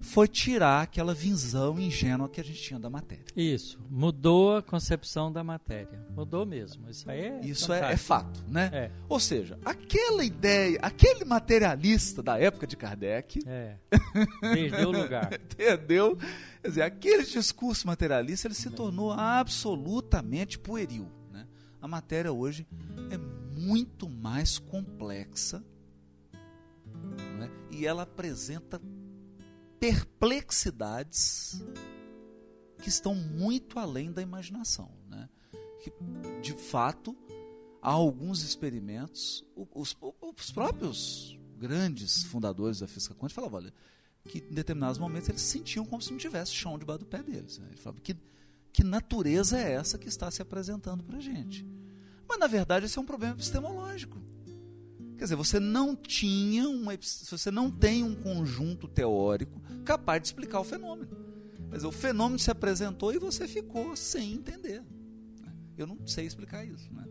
[0.00, 3.24] foi tirar aquela visão ingênua que a gente tinha da matéria.
[3.36, 3.78] Isso.
[3.90, 6.06] Mudou a concepção da matéria.
[6.14, 6.88] Mudou mesmo.
[6.88, 7.40] Isso aí é.
[7.42, 8.70] Isso é, é fato, né?
[8.72, 8.90] É.
[9.08, 13.76] Ou seja, aquela ideia, aquele materialista da época de Kardec, É.
[14.40, 15.32] Perdeu o lugar.
[15.34, 16.16] entendeu?
[16.62, 21.08] Quer dizer, aquele discurso materialista ele se tornou absolutamente pueril.
[21.32, 21.46] Né?
[21.80, 22.66] A matéria hoje
[23.10, 23.18] é
[23.58, 25.62] muito mais complexa
[27.36, 27.50] não é?
[27.70, 28.80] e ela apresenta
[29.80, 31.62] perplexidades
[32.82, 34.90] que estão muito além da imaginação.
[35.08, 35.28] Né?
[35.82, 35.92] Que,
[36.40, 37.16] de fato,
[37.82, 39.44] há alguns experimentos,
[39.74, 43.74] os, os próprios grandes fundadores da física quântica falavam, olha,
[44.28, 47.22] que em determinados momentos eles se sentiam como se não tivesse chão debaixo do pé
[47.22, 47.58] deles.
[47.58, 47.66] Né?
[47.70, 48.16] Eles falavam, que,
[48.72, 51.66] que natureza é essa que está se apresentando para a gente?
[52.28, 54.18] Mas, na verdade, esse é um problema epistemológico.
[55.18, 60.60] Quer dizer, você não tinha uma, você não tem um conjunto teórico capaz de explicar
[60.60, 61.10] o fenômeno.
[61.68, 64.80] Quer dizer, o fenômeno se apresentou e você ficou sem entender.
[65.42, 65.52] né?
[65.76, 66.88] Eu não sei explicar isso.
[66.94, 67.04] Né?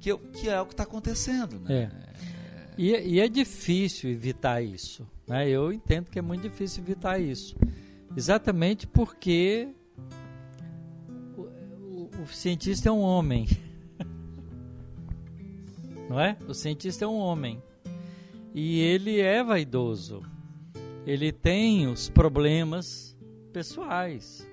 [0.00, 1.60] Que, eu- que é o que está acontecendo.
[1.60, 1.90] Né?
[1.92, 2.18] É.
[2.78, 5.06] E, e é difícil evitar isso.
[5.26, 5.48] Né?
[5.50, 7.56] Eu entendo que é muito difícil evitar isso.
[8.16, 9.68] Exatamente porque
[11.36, 13.46] o, o- o cientista é um homem.
[16.08, 16.36] Não é?
[16.46, 17.62] O cientista é um homem.
[18.54, 20.22] E ele é vaidoso.
[21.06, 23.16] Ele tem os problemas
[23.52, 24.48] pessoais.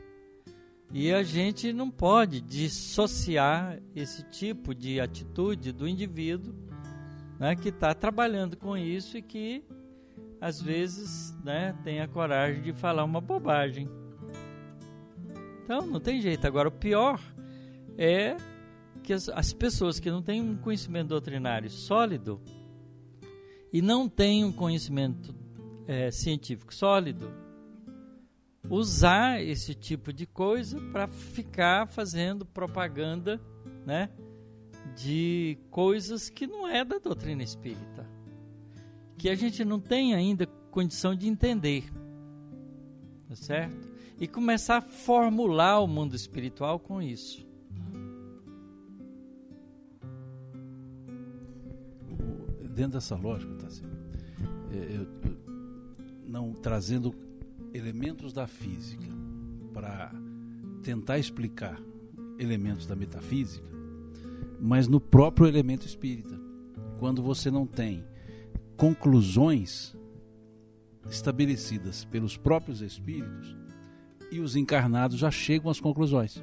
[0.93, 6.53] E a gente não pode dissociar esse tipo de atitude do indivíduo
[7.39, 9.63] né, que está trabalhando com isso e que
[10.39, 13.89] às vezes né, tem a coragem de falar uma bobagem.
[15.63, 16.45] Então não tem jeito.
[16.45, 17.19] Agora, o pior
[17.97, 18.37] é
[19.05, 22.41] que as, as pessoas que não têm um conhecimento doutrinário sólido
[23.71, 25.33] e não têm um conhecimento
[25.87, 27.31] é, científico sólido,
[28.69, 33.39] usar esse tipo de coisa para ficar fazendo propaganda,
[33.85, 34.09] né,
[34.95, 38.09] de coisas que não é da doutrina espírita,
[39.17, 41.83] que a gente não tem ainda condição de entender,
[43.27, 43.93] tá certo?
[44.19, 47.44] E começar a formular o mundo espiritual com isso.
[52.75, 53.85] Dentro dessa lógica, tá assim,
[54.71, 55.07] eu, eu,
[56.27, 57.15] não trazendo
[57.73, 59.05] elementos da física
[59.73, 60.11] para
[60.83, 61.79] tentar explicar
[62.37, 63.65] elementos da metafísica,
[64.59, 66.35] mas no próprio elemento espírita.
[66.99, 68.03] Quando você não tem
[68.77, 69.95] conclusões
[71.09, 73.55] estabelecidas pelos próprios espíritos
[74.31, 76.41] e os encarnados já chegam às conclusões.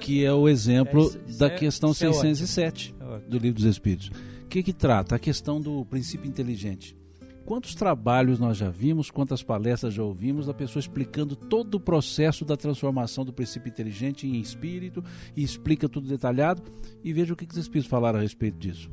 [0.00, 2.22] Que é o exemplo É, isso- isso da é- questão isso é ótimo.
[2.22, 3.30] 607 É ótimo.
[3.30, 4.10] do Livro dos Espíritos.
[4.46, 5.16] O que, que trata?
[5.16, 6.96] A questão do princípio inteligente.
[7.44, 12.44] Quantos trabalhos nós já vimos, quantas palestras já ouvimos da pessoa explicando todo o processo
[12.44, 15.04] da transformação do princípio inteligente em espírito
[15.36, 16.62] e explica tudo detalhado
[17.04, 18.88] e veja o que, que os espíritos falaram a respeito disso.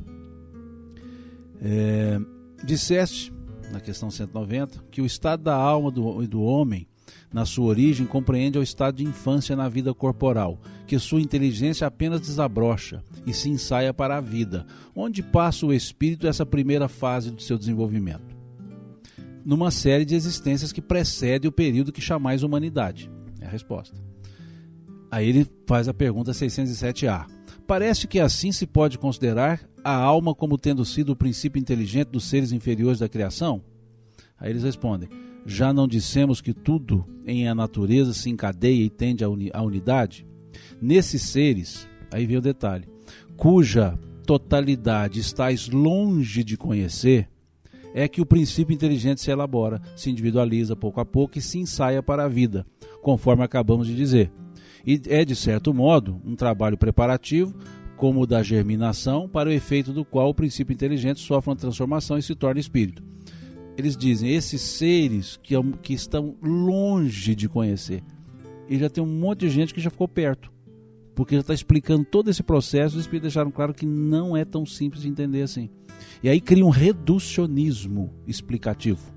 [1.62, 2.20] É,
[2.64, 3.32] disseste,
[3.72, 6.88] na questão 190, que o estado da alma do, do homem,
[7.32, 12.22] na sua origem, compreende ao estado de infância na vida corporal, que sua inteligência apenas
[12.22, 17.41] desabrocha e se ensaia para a vida, onde passa o espírito essa primeira fase do
[17.41, 18.34] seu desenvolvimento
[19.45, 23.12] numa série de existências que precede o período que chamais humanidade.
[23.41, 24.00] É a resposta.
[25.12, 27.26] Aí ele faz a pergunta 607A.
[27.68, 32.24] Parece que assim se pode considerar a alma como tendo sido o princípio inteligente dos
[32.24, 33.62] seres inferiores da criação?
[34.40, 35.10] Aí eles respondem:
[35.45, 39.62] Já não dissemos que tudo em a natureza se encadeia e tende à uni- à
[39.62, 40.26] unidade?
[40.82, 42.88] Nesses seres, aí vem o detalhe,
[43.38, 47.30] cuja totalidade estás longe de conhecer,
[47.94, 52.02] é que o princípio inteligente se elabora, se individualiza pouco a pouco e se ensaia
[52.02, 52.66] para a vida,
[53.02, 54.32] conforme acabamos de dizer.
[54.86, 57.54] E é, de certo modo, um trabalho preparativo,
[57.96, 62.18] como o da germinação, para o efeito do qual o princípio inteligente sofre uma transformação
[62.18, 63.04] e se torna espírito.
[63.78, 68.04] Eles dizem, esses seres que, que estão longe de conhecer.
[68.68, 70.52] E já tem um monte de gente que já ficou perto,
[71.15, 75.03] porque está explicando todo esse processo, os espíritos deixaram claro que não é tão simples
[75.03, 75.69] de entender assim.
[76.22, 79.11] E aí cria um reducionismo explicativo.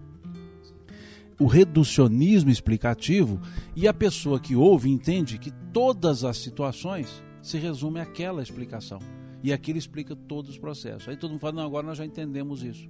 [1.38, 3.40] O reducionismo explicativo
[3.74, 8.98] e a pessoa que ouve entende que todas as situações se resumem àquela explicação.
[9.42, 11.08] E aquilo explica todos os processos.
[11.08, 12.88] Aí todo mundo fala, não, agora nós já entendemos isso.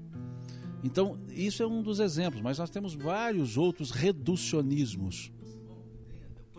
[0.83, 5.33] Então, isso é um dos exemplos, mas nós temos vários outros reducionismos.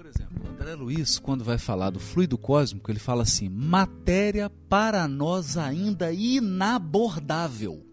[0.07, 5.05] Por exemplo, André Luiz, quando vai falar do fluido cósmico, ele fala assim: matéria para
[5.05, 7.85] nós ainda inabordável.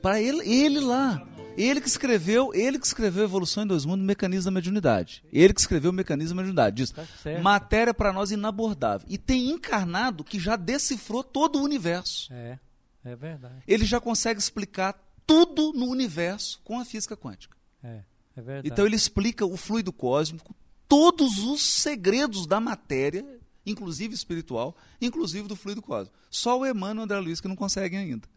[0.00, 1.28] Para ele, ele lá.
[1.58, 5.22] Ele que escreveu, ele que escreveu Evolução em Dois Mundos, Mecanismo da Mediunidade.
[5.30, 6.76] Ele que escreveu o Mecanismo da Mediunidade.
[6.76, 7.04] Diz, Tá
[7.42, 9.06] matéria para nós inabordável.
[9.10, 12.32] E tem encarnado que já decifrou todo o universo.
[12.32, 12.58] É,
[13.04, 13.62] é verdade.
[13.68, 17.56] Ele já consegue explicar tudo no universo com a física quântica.
[17.82, 18.00] É,
[18.36, 18.62] é.
[18.64, 20.54] Então ele explica o fluido cósmico,
[20.88, 23.24] todos os segredos da matéria,
[23.64, 26.16] inclusive espiritual, inclusive do fluido cósmico.
[26.30, 28.28] Só o Emmanuel e o André Luiz que não conseguem ainda.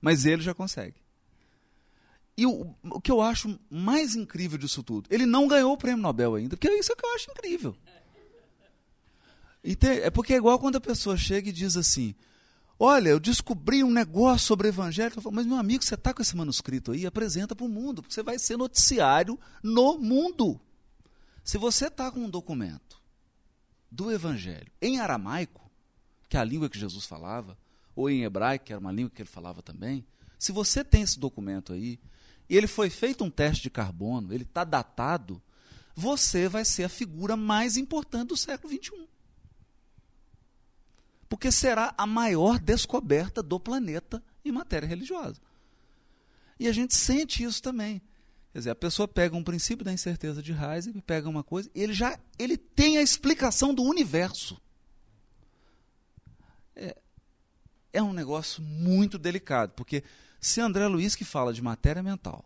[0.00, 0.96] Mas ele já consegue.
[2.36, 6.02] E o, o que eu acho mais incrível disso tudo, ele não ganhou o prêmio
[6.02, 7.76] Nobel ainda, porque é isso que eu acho incrível.
[9.62, 12.14] É porque é igual quando a pessoa chega e diz assim:
[12.78, 15.20] Olha, eu descobri um negócio sobre o evangelho.
[15.20, 17.06] Falo, Mas, meu amigo, você está com esse manuscrito aí?
[17.06, 20.60] Apresenta para o mundo, porque você vai ser noticiário no mundo.
[21.44, 23.00] Se você está com um documento
[23.90, 25.70] do evangelho em aramaico,
[26.28, 27.58] que é a língua que Jesus falava,
[27.94, 30.04] ou em hebraico, que era uma língua que ele falava também,
[30.38, 32.00] se você tem esse documento aí,
[32.48, 35.42] e ele foi feito um teste de carbono, ele está datado,
[35.94, 39.11] você vai ser a figura mais importante do século XXI
[41.32, 45.40] porque será a maior descoberta do planeta em matéria religiosa.
[46.60, 48.02] E a gente sente isso também.
[48.52, 51.80] Quer dizer, a pessoa pega um princípio da incerteza de Heisenberg, pega uma coisa, e
[51.80, 54.60] ele já ele tem a explicação do universo.
[56.76, 56.98] É,
[57.94, 60.04] é um negócio muito delicado, porque
[60.38, 62.44] se André Luiz, que fala de matéria mental,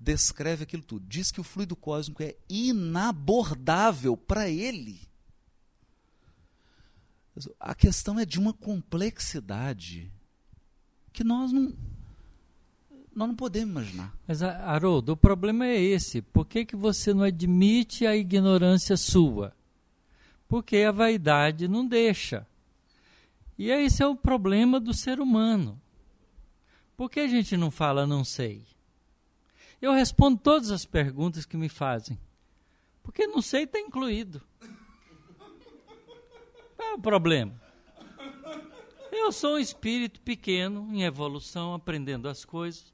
[0.00, 5.09] descreve aquilo tudo, diz que o fluido cósmico é inabordável para ele,
[7.58, 10.10] a questão é de uma complexidade
[11.12, 11.72] que nós não
[13.12, 14.14] nós não podemos imaginar.
[14.26, 16.22] Mas, Haroldo, o problema é esse.
[16.22, 19.52] Por que, que você não admite a ignorância sua?
[20.48, 22.46] Porque a vaidade não deixa.
[23.58, 25.80] E esse é o problema do ser humano.
[26.96, 28.62] Por que a gente não fala não sei?
[29.82, 32.18] Eu respondo todas as perguntas que me fazem.
[33.02, 34.40] Porque não sei está incluído.
[36.90, 37.52] Qual é o problema?
[39.12, 42.92] Eu sou um espírito pequeno, em evolução, aprendendo as coisas.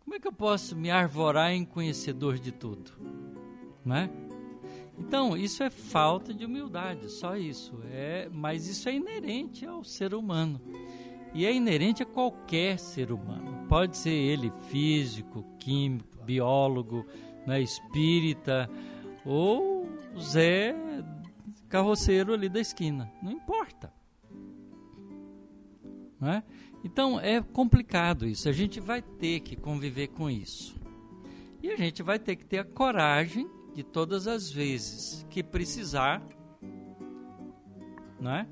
[0.00, 2.92] Como é que eu posso me arvorar em conhecedor de tudo?
[3.82, 4.10] Não é?
[4.98, 7.72] Então, isso é falta de humildade, só isso.
[7.90, 10.60] É, mas isso é inerente ao ser humano.
[11.32, 13.66] E é inerente a qualquer ser humano.
[13.66, 17.06] Pode ser ele físico, químico, biólogo,
[17.46, 18.68] né, espírita
[19.24, 19.88] ou
[20.20, 20.74] Zé
[21.68, 23.12] carroceiro ali da esquina.
[23.22, 23.92] Não importa.
[26.20, 26.42] Não é?
[26.82, 28.48] Então é complicado isso.
[28.48, 30.76] A gente vai ter que conviver com isso.
[31.62, 36.22] E a gente vai ter que ter a coragem de todas as vezes que precisar,
[38.20, 38.46] não é?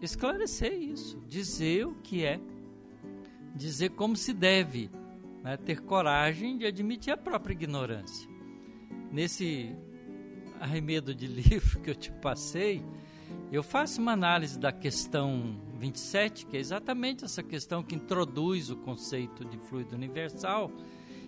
[0.00, 2.40] Esclarecer isso, dizer o que é,
[3.54, 4.90] dizer como se deve,
[5.42, 5.56] né?
[5.56, 8.28] ter coragem de admitir a própria ignorância.
[9.10, 9.74] Nesse
[10.64, 12.82] arremedo de livro que eu te passei,
[13.52, 18.76] eu faço uma análise da questão 27, que é exatamente essa questão que introduz o
[18.76, 20.70] conceito de fluido universal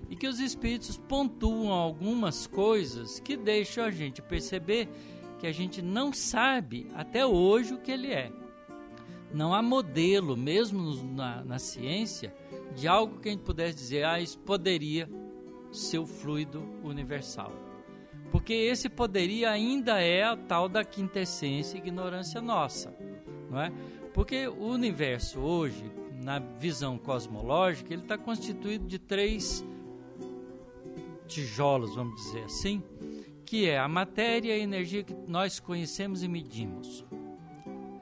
[0.08, 4.88] e que os espíritos pontuam algumas coisas que deixam a gente perceber
[5.38, 8.32] que a gente não sabe até hoje o que ele é.
[9.34, 12.34] Não há modelo, mesmo na, na ciência,
[12.74, 15.08] de algo que a gente pudesse dizer, ah, isso poderia
[15.70, 17.65] ser o fluido universal.
[18.30, 22.94] Porque esse poderia ainda é a tal da quintessência ignorância nossa,
[23.50, 23.72] não é?
[24.12, 25.90] Porque o universo hoje,
[26.22, 29.64] na visão cosmológica, ele está constituído de três
[31.26, 32.82] tijolos, vamos dizer assim,
[33.44, 37.04] que é a matéria e a energia que nós conhecemos e medimos.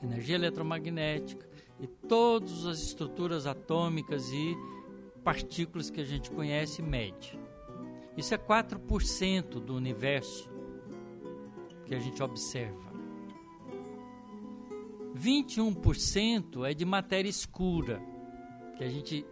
[0.02, 1.48] Energia eletromagnética
[1.80, 4.56] e todas as estruturas atômicas e
[5.22, 7.38] partículas que a gente conhece e mede.
[8.16, 10.50] Isso é 4% do universo
[11.84, 12.92] que a gente observa.
[15.14, 18.00] 21% é de matéria escura,
[18.76, 19.24] que a gente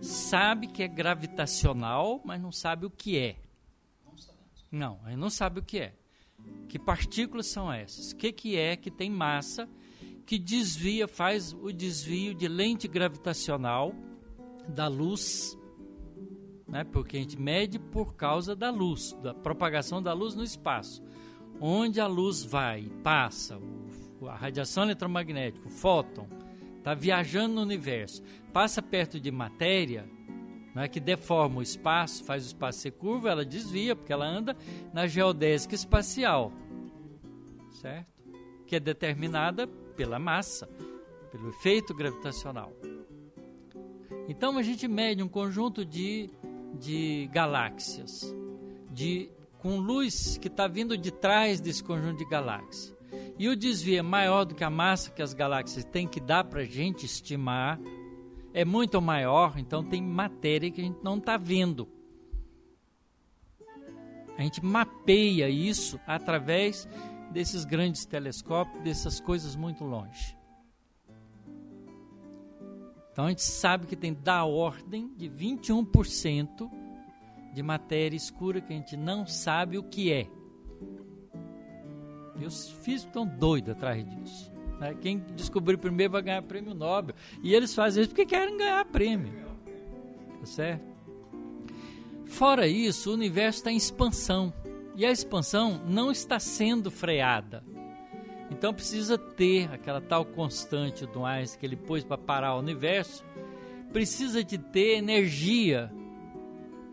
[0.00, 3.36] sabe que é gravitacional, mas não sabe o que é.
[4.70, 5.94] Não, a gente não sabe o que é.
[6.68, 8.12] Que partículas são essas?
[8.12, 9.68] O que, que é que tem massa
[10.24, 13.92] que desvia, faz o desvio de lente gravitacional
[14.68, 15.58] da luz
[16.70, 16.84] né?
[16.84, 21.02] porque a gente mede por causa da luz, da propagação da luz no espaço.
[21.60, 23.60] Onde a luz vai, passa,
[24.26, 26.26] a radiação eletromagnética, o fóton,
[26.78, 28.22] está viajando no universo,
[28.52, 30.08] passa perto de matéria,
[30.74, 34.56] né, que deforma o espaço, faz o espaço ser curvo, ela desvia, porque ela anda
[34.92, 36.52] na geodésica espacial,
[37.72, 38.08] certo?
[38.66, 40.68] Que é determinada pela massa,
[41.30, 42.72] pelo efeito gravitacional.
[44.28, 46.30] Então a gente mede um conjunto de
[46.78, 48.34] de galáxias,
[48.90, 52.94] de com luz que está vindo de trás desse conjunto de galáxias.
[53.38, 56.44] E o desvio é maior do que a massa que as galáxias têm que dar
[56.44, 57.80] para a gente estimar.
[58.52, 61.88] É muito maior, então tem matéria que a gente não está vendo.
[64.36, 66.88] A gente mapeia isso através
[67.30, 70.36] desses grandes telescópios, dessas coisas muito longe.
[73.12, 76.70] Então a gente sabe que tem da ordem de 21%
[77.52, 80.26] de matéria escura que a gente não sabe o que é.
[82.38, 84.50] E os físicos estão doidos atrás disso.
[84.78, 84.96] Né?
[85.00, 87.14] Quem descobrir primeiro vai ganhar prêmio Nobel.
[87.42, 89.32] E eles fazem isso porque querem ganhar prêmio.
[90.38, 90.90] Tá certo?
[92.24, 94.52] Fora isso, o universo está em expansão.
[94.96, 97.62] E a expansão não está sendo freada.
[98.50, 103.24] Então precisa ter aquela tal constante do Einstein que ele pôs para parar o universo,
[103.92, 105.90] precisa de ter energia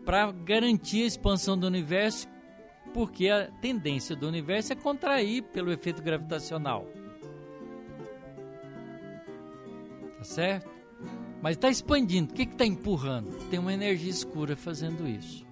[0.04, 2.28] para garantir a expansão do universo,
[2.94, 6.86] porque a tendência do universo é contrair pelo efeito gravitacional.
[10.16, 10.70] Tá certo?
[11.42, 12.32] Mas está expandindo.
[12.32, 13.30] O que está empurrando?
[13.50, 15.46] Tem uma energia escura fazendo isso.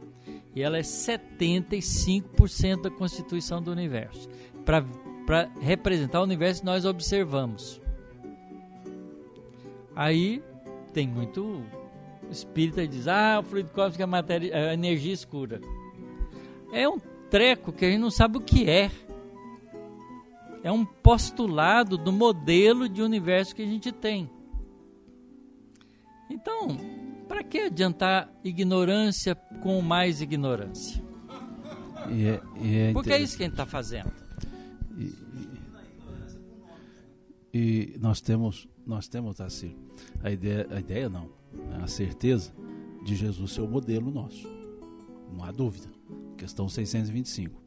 [0.54, 4.28] E ela é 75% da constituição do universo.
[4.64, 4.84] Para
[5.26, 7.80] para representar o universo que nós observamos.
[9.94, 10.42] Aí
[10.92, 11.62] tem muito
[12.30, 15.60] espírita que diz: ah, o fluido cósmico é a, matéria, é energia escura.
[16.72, 16.98] É um
[17.30, 18.90] treco que a gente não sabe o que é.
[20.62, 24.30] É um postulado do modelo de universo que a gente tem.
[26.28, 26.76] Então,
[27.28, 31.02] Para que adiantar ignorância com mais ignorância?
[32.10, 34.25] E é, e é Porque é isso que a gente está fazendo.
[37.58, 39.78] E nós temos, nós temos, Tarcísio,
[40.22, 41.30] a ideia, a ideia não,
[41.82, 42.52] a certeza
[43.02, 44.46] de Jesus ser o modelo nosso.
[45.32, 45.88] Não há dúvida.
[46.36, 47.58] Questão 625.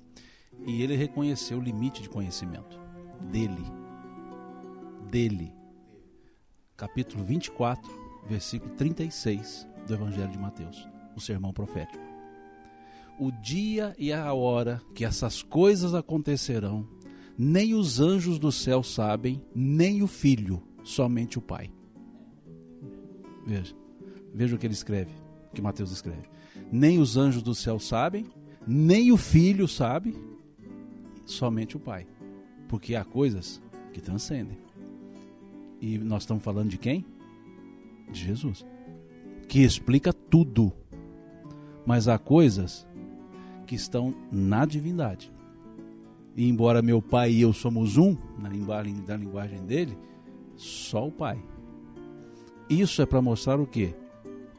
[0.68, 2.80] E ele reconheceu o limite de conhecimento
[3.32, 3.66] dele.
[5.10, 5.52] Dele.
[6.78, 7.90] Capítulo 24,
[8.28, 12.04] versículo 36 do Evangelho de Mateus, o sermão profético.
[13.20, 16.88] O dia e a hora que essas coisas acontecerão,
[17.42, 21.72] nem os anjos do céu sabem, nem o filho, somente o Pai.
[23.48, 23.74] Veja,
[24.34, 25.14] veja o que ele escreve,
[25.50, 26.30] o que Mateus escreve.
[26.70, 28.26] Nem os anjos do céu sabem,
[28.68, 30.14] nem o filho sabe,
[31.26, 32.06] somente o Pai.
[32.68, 33.62] Porque há coisas
[33.94, 34.58] que transcendem.
[35.80, 37.06] E nós estamos falando de quem?
[38.12, 38.66] De Jesus.
[39.48, 40.74] Que explica tudo.
[41.86, 42.86] Mas há coisas
[43.66, 45.32] que estão na divindade.
[46.36, 49.98] E embora meu pai e eu somos um, na linguagem, na linguagem dele,
[50.56, 51.42] só o pai.
[52.70, 53.96] Isso é para mostrar o quê?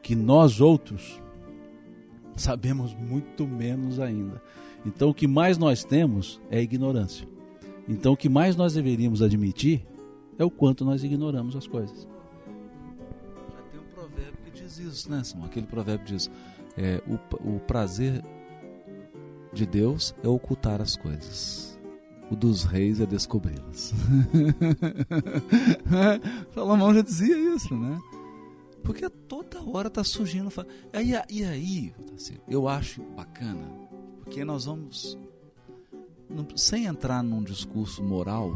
[0.01, 1.21] Que nós outros
[2.35, 4.41] sabemos muito menos ainda.
[4.85, 7.27] Então o que mais nós temos é ignorância.
[7.87, 9.85] Então o que mais nós deveríamos admitir
[10.37, 12.07] é o quanto nós ignoramos as coisas.
[13.49, 15.45] Já tem um provérbio que diz isso, né, Simão?
[15.45, 16.31] Aquele provérbio diz:
[16.77, 18.23] é, o, o prazer
[19.53, 21.79] de Deus é ocultar as coisas.
[22.29, 23.93] O dos reis é descobri-las.
[26.53, 27.99] Salomão já dizia isso, né?
[28.83, 30.49] Porque toda hora tá surgindo.
[30.49, 31.93] fa- Aí, e aí,
[32.47, 33.67] eu acho bacana,
[34.19, 35.17] porque nós vamos,
[36.55, 38.55] sem entrar num discurso moral,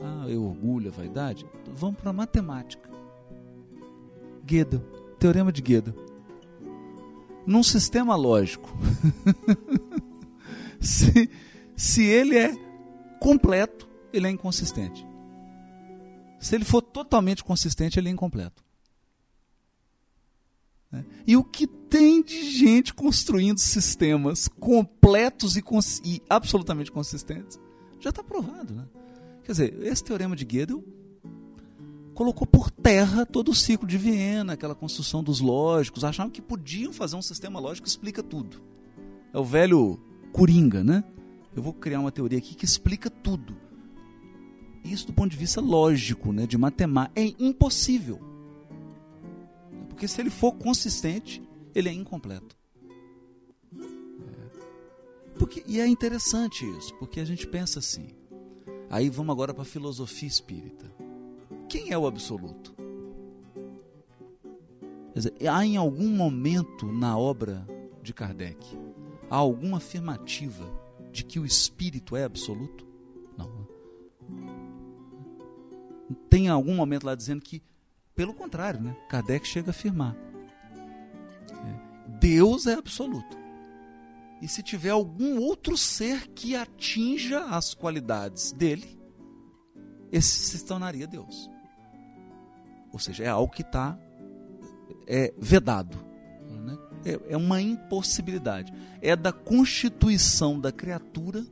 [0.00, 2.90] ah, eu orgulho, a vaidade, vamos para matemática.
[4.44, 4.80] Gödel,
[5.18, 5.94] teorema de Gödel.
[7.46, 8.68] Num sistema lógico,
[10.84, 11.30] se,
[11.76, 12.54] se ele é
[13.20, 15.06] completo, ele é inconsistente.
[16.38, 18.62] Se ele for totalmente consistente, ele é incompleto.
[20.92, 21.04] Né?
[21.26, 27.58] E o que tem de gente construindo sistemas completos e, cons- e absolutamente consistentes
[27.98, 28.74] já está provado.
[28.74, 28.84] Né?
[29.42, 30.84] Quer dizer, esse teorema de Gödel
[32.14, 36.92] colocou por terra todo o ciclo de Viena, aquela construção dos lógicos, achavam que podiam
[36.92, 38.62] fazer um sistema lógico que explica tudo.
[39.32, 39.98] É o velho
[40.34, 41.04] Coringa, né?
[41.54, 43.56] Eu vou criar uma teoria aqui que explica tudo.
[44.84, 48.18] Isso do ponto de vista lógico, né, de matemática, é impossível.
[49.88, 51.40] Porque se ele for consistente,
[51.72, 52.56] ele é incompleto.
[53.72, 55.38] É.
[55.38, 58.08] Porque, e é interessante isso, porque a gente pensa assim.
[58.90, 60.92] Aí vamos agora para a filosofia espírita.
[61.68, 62.74] Quem é o absoluto?
[65.12, 67.64] Quer dizer, há em algum momento na obra
[68.02, 68.83] de Kardec
[69.30, 70.64] há alguma afirmativa
[71.12, 72.86] de que o espírito é absoluto?
[73.36, 73.66] Não.
[76.28, 77.62] Tem algum momento lá dizendo que,
[78.14, 78.96] pelo contrário, né?
[79.08, 80.16] Kardec chega a afirmar:
[81.50, 83.36] é, Deus é absoluto.
[84.42, 89.00] E se tiver algum outro ser que atinja as qualidades dele,
[90.12, 91.50] esse se tornaria Deus.
[92.92, 93.98] Ou seja, é algo que está
[95.06, 95.96] é, vedado.
[97.04, 98.72] É, é uma impossibilidade.
[99.00, 101.44] É da constituição da criatura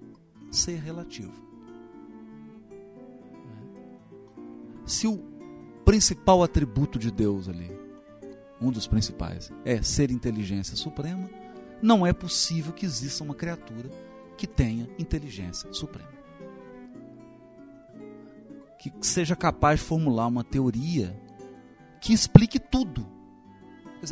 [0.51, 1.33] ser relativo.
[4.87, 5.19] Se o
[5.85, 7.71] principal atributo de Deus ali,
[8.61, 11.29] um dos principais, é ser inteligência suprema,
[11.83, 13.91] não é possível que exista uma criatura
[14.37, 16.13] que tenha inteligência suprema.
[18.79, 21.17] Que seja capaz de formular uma teoria
[22.01, 23.07] que explique tudo.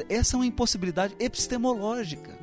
[0.09, 2.39] Essa é uma impossibilidade epistemológica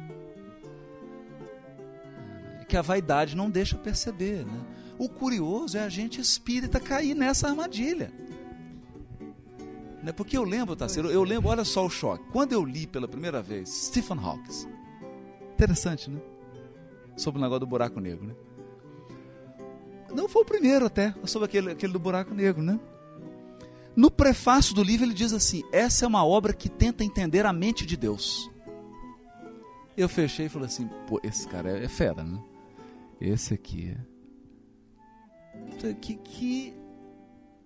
[2.68, 4.45] que a vaidade não deixa perceber.
[4.45, 4.65] Né?
[4.99, 8.11] O curioso é a gente espírita cair nessa armadilha.
[10.03, 10.11] Né?
[10.11, 12.26] Porque eu lembro, Tarcísio, eu lembro, olha só o choque.
[12.32, 14.69] Quando eu li pela primeira vez Stephen Hawking,
[15.53, 16.19] interessante, né?
[17.15, 18.36] Sobre o negócio do buraco negro, né?
[20.14, 22.80] Não foi o primeiro até, sobre aquele, aquele do buraco negro, né?
[23.98, 27.52] No prefácio do livro ele diz assim: essa é uma obra que tenta entender a
[27.52, 28.49] mente de Deus.
[29.98, 32.40] Eu fechei e falei assim: pô, esse cara é, fera, né?
[33.19, 34.18] Esse aqui é.
[35.95, 36.74] Que, que,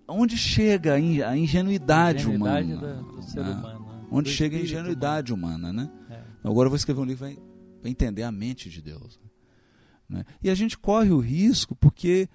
[0.08, 2.80] onde chega a in- a ingenuidade, Ingenuidade humana?
[2.80, 3.50] da- do ser né?
[3.50, 3.86] humano.
[3.86, 4.06] né?
[4.10, 5.82] Onde Do chega a espírito ingenuidade humana, né?
[5.84, 6.06] humano.
[6.10, 6.22] É.
[6.48, 7.26] Agora eu vou escrever um livro
[7.80, 9.20] para entender a mente de Deus.
[10.08, 10.24] né?
[10.42, 12.28] E a gente corre o risco porque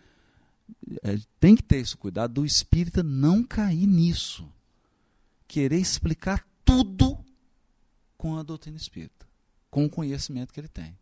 [1.03, 4.47] é, tem que ter esse cuidado do espírita não cair nisso.
[5.47, 7.17] Querer explicar tudo
[8.17, 9.25] com a doutrina espírita,
[9.69, 10.97] com o conhecimento que ele tem.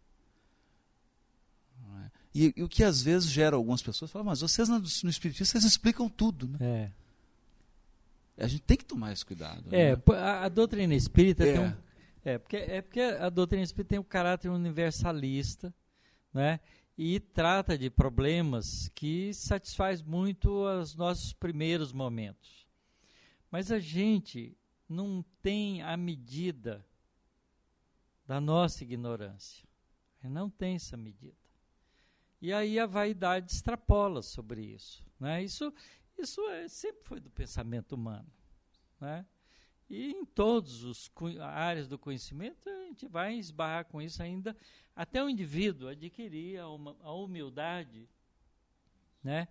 [1.81, 2.11] É?
[2.33, 5.45] E, e, o que às vezes gera algumas pessoas falam, mas vocês no, no Espiritismo
[5.45, 6.47] vocês explicam tudo.
[6.47, 6.57] Né?
[8.37, 8.43] É.
[8.43, 9.63] A gente tem que tomar esse cuidado.
[9.71, 10.01] É, né?
[10.17, 11.53] a, a, doutrina espírita É.
[11.53, 11.73] tem um.
[12.25, 15.73] É porque, é porque a doutrina espírita tem um caráter universalista,
[16.33, 16.59] né?
[16.97, 22.65] E trata de problemas que satisfaz muito os nossos primeiros momentos.
[23.51, 24.57] Mas a gente
[24.87, 26.85] não tem a medida
[28.25, 29.67] da nossa ignorância.
[30.23, 31.37] Não tem essa medida.
[32.41, 35.05] E aí a vaidade extrapola sobre isso.
[35.19, 35.43] Né?
[35.43, 35.73] Isso,
[36.17, 38.27] isso é, sempre foi do pensamento humano.
[38.99, 39.25] Né?
[39.89, 44.55] E em todas as áreas do conhecimento, a gente vai esbarrar com isso ainda,
[44.95, 48.09] até o indivíduo adquirir a, uma, a humildade
[49.23, 49.47] né,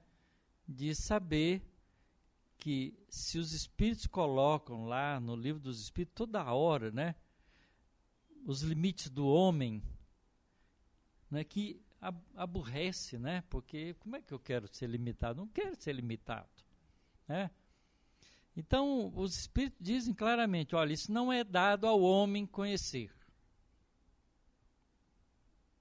[0.66, 1.62] de saber
[2.56, 7.14] que se os espíritos colocam lá no livro dos espíritos toda hora, né,
[8.44, 9.82] os limites do homem,
[11.30, 11.80] né, que
[12.34, 15.40] aborrece, né, porque como é que eu quero ser limitado?
[15.40, 16.48] Não quero ser limitado,
[17.26, 17.50] né?
[18.56, 23.10] Então, os espíritos dizem claramente: olha, isso não é dado ao homem conhecer.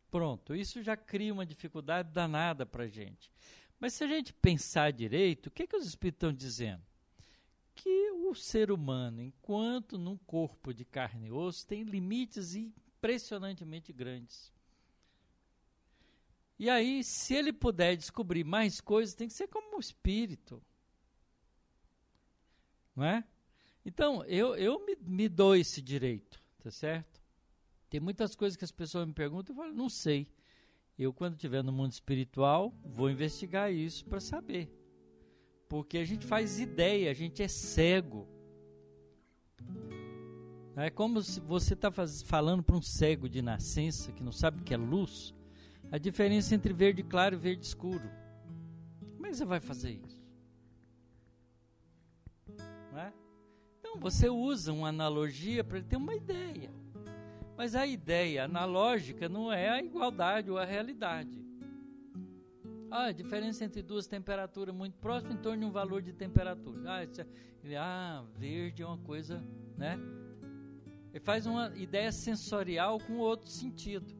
[0.09, 3.31] Pronto, isso já cria uma dificuldade danada para a gente.
[3.79, 6.83] Mas se a gente pensar direito, o que, que os espíritos estão dizendo?
[7.75, 14.53] Que o ser humano, enquanto num corpo de carne e osso, tem limites impressionantemente grandes.
[16.57, 20.61] E aí, se ele puder descobrir mais coisas, tem que ser como o espírito.
[22.95, 23.23] Não é?
[23.85, 27.21] Então, eu, eu me, me dou esse direito, tá certo?
[27.89, 30.27] Tem muitas coisas que as pessoas me perguntam eu falo, não sei.
[30.97, 34.71] Eu, quando estiver no mundo espiritual, vou investigar isso para saber.
[35.67, 38.27] Porque a gente faz ideia, a gente é cego.
[40.75, 44.63] É como se você está falando para um cego de nascença, que não sabe o
[44.63, 45.33] que é luz,
[45.91, 48.09] a diferença entre verde claro e verde escuro.
[49.15, 50.22] Como é que você vai fazer isso?
[53.93, 56.71] Então você usa uma analogia para ele ter uma ideia.
[57.55, 61.39] Mas a ideia analógica não é a igualdade ou a realidade.
[62.89, 66.81] Ah, a diferença entre duas temperaturas muito próximas em torno de um valor de temperatura.
[66.87, 67.07] Ah, é,
[67.63, 69.43] ele, ah, verde é uma coisa,
[69.77, 69.99] né?
[71.11, 74.11] Ele faz uma ideia sensorial com outro sentido.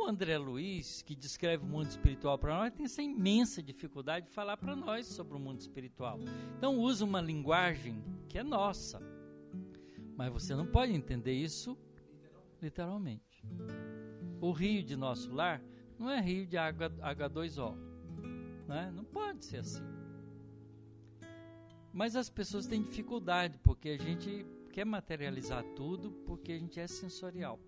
[0.00, 4.32] O André Luiz, que descreve o mundo espiritual para nós, tem essa imensa dificuldade de
[4.32, 6.18] falar para nós sobre o mundo espiritual.
[6.56, 8.98] Então usa uma linguagem que é nossa.
[10.16, 11.76] Mas você não pode entender isso
[12.62, 13.44] literalmente.
[14.40, 15.62] O rio de nosso lar
[15.98, 17.76] não é rio de água H2O.
[18.66, 18.90] Né?
[18.96, 19.84] Não pode ser assim.
[21.92, 26.86] Mas as pessoas têm dificuldade porque a gente quer materializar tudo porque a gente é
[26.86, 27.60] sensorial.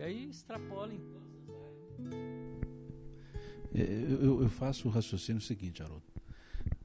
[0.00, 1.00] E aí extrapola em
[3.74, 4.22] áreas.
[4.22, 6.02] Eu, eu faço o raciocínio seguinte, Haroldo.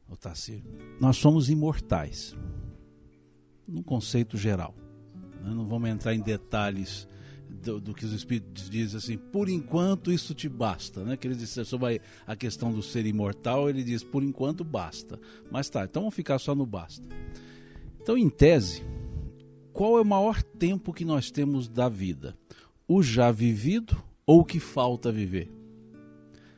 [0.09, 0.65] O Tarcísio.
[0.99, 2.35] Nós somos imortais.
[3.65, 4.75] Num conceito geral.
[5.41, 5.53] Né?
[5.53, 7.07] Não vamos entrar em detalhes
[7.49, 11.01] do, do, que os Espíritos dizem assim, por enquanto isso te basta.
[11.05, 11.15] Né?
[11.15, 15.17] Que ele diz sobre a questão do ser imortal, ele diz, por enquanto basta.
[15.49, 17.05] Mas tá, então vamos ficar só no basta.
[18.01, 18.83] Então, em tese,
[19.71, 22.37] qual é o maior tempo que nós temos da vida?
[22.87, 25.51] O já vivido ou o que falta viver?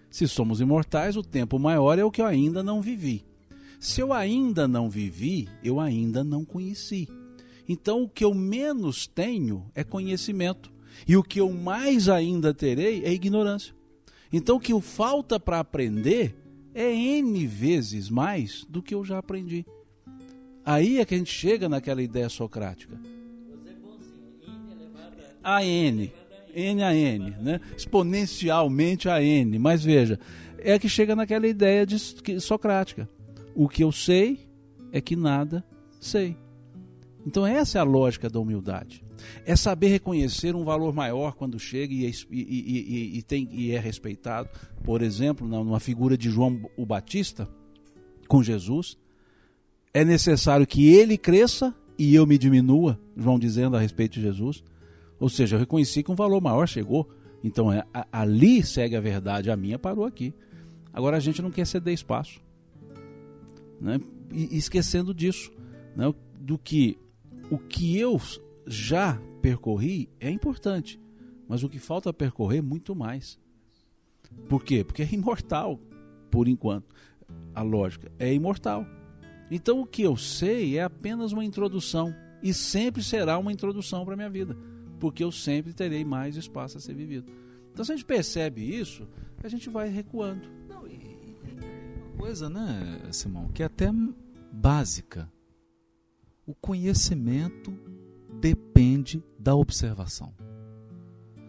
[0.09, 3.25] Se somos imortais, o tempo maior é o que eu ainda não vivi.
[3.79, 7.07] Se eu ainda não vivi, eu ainda não conheci.
[7.69, 10.71] Então, o que eu menos tenho é conhecimento.
[11.07, 13.75] E o que eu mais ainda terei é ignorância.
[14.31, 16.35] Então, o que falta para aprender
[16.73, 19.65] é N vezes mais do que eu já aprendi.
[20.65, 22.99] Aí é que a gente chega naquela ideia socrática.
[25.43, 26.11] A N.
[26.57, 27.61] N a N, né?
[27.77, 29.59] exponencialmente a N.
[29.59, 30.19] Mas veja,
[30.57, 31.99] é que chega naquela ideia de
[32.41, 33.07] socrática.
[33.53, 34.39] O que eu sei
[34.91, 35.63] é que nada
[35.99, 36.35] sei.
[37.25, 39.03] Então essa é a lógica da humildade.
[39.45, 43.79] É saber reconhecer um valor maior quando chega e, e, e, e, tem, e é
[43.79, 44.49] respeitado.
[44.83, 47.47] Por exemplo, numa figura de João o Batista
[48.27, 48.97] com Jesus,
[49.93, 54.63] é necessário que ele cresça e eu me diminua, João dizendo a respeito de Jesus.
[55.19, 57.09] Ou seja, eu reconheci que um valor maior chegou.
[57.43, 60.33] Então é, a, ali segue a verdade, a minha parou aqui.
[60.93, 62.41] Agora a gente não quer ceder espaço.
[63.79, 63.99] Né?
[64.31, 65.51] E, esquecendo disso,
[65.95, 66.13] né?
[66.39, 66.97] do que
[67.49, 68.19] o que eu
[68.65, 70.99] já percorri é importante,
[71.47, 73.39] mas o que falta percorrer muito mais.
[74.49, 74.83] Por quê?
[74.83, 75.79] Porque é imortal,
[76.29, 76.93] por enquanto.
[77.53, 78.85] A lógica é imortal.
[79.49, 82.13] Então o que eu sei é apenas uma introdução
[82.43, 84.57] E sempre será uma introdução para a minha vida,
[84.99, 87.31] porque eu sempre terei mais espaço a ser vivido.
[87.71, 89.07] Então, se a gente percebe isso,
[89.43, 90.49] a gente vai recuando.
[90.67, 91.37] Não, e,
[91.95, 93.89] uma coisa, né, Simão, que é até
[94.51, 95.31] básica.
[96.45, 97.71] O conhecimento
[98.39, 100.33] depende da observação.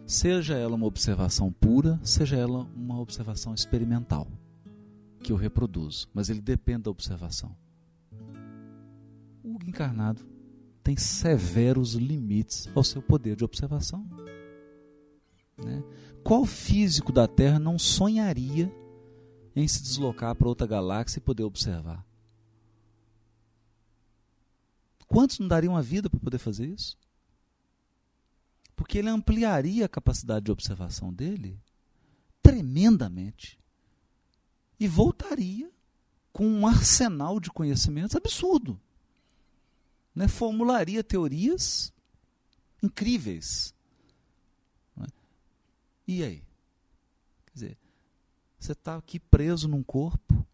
[0.06, 4.26] Seja ela uma observação pura, seja ela uma observação experimental,
[5.22, 7.54] que eu reproduzo, mas ele depende da observação.
[9.42, 10.26] O encarnado
[10.88, 14.08] tem severos limites ao seu poder de observação.
[15.58, 15.84] Né?
[16.24, 18.72] Qual físico da Terra não sonharia
[19.54, 22.02] em se deslocar para outra galáxia e poder observar?
[25.06, 26.96] Quantos não dariam a vida para poder fazer isso?
[28.74, 31.60] Porque ele ampliaria a capacidade de observação dele
[32.42, 33.60] tremendamente
[34.80, 35.70] e voltaria
[36.32, 38.80] com um arsenal de conhecimentos absurdo.
[40.18, 40.26] Né?
[40.26, 41.92] Formularia teorias
[42.82, 43.72] incríveis.
[44.96, 45.06] Né?
[46.08, 46.42] E aí?
[47.46, 47.78] Quer dizer,
[48.58, 50.44] você está aqui preso num corpo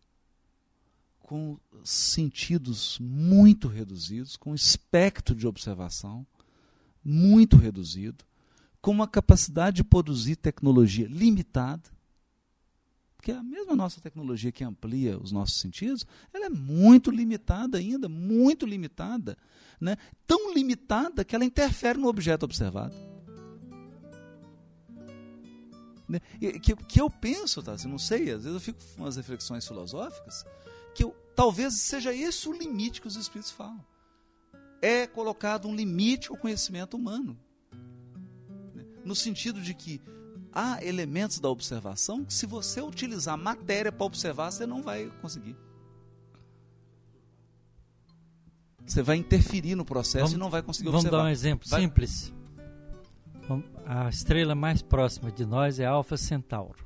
[1.19, 6.27] com sentidos muito reduzidos, com espectro de observação
[7.03, 8.23] muito reduzido,
[8.83, 11.89] com uma capacidade de produzir tecnologia limitada,
[13.25, 18.07] porque a mesma nossa tecnologia que amplia os nossos sentidos, ela é muito limitada ainda,
[18.07, 19.39] muito limitada,
[19.81, 19.97] né?
[20.27, 22.95] tão limitada que ela interfere no objeto observado.
[26.07, 26.21] Né?
[26.61, 27.75] Que, que eu penso, tá?
[27.87, 30.45] não sei, às vezes eu fico com umas reflexões filosóficas,
[30.95, 33.83] que eu, talvez seja esse o limite que os Espíritos falam.
[34.83, 37.41] É colocado um limite ao conhecimento humano.
[39.03, 39.99] No sentido de que
[40.55, 45.57] há elementos da observação que, se você utilizar matéria para observar, você não vai conseguir.
[48.87, 51.19] Você vai interferir no processo vamos, e não vai conseguir vamos observar.
[51.25, 51.81] Vamos dar um exemplo vai.
[51.81, 52.33] simples.
[53.85, 56.85] A estrela mais próxima de nós é Alfa Centauro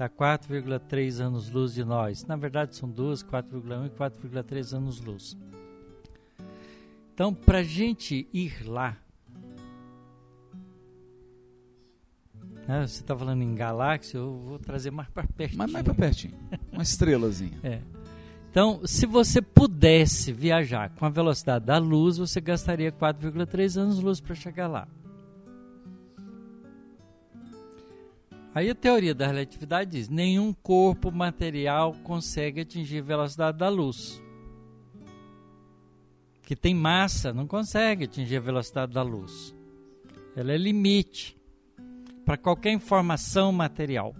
[0.00, 2.24] está 4,3 anos-luz de nós.
[2.24, 5.36] Na verdade, são duas, 4,1 e 4,3 anos-luz.
[7.12, 8.96] Então, para a gente ir lá,
[12.70, 15.56] né, você está falando em galáxia, eu vou trazer mais para perto.
[15.56, 16.34] Mais, mais para pertinho,
[16.72, 17.58] uma estrelazinha.
[17.64, 17.80] é.
[18.48, 24.34] Então, se você pudesse viajar com a velocidade da luz, você gastaria 4,3 anos-luz para
[24.36, 24.86] chegar lá.
[28.54, 34.22] Aí a teoria da relatividade diz: nenhum corpo material consegue atingir a velocidade da luz.
[36.42, 39.54] Que tem massa não consegue atingir a velocidade da luz.
[40.34, 41.39] Ela é limite
[42.30, 44.14] para qualquer informação material.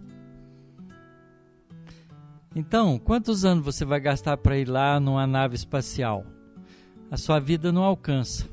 [2.56, 6.26] Então, quantos anos você vai gastar para ir lá numa nave espacial?
[7.08, 8.48] A sua vida não alcança.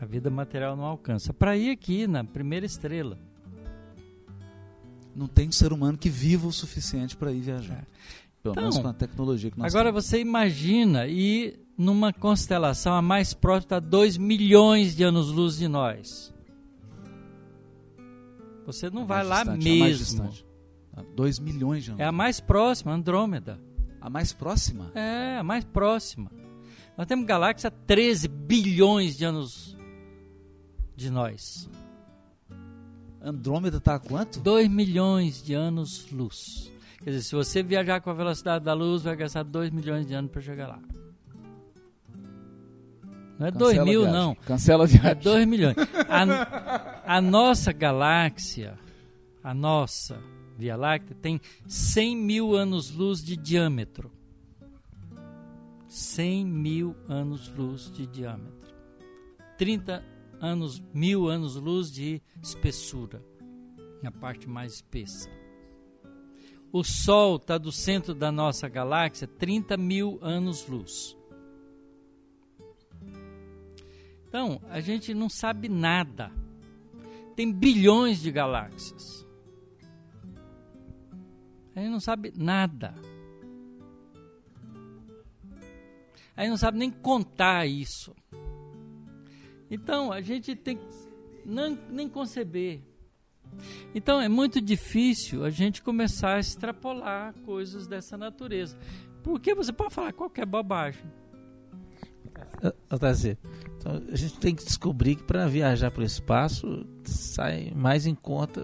[0.00, 1.34] A vida material não alcança.
[1.34, 3.18] Para ir aqui na primeira estrela
[5.12, 7.84] não tem um ser humano que viva o suficiente para ir viajar.
[8.44, 10.04] Pelo então, menos com a tecnologia que nós Agora temos.
[10.04, 16.32] você imagina ir numa constelação a mais próxima está 2 milhões de anos-luz de nós.
[18.72, 20.30] Você não vai lá mesmo.
[21.16, 22.00] 2 milhões de anos.
[22.00, 23.58] É a mais próxima, Andrômeda.
[24.00, 24.90] A mais próxima?
[24.94, 26.30] É, a mais próxima.
[26.96, 29.76] Nós temos galáxia a 13 bilhões de anos
[30.96, 31.68] de nós.
[33.22, 34.40] Andrômeda está a quanto?
[34.40, 36.72] 2 milhões de anos-luz.
[37.02, 40.14] Quer dizer, se você viajar com a velocidade da luz, vai gastar 2 milhões de
[40.14, 40.78] anos para chegar lá.
[43.40, 44.34] Não é 2 mil, não.
[44.34, 45.10] Cancela a viagem.
[45.10, 45.74] É 2 milhões.
[46.10, 48.78] A, a, nossa galáxia,
[49.42, 50.22] a nossa
[50.58, 54.12] Via Láctea, tem 100 mil anos-luz de diâmetro.
[55.88, 58.74] 100 mil anos-luz de diâmetro.
[59.56, 60.04] 30
[60.38, 63.24] anos, mil anos-luz de espessura,
[64.04, 65.30] a parte mais espessa.
[66.70, 71.16] O Sol está do centro da nossa galáxia 30 mil anos-luz.
[74.30, 76.30] Então, a gente não sabe nada.
[77.34, 79.26] Tem bilhões de galáxias.
[81.74, 82.94] A gente não sabe nada.
[86.36, 88.14] A gente não sabe nem contar isso.
[89.68, 90.84] Então, a gente tem que
[91.44, 92.80] nem, nem conceber.
[93.92, 98.78] Então, é muito difícil a gente começar a extrapolar coisas dessa natureza.
[99.24, 101.04] Porque você pode falar qualquer bobagem.
[103.78, 108.14] Então, a gente tem que descobrir que para viajar para o espaço sai mais em
[108.14, 108.62] conta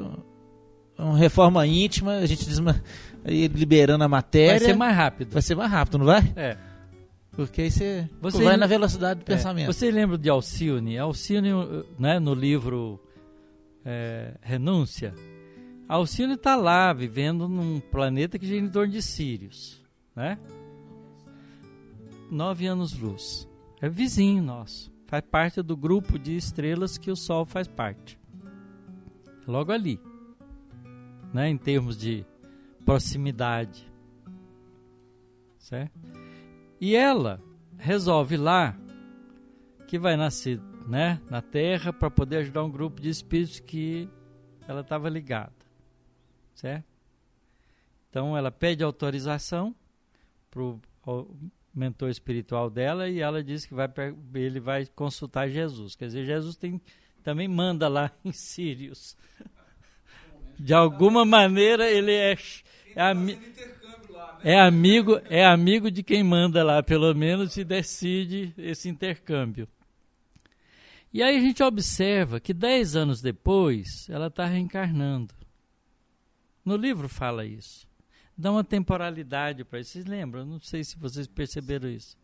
[0.98, 2.82] uma reforma íntima, a gente desma...
[3.24, 4.58] liberando a matéria.
[4.58, 5.32] Vai ser mais rápido.
[5.32, 6.32] Vai ser mais rápido, não vai?
[6.36, 6.56] É.
[7.32, 9.66] Porque aí você, Você- vai na velocidade do É, pensamento.
[9.66, 10.96] Você lembra de Alcione?
[10.96, 11.50] Alcione,
[11.98, 12.98] né, no livro
[13.84, 15.12] é, Renúncia,
[15.86, 19.82] Alcione está lá vivendo num planeta que gira em torno de Sírios,
[20.14, 20.38] né?
[22.30, 23.46] Nove anos-luz.
[23.80, 24.92] É vizinho nosso.
[25.06, 28.18] Faz parte do grupo de estrelas que o Sol faz parte.
[29.46, 30.00] Logo ali.
[31.32, 32.24] Né, em termos de
[32.84, 33.90] proximidade.
[35.58, 35.92] Certo?
[36.80, 37.42] E ela
[37.76, 38.76] resolve lá
[39.86, 44.08] que vai nascer né, na Terra para poder ajudar um grupo de espíritos que
[44.66, 45.52] ela estava ligada.
[46.54, 46.86] Certo?
[48.08, 49.74] Então ela pede autorização
[50.50, 50.80] para o
[51.76, 53.88] mentor espiritual dela e ela diz que vai,
[54.34, 55.94] ele vai consultar Jesus.
[55.94, 56.80] Quer dizer, Jesus tem,
[57.22, 59.16] também manda lá em Sírios.
[60.58, 62.36] De alguma maneira ele é,
[62.94, 63.38] é, ami-
[64.42, 69.68] é amigo é amigo de quem manda lá, pelo menos, e decide esse intercâmbio.
[71.12, 75.34] E aí a gente observa que dez anos depois ela está reencarnando.
[76.64, 77.86] No livro fala isso.
[78.36, 79.92] Dá uma temporalidade para isso.
[79.92, 80.44] Vocês lembram?
[80.44, 82.16] Não sei se vocês perceberam isso.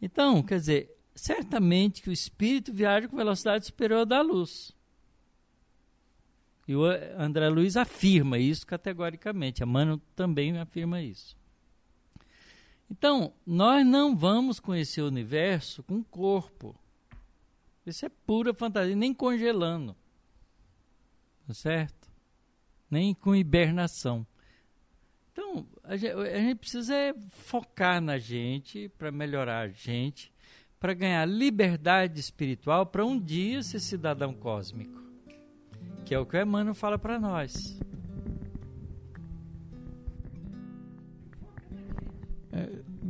[0.00, 4.72] Então, quer dizer, certamente que o espírito viaja com velocidade superior à da luz.
[6.66, 6.84] E o
[7.18, 9.62] André Luiz afirma isso categoricamente.
[9.62, 11.36] A Mano também afirma isso.
[12.88, 16.78] Então, nós não vamos conhecer o universo com corpo.
[17.84, 19.96] Isso é pura fantasia, nem congelando.
[21.46, 22.10] Tá certo?
[22.90, 24.26] Nem com hibernação.
[25.32, 30.32] Então, a gente, a gente precisa é focar na gente para melhorar a gente,
[30.78, 35.02] para ganhar liberdade espiritual para um dia ser cidadão cósmico.
[36.04, 37.78] Que é o que o Emmanuel fala para nós.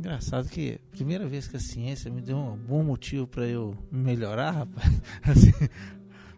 [0.03, 3.73] Engraçado que a primeira vez que a ciência me deu um bom motivo para eu
[3.89, 4.85] melhorar, rapaz.
[5.23, 5.51] assim,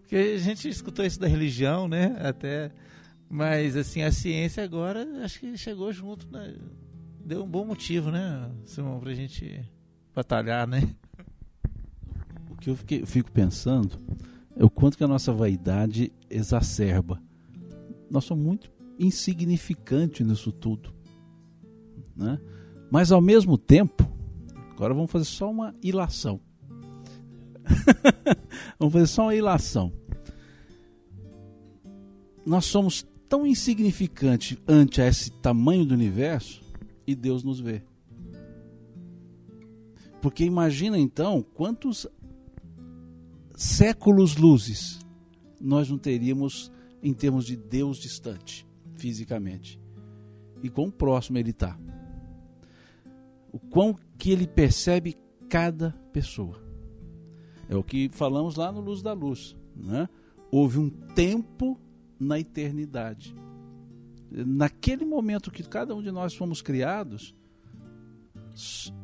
[0.02, 2.16] porque a gente escutou isso da religião, né?
[2.20, 2.72] Até.
[3.30, 6.56] Mas assim, a ciência agora acho que chegou junto, né?
[7.26, 9.64] Deu um bom motivo, né, Simão, pra gente
[10.14, 10.88] batalhar, né?
[12.52, 14.00] O que eu fiquei- eu fico pensando
[14.56, 17.22] é o quanto que a nossa vaidade exacerba.
[18.10, 20.94] Nós somos muito insignificantes nisso tudo.
[22.16, 22.40] Né?
[22.90, 24.10] Mas ao mesmo tempo,
[24.72, 26.40] agora vamos fazer só uma ilação.
[28.80, 29.92] vamos fazer só uma ilação.
[32.46, 36.62] Nós somos tão insignificantes ante a esse tamanho do universo
[37.06, 37.84] e Deus nos vê.
[40.22, 42.08] Porque imagina então quantos
[43.56, 45.00] séculos luzes
[45.62, 46.72] nós não teríamos
[47.02, 48.66] em termos de Deus distante,
[48.96, 49.80] fisicamente.
[50.64, 51.78] E quão próximo ele está.
[53.52, 55.16] O quão que ele percebe
[55.48, 56.60] cada pessoa.
[57.70, 59.56] É o que falamos lá no Luz da Luz.
[59.76, 60.10] Né?
[60.52, 61.80] Houve um tempo
[62.20, 63.36] na eternidade.
[64.32, 67.36] Naquele momento que cada um de nós fomos criados,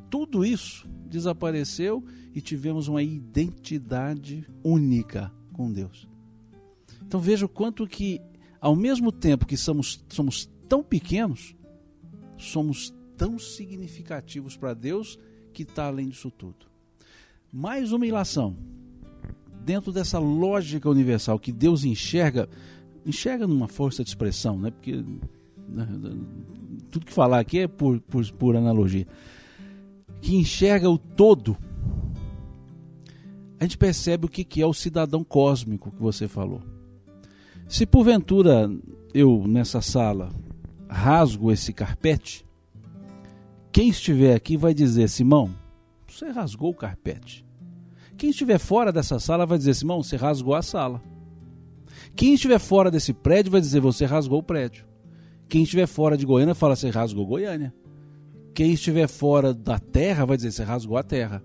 [0.09, 6.07] tudo isso desapareceu e tivemos uma identidade única com Deus.
[7.01, 8.21] Então veja o quanto que,
[8.59, 11.55] ao mesmo tempo que somos, somos tão pequenos,
[12.37, 15.19] somos tão significativos para Deus
[15.53, 16.65] que está além disso tudo.
[17.51, 18.55] Mais uma ilação.
[19.63, 22.49] Dentro dessa lógica universal que Deus enxerga,
[23.05, 24.71] enxerga numa força de expressão, né?
[24.71, 25.03] porque
[25.67, 25.87] né,
[26.89, 29.07] tudo que falar aqui é por, por, por analogia.
[30.21, 31.57] Que enxerga o todo,
[33.59, 36.61] a gente percebe o que, que é o cidadão cósmico que você falou.
[37.67, 38.69] Se porventura
[39.13, 40.29] eu, nessa sala,
[40.89, 42.45] rasgo esse carpete,
[43.71, 45.49] quem estiver aqui vai dizer, Simão,
[46.07, 47.45] você rasgou o carpete.
[48.17, 51.01] Quem estiver fora dessa sala vai dizer, Simão, você rasgou a sala.
[52.15, 54.85] Quem estiver fora desse prédio vai dizer, você rasgou o prédio.
[55.47, 57.73] Quem estiver fora de Goiânia fala, você rasgou Goiânia.
[58.53, 61.43] Quem estiver fora da terra vai dizer, você rasgou a terra.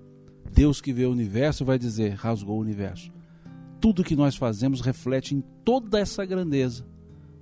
[0.53, 3.13] Deus que vê o universo vai dizer, rasgou o universo.
[3.81, 6.87] Tudo que nós fazemos reflete em toda essa grandeza,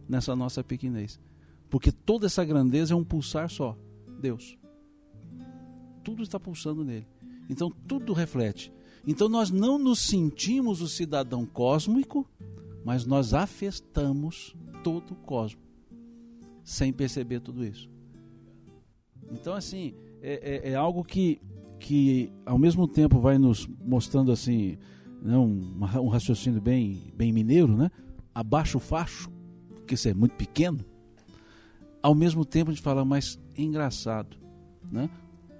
[0.08, 1.20] nessa nossa pequenez.
[1.70, 3.76] Porque toda essa grandeza é um pulsar só,
[4.20, 4.56] Deus.
[6.02, 7.06] Tudo está pulsando nele.
[7.48, 8.72] Então tudo reflete.
[9.06, 12.28] Então nós não nos sentimos o cidadão cósmico,
[12.84, 15.62] mas nós afetamos todo o cosmos,
[16.62, 17.90] sem perceber tudo isso.
[19.30, 21.40] Então, assim, é, é, é algo que,
[21.80, 24.78] que ao mesmo tempo vai nos mostrando assim,
[25.22, 27.90] né, um, um raciocínio bem, bem mineiro, né?
[28.34, 29.30] Abaixa o facho,
[29.70, 30.84] porque isso é muito pequeno.
[32.02, 34.36] Ao mesmo tempo a gente fala, mas engraçado,
[34.92, 35.08] né?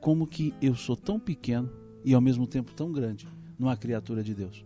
[0.05, 1.73] como que eu sou tão pequeno
[2.05, 3.27] e ao mesmo tempo tão grande
[3.59, 4.63] numa criatura de Deus.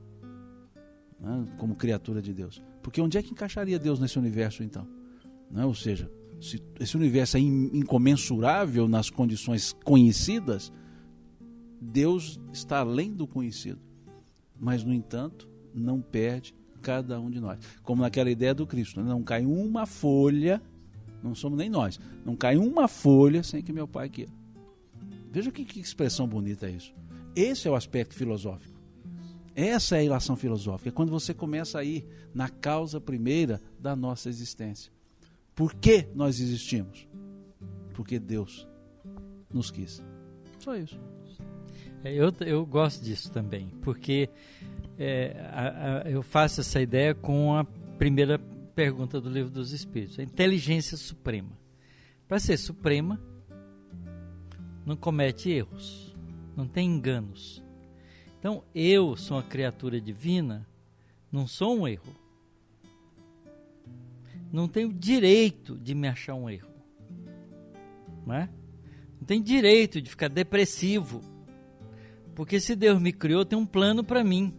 [1.21, 1.47] Né?
[1.57, 2.63] Como criatura de Deus.
[2.83, 4.87] Porque onde é que encaixaria Deus nesse universo então?
[5.51, 5.65] Né?
[5.65, 10.73] Ou seja, se esse universo é incomensurável nas condições conhecidas,
[11.81, 13.81] Deus está além do conhecido.
[14.59, 17.59] Mas, no entanto, não perde cada um de nós.
[17.83, 19.09] Como naquela ideia do Cristo, né?
[19.09, 20.63] não cai uma folha,
[21.23, 24.33] não somos nem nós, não cai uma folha sem que meu pai queira.
[25.31, 26.95] Veja que, que expressão bonita é isso.
[27.35, 28.78] Esse é o aspecto filosófico.
[29.61, 33.97] Essa é a ilação filosófica, é quando você começa a ir na causa primeira da
[33.97, 34.93] nossa existência.
[35.53, 37.09] Por que nós existimos?
[37.93, 38.69] Porque Deus
[39.53, 40.01] nos quis.
[40.61, 41.01] Só isso.
[42.05, 44.31] É, eu, eu gosto disso também, porque
[44.97, 48.39] é, a, a, eu faço essa ideia com a primeira
[48.77, 51.59] pergunta do livro dos Espíritos: a inteligência suprema.
[52.29, 53.21] Para ser suprema,
[54.87, 56.15] não comete erros,
[56.57, 57.61] não tem enganos.
[58.39, 60.67] Então, eu sou uma criatura divina,
[61.31, 62.15] não sou um erro
[64.53, 66.69] não tenho direito de me achar um erro.
[68.27, 68.49] Não é?
[69.19, 71.23] Não tem direito de ficar depressivo.
[72.35, 74.55] Porque se Deus me criou, tem um plano para mim.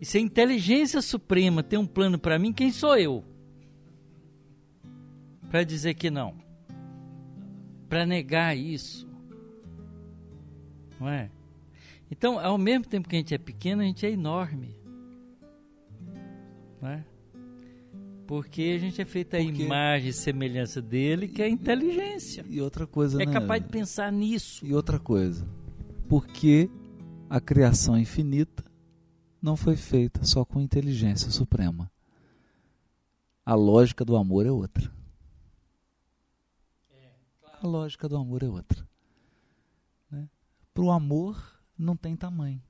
[0.00, 3.24] E se a inteligência suprema tem um plano para mim, quem sou eu?
[5.50, 6.34] Para dizer que não.
[7.88, 9.08] Para negar isso.
[10.98, 11.30] Não é?
[12.10, 14.76] Então, ao mesmo tempo que a gente é pequeno, a gente é enorme.
[16.80, 17.04] Não é?
[18.26, 19.62] Porque a gente é feito a Porque...
[19.62, 22.44] imagem e semelhança dele, que é a inteligência.
[22.48, 23.32] E outra coisa, É né?
[23.32, 24.64] capaz de pensar nisso.
[24.64, 25.46] E outra coisa.
[26.08, 26.70] Porque
[27.28, 28.64] a criação infinita
[29.40, 31.90] não foi feita só com inteligência suprema.
[33.44, 34.92] A lógica do amor é outra.
[37.62, 38.88] A lógica do amor é outra.
[40.10, 40.28] Né?
[40.72, 41.49] Para o amor
[41.80, 42.62] não tem tamanho.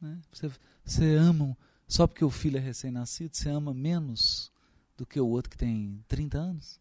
[0.00, 0.20] Né?
[0.32, 0.50] Você,
[0.84, 1.56] você ama
[1.88, 4.52] só porque o filho é recém-nascido, você ama menos
[4.96, 6.80] do que o outro que tem 30 anos?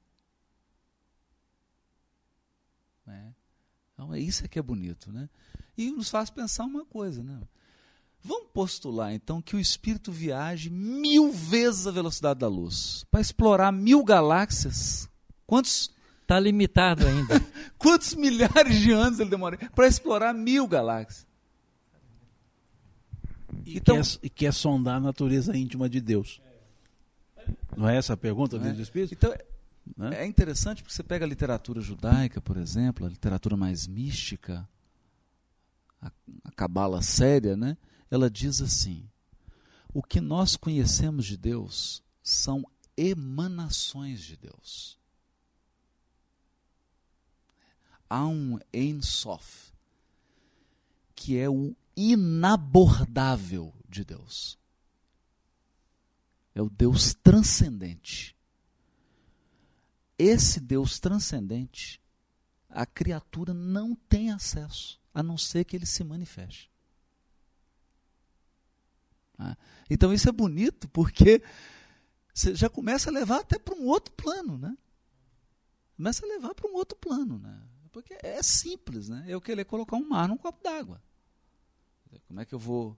[3.06, 3.34] Né?
[3.94, 5.12] Então, é isso é que é bonito.
[5.12, 5.30] Né?
[5.78, 7.24] E nos faz pensar uma coisa.
[7.24, 7.40] Né?
[8.24, 13.72] Vamos postular, então, que o espírito viaje mil vezes a velocidade da luz para explorar
[13.72, 15.10] mil galáxias.
[15.46, 15.94] Quantos.
[16.26, 17.40] Está limitado ainda.
[17.78, 21.28] Quantos milhares de anos ele demora para explorar mil galáxias?
[23.64, 26.42] E, então, quer, e quer sondar a natureza íntima de Deus.
[27.78, 28.72] Não é essa a pergunta do é?
[28.72, 29.14] Espírito?
[29.14, 29.36] Então,
[29.96, 30.24] né?
[30.24, 34.68] é interessante porque você pega a literatura judaica, por exemplo, a literatura mais mística,
[36.02, 36.12] a,
[36.44, 37.78] a cabala séria, né?
[38.10, 39.08] ela diz assim:
[39.94, 42.66] o que nós conhecemos de Deus são
[42.98, 44.98] emanações de Deus.
[48.16, 49.74] Há um Ein Sof,
[51.14, 54.58] que é o inabordável de Deus.
[56.54, 58.34] É o Deus transcendente.
[60.18, 62.02] Esse Deus transcendente,
[62.70, 66.72] a criatura não tem acesso, a não ser que ele se manifeste.
[69.38, 69.58] Ah,
[69.90, 71.44] então isso é bonito porque
[72.34, 74.74] você já começa a levar até para um outro plano, né?
[75.98, 77.75] Começa a levar para um outro plano, né?
[77.96, 79.24] Porque é simples, né?
[79.26, 81.02] Eu querer colocar um mar num copo d'água.
[82.28, 82.98] Como é que eu vou.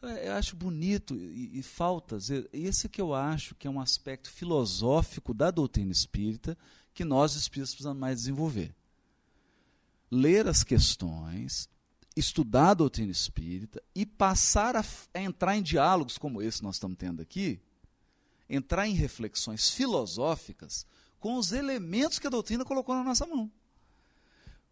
[0.00, 2.16] Eu acho bonito e, e falta.
[2.50, 6.56] Esse que eu acho que é um aspecto filosófico da doutrina espírita
[6.94, 8.74] que nós espíritas precisamos mais desenvolver.
[10.10, 11.68] Ler as questões,
[12.16, 14.82] estudar a doutrina espírita e passar a,
[15.12, 17.60] a entrar em diálogos como esse que nós estamos tendo aqui,
[18.48, 20.86] entrar em reflexões filosóficas
[21.20, 23.52] com os elementos que a doutrina colocou na nossa mão.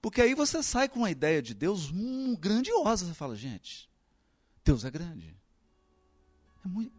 [0.02, 3.06] Porque aí você sai com uma ideia de Deus hum, grandiosa.
[3.06, 3.88] Você fala, gente,
[4.64, 5.36] Deus é grande.
[6.64, 6.92] É muito...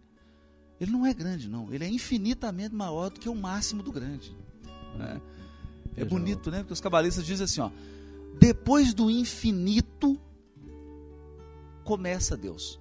[0.80, 1.72] Ele não é grande, não.
[1.72, 4.34] Ele é infinitamente maior do que o máximo do grande.
[4.98, 5.22] Né?
[5.96, 6.60] É bonito, né?
[6.60, 7.70] Porque os cabalistas dizem assim: ó,
[8.40, 10.20] depois do infinito
[11.84, 12.80] começa Deus.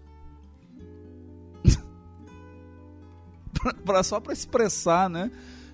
[3.85, 5.31] pra, só para expressar, né?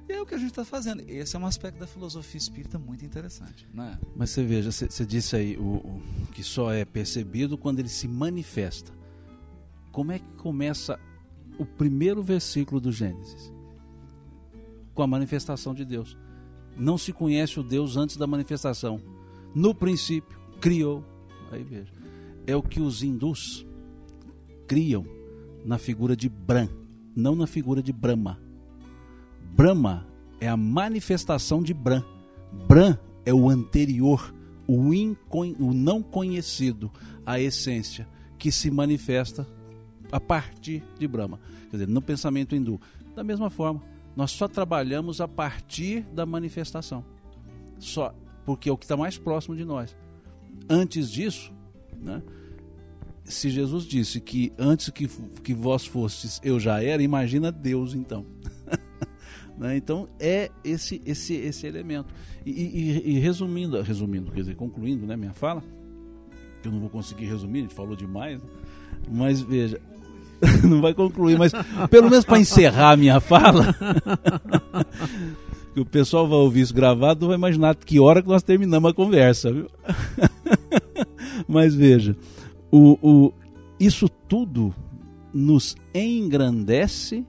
[0.09, 1.03] É o que a gente está fazendo.
[1.07, 3.69] Esse é um aspecto da filosofia espírita muito interessante.
[3.75, 3.99] Né?
[4.17, 6.03] Mas você veja, você, disse aí o, o,
[6.33, 8.91] que só é percebido quando ele se manifesta.
[9.93, 10.99] Como é que começa
[11.59, 13.53] o primeiro versículo do Gênesis?
[14.95, 16.17] Com a manifestação de Deus.
[16.75, 19.01] Não se conhece o Deus antes da manifestação.
[19.55, 21.05] No princípio, criou.
[21.53, 21.93] Aí veja.
[22.47, 23.67] É o que os hindus
[24.67, 25.05] criam
[25.65, 26.69] na figura de Brahm,
[27.15, 28.48] não na figura de Brahma.
[29.53, 30.07] Brahma
[30.41, 32.03] é a manifestação de Bran.
[32.67, 34.35] Bran é o anterior,
[34.67, 36.91] o, o não conhecido,
[37.27, 38.09] a essência,
[38.39, 39.47] que se manifesta
[40.11, 41.39] a partir de Brahma.
[41.71, 42.81] Quer dizer, no pensamento hindu.
[43.15, 43.83] Da mesma forma,
[44.17, 47.05] nós só trabalhamos a partir da manifestação.
[47.79, 48.15] Só
[48.45, 49.95] porque é o que está mais próximo de nós.
[50.69, 51.53] Antes disso,
[52.01, 52.23] né,
[53.25, 55.07] se Jesus disse que antes que,
[55.43, 58.25] que vós fostes eu já era, imagina Deus então.
[59.59, 59.77] né?
[59.77, 62.15] Então é esse esse esse elemento.
[62.47, 65.63] E, e, e, resumindo, resumindo, quer dizer, concluindo né, minha fala,
[66.63, 68.41] que eu não vou conseguir resumir, a gente falou demais,
[69.11, 69.81] mas veja,
[70.65, 71.53] não vai concluir, mas
[71.91, 73.75] pelo menos para encerrar a minha fala,
[75.75, 78.95] que o pessoal vai ouvir isso gravado, vai imaginar que hora que nós terminamos a
[78.95, 79.67] conversa, viu?
[81.47, 82.17] mas veja,
[82.71, 83.33] o, o,
[83.79, 84.75] isso tudo
[85.33, 87.25] nos engrandece,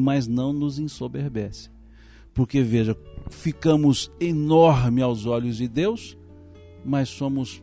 [0.00, 1.70] mas não nos ensoberbece.
[2.32, 2.96] Porque veja,
[3.28, 6.16] ficamos enorme aos olhos de Deus,
[6.84, 7.62] mas somos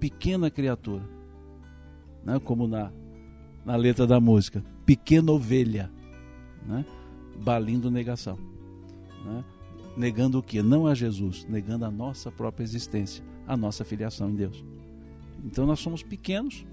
[0.00, 1.08] pequena criatura.
[2.24, 2.38] Né?
[2.40, 2.92] Como na,
[3.64, 5.90] na letra da música, pequena ovelha,
[6.66, 6.84] né?
[7.42, 8.38] balindo negação.
[9.24, 9.44] Né?
[9.96, 10.62] Negando o que?
[10.62, 14.64] Não a Jesus, negando a nossa própria existência, a nossa filiação em Deus.
[15.44, 16.66] Então nós somos pequenos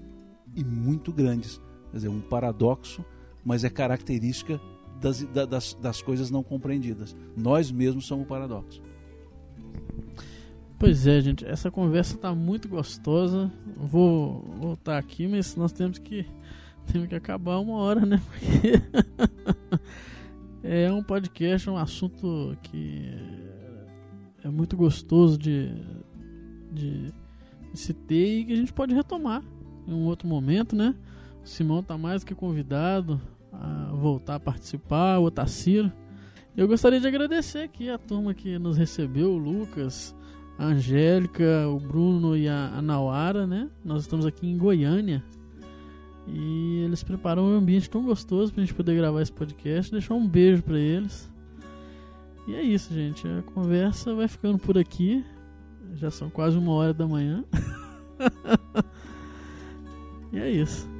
[0.54, 1.60] e muito grandes.
[1.90, 3.04] Quer dizer, um paradoxo,
[3.46, 4.60] mas é característica
[5.00, 7.16] das, das, das coisas não compreendidas.
[7.36, 8.82] Nós mesmos somos o paradoxo.
[10.76, 13.50] Pois é, gente, essa conversa está muito gostosa.
[13.76, 16.26] Vou voltar aqui, mas nós temos que
[16.92, 18.20] temos que acabar uma hora, né?
[18.28, 18.82] Porque
[20.62, 23.14] é um podcast, um assunto que
[24.42, 25.70] é muito gostoso de,
[26.72, 27.12] de
[27.74, 29.40] se ter e que a gente pode retomar
[29.86, 30.96] em um outro momento, né?
[31.44, 33.20] O Simão está mais que convidado
[33.60, 35.92] a voltar a participar, o Otaciro.
[36.56, 40.14] Eu gostaria de agradecer aqui a turma que nos recebeu, o Lucas,
[40.58, 43.68] a Angélica, o Bruno e a, a Nauara, né?
[43.84, 45.22] Nós estamos aqui em Goiânia
[46.26, 49.92] e eles prepararam um ambiente tão gostoso para a gente poder gravar esse podcast.
[49.92, 51.30] Deixar um beijo para eles.
[52.48, 53.26] E é isso, gente.
[53.26, 55.24] A conversa vai ficando por aqui.
[55.94, 57.44] Já são quase uma hora da manhã.
[60.32, 60.95] e é isso.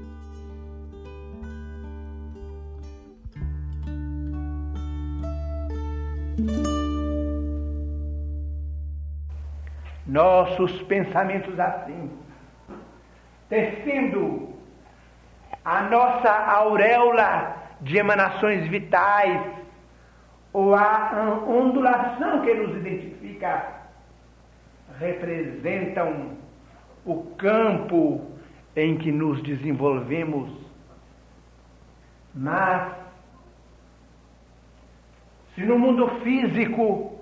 [10.07, 12.11] Nossos pensamentos assim,
[13.49, 14.55] tecendo
[15.65, 19.41] a nossa auréola de emanações vitais,
[20.53, 23.67] ou a ondulação que nos identifica,
[24.99, 26.37] representam
[27.05, 28.31] o campo
[28.75, 30.51] em que nos desenvolvemos,
[32.35, 33.06] mas
[35.57, 37.19] se no mundo físico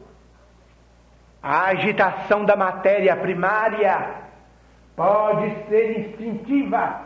[1.40, 4.24] a agitação da matéria primária
[4.96, 7.00] pode ser instintiva,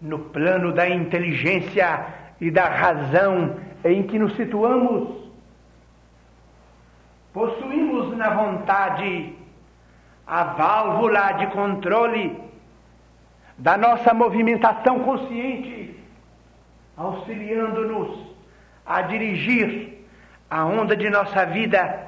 [0.00, 2.06] no plano da inteligência
[2.40, 5.28] e da razão em que nos situamos,
[7.32, 9.34] possuímos na vontade
[10.26, 12.40] a válvula de controle
[13.58, 15.98] da nossa movimentação consciente,
[16.96, 18.27] auxiliando-nos
[18.88, 20.06] a dirigir
[20.48, 22.06] a onda de nossa vida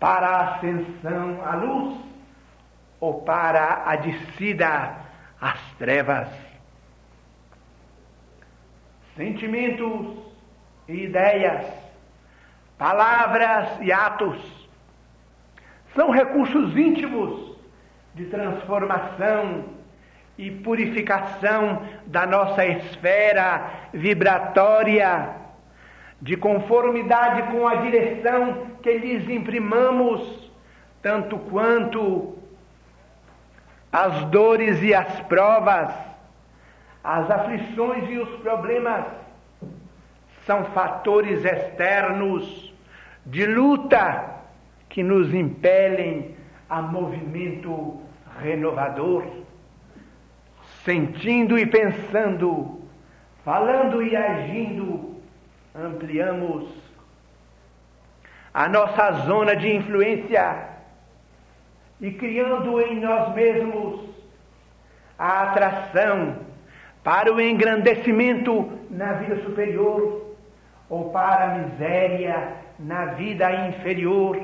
[0.00, 1.98] para a ascensão à luz
[3.00, 4.96] ou para a descida
[5.40, 6.28] às trevas.
[9.16, 10.18] Sentimentos
[10.88, 11.86] e ideias
[12.78, 14.38] Palavras e atos
[15.94, 17.56] são recursos íntimos
[18.14, 19.64] de transformação
[20.38, 25.30] e purificação da nossa esfera vibratória,
[26.20, 30.50] de conformidade com a direção que lhes imprimamos,
[31.02, 32.36] tanto quanto
[33.92, 35.90] as dores e as provas,
[37.02, 39.04] as aflições e os problemas
[40.44, 42.74] são fatores externos
[43.24, 44.36] de luta
[44.88, 46.36] que nos impelem
[46.68, 48.00] a movimento
[48.40, 49.24] renovador.
[50.86, 52.80] Sentindo e pensando,
[53.44, 55.16] falando e agindo,
[55.74, 56.72] ampliamos
[58.54, 60.68] a nossa zona de influência
[62.00, 64.08] e criando em nós mesmos
[65.18, 66.36] a atração
[67.02, 70.36] para o engrandecimento na vida superior
[70.88, 74.40] ou para a miséria na vida inferior,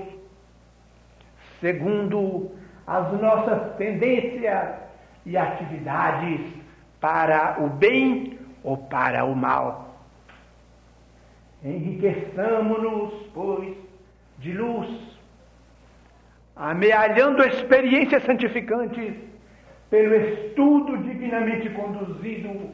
[1.60, 2.50] segundo
[2.84, 4.82] as nossas tendências
[5.24, 6.40] e atividades
[7.00, 9.96] para o bem ou para o mal.
[11.64, 13.76] Enriqueçamos-nos, pois,
[14.38, 14.88] de luz,
[16.56, 19.14] amealhando experiências santificantes
[19.88, 22.70] pelo estudo dignamente conduzido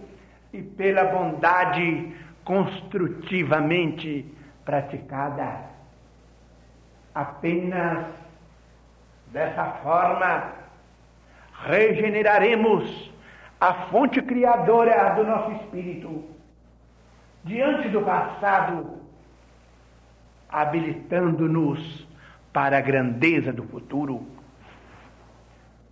[0.52, 2.12] e pela bondade
[2.44, 4.24] construtivamente
[4.64, 5.68] praticada.
[7.14, 8.06] Apenas
[9.32, 10.57] dessa forma
[11.64, 13.10] regeneraremos
[13.60, 16.24] a fonte criadora do nosso espírito
[17.44, 18.98] diante do passado,
[20.48, 22.06] habilitando-nos
[22.52, 24.26] para a grandeza do futuro.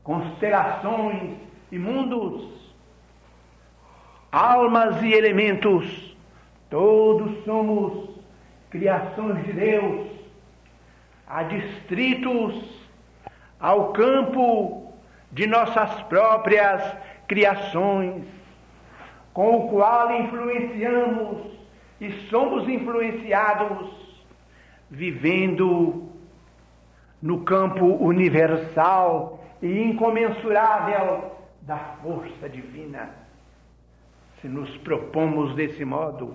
[0.05, 1.36] Constelações
[1.72, 2.74] e mundos,
[4.30, 6.16] almas e elementos,
[6.70, 8.10] todos somos
[8.70, 10.06] criações de Deus,
[11.26, 12.86] adstritos
[13.59, 14.85] ao campo
[15.36, 16.96] de nossas próprias
[17.28, 18.24] criações,
[19.34, 21.58] com o qual influenciamos
[22.00, 24.16] e somos influenciados,
[24.90, 26.10] vivendo
[27.20, 33.10] no campo universal e incomensurável da força divina.
[34.40, 36.34] Se nos propomos desse modo,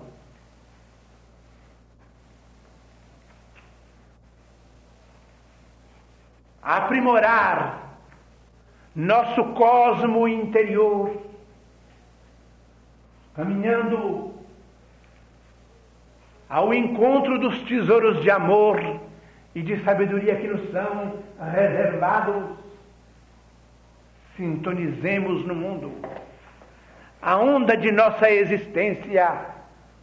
[6.62, 7.91] aprimorar
[8.94, 11.22] nosso cosmo interior,
[13.34, 14.34] caminhando
[16.48, 19.00] ao encontro dos tesouros de amor
[19.54, 22.56] e de sabedoria que nos são reservados,
[24.36, 25.92] sintonizemos no mundo
[27.22, 29.46] a onda de nossa existência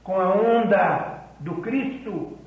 [0.04, 2.38] com a onda do Cristo.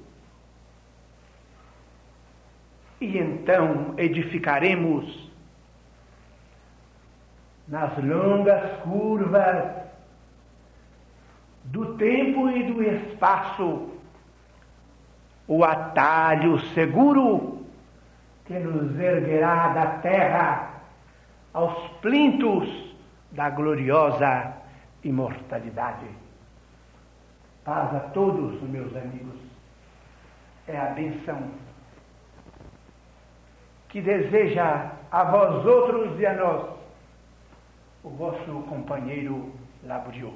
[3.01, 5.31] E então edificaremos
[7.69, 9.83] nas longas curvas
[11.65, 13.91] do tempo e do espaço
[15.47, 17.65] o atalho seguro
[18.47, 20.83] que nos erguerá da terra
[21.53, 22.95] aos plintos
[23.31, 24.55] da gloriosa
[25.05, 26.07] imortalidade.
[27.65, 29.41] Paz a todos, meus amigos.
[30.67, 31.39] É a benção
[33.89, 36.82] que deseja a vós outros e a nós
[38.05, 39.53] o vosso companheiro
[39.85, 40.35] Laboriou.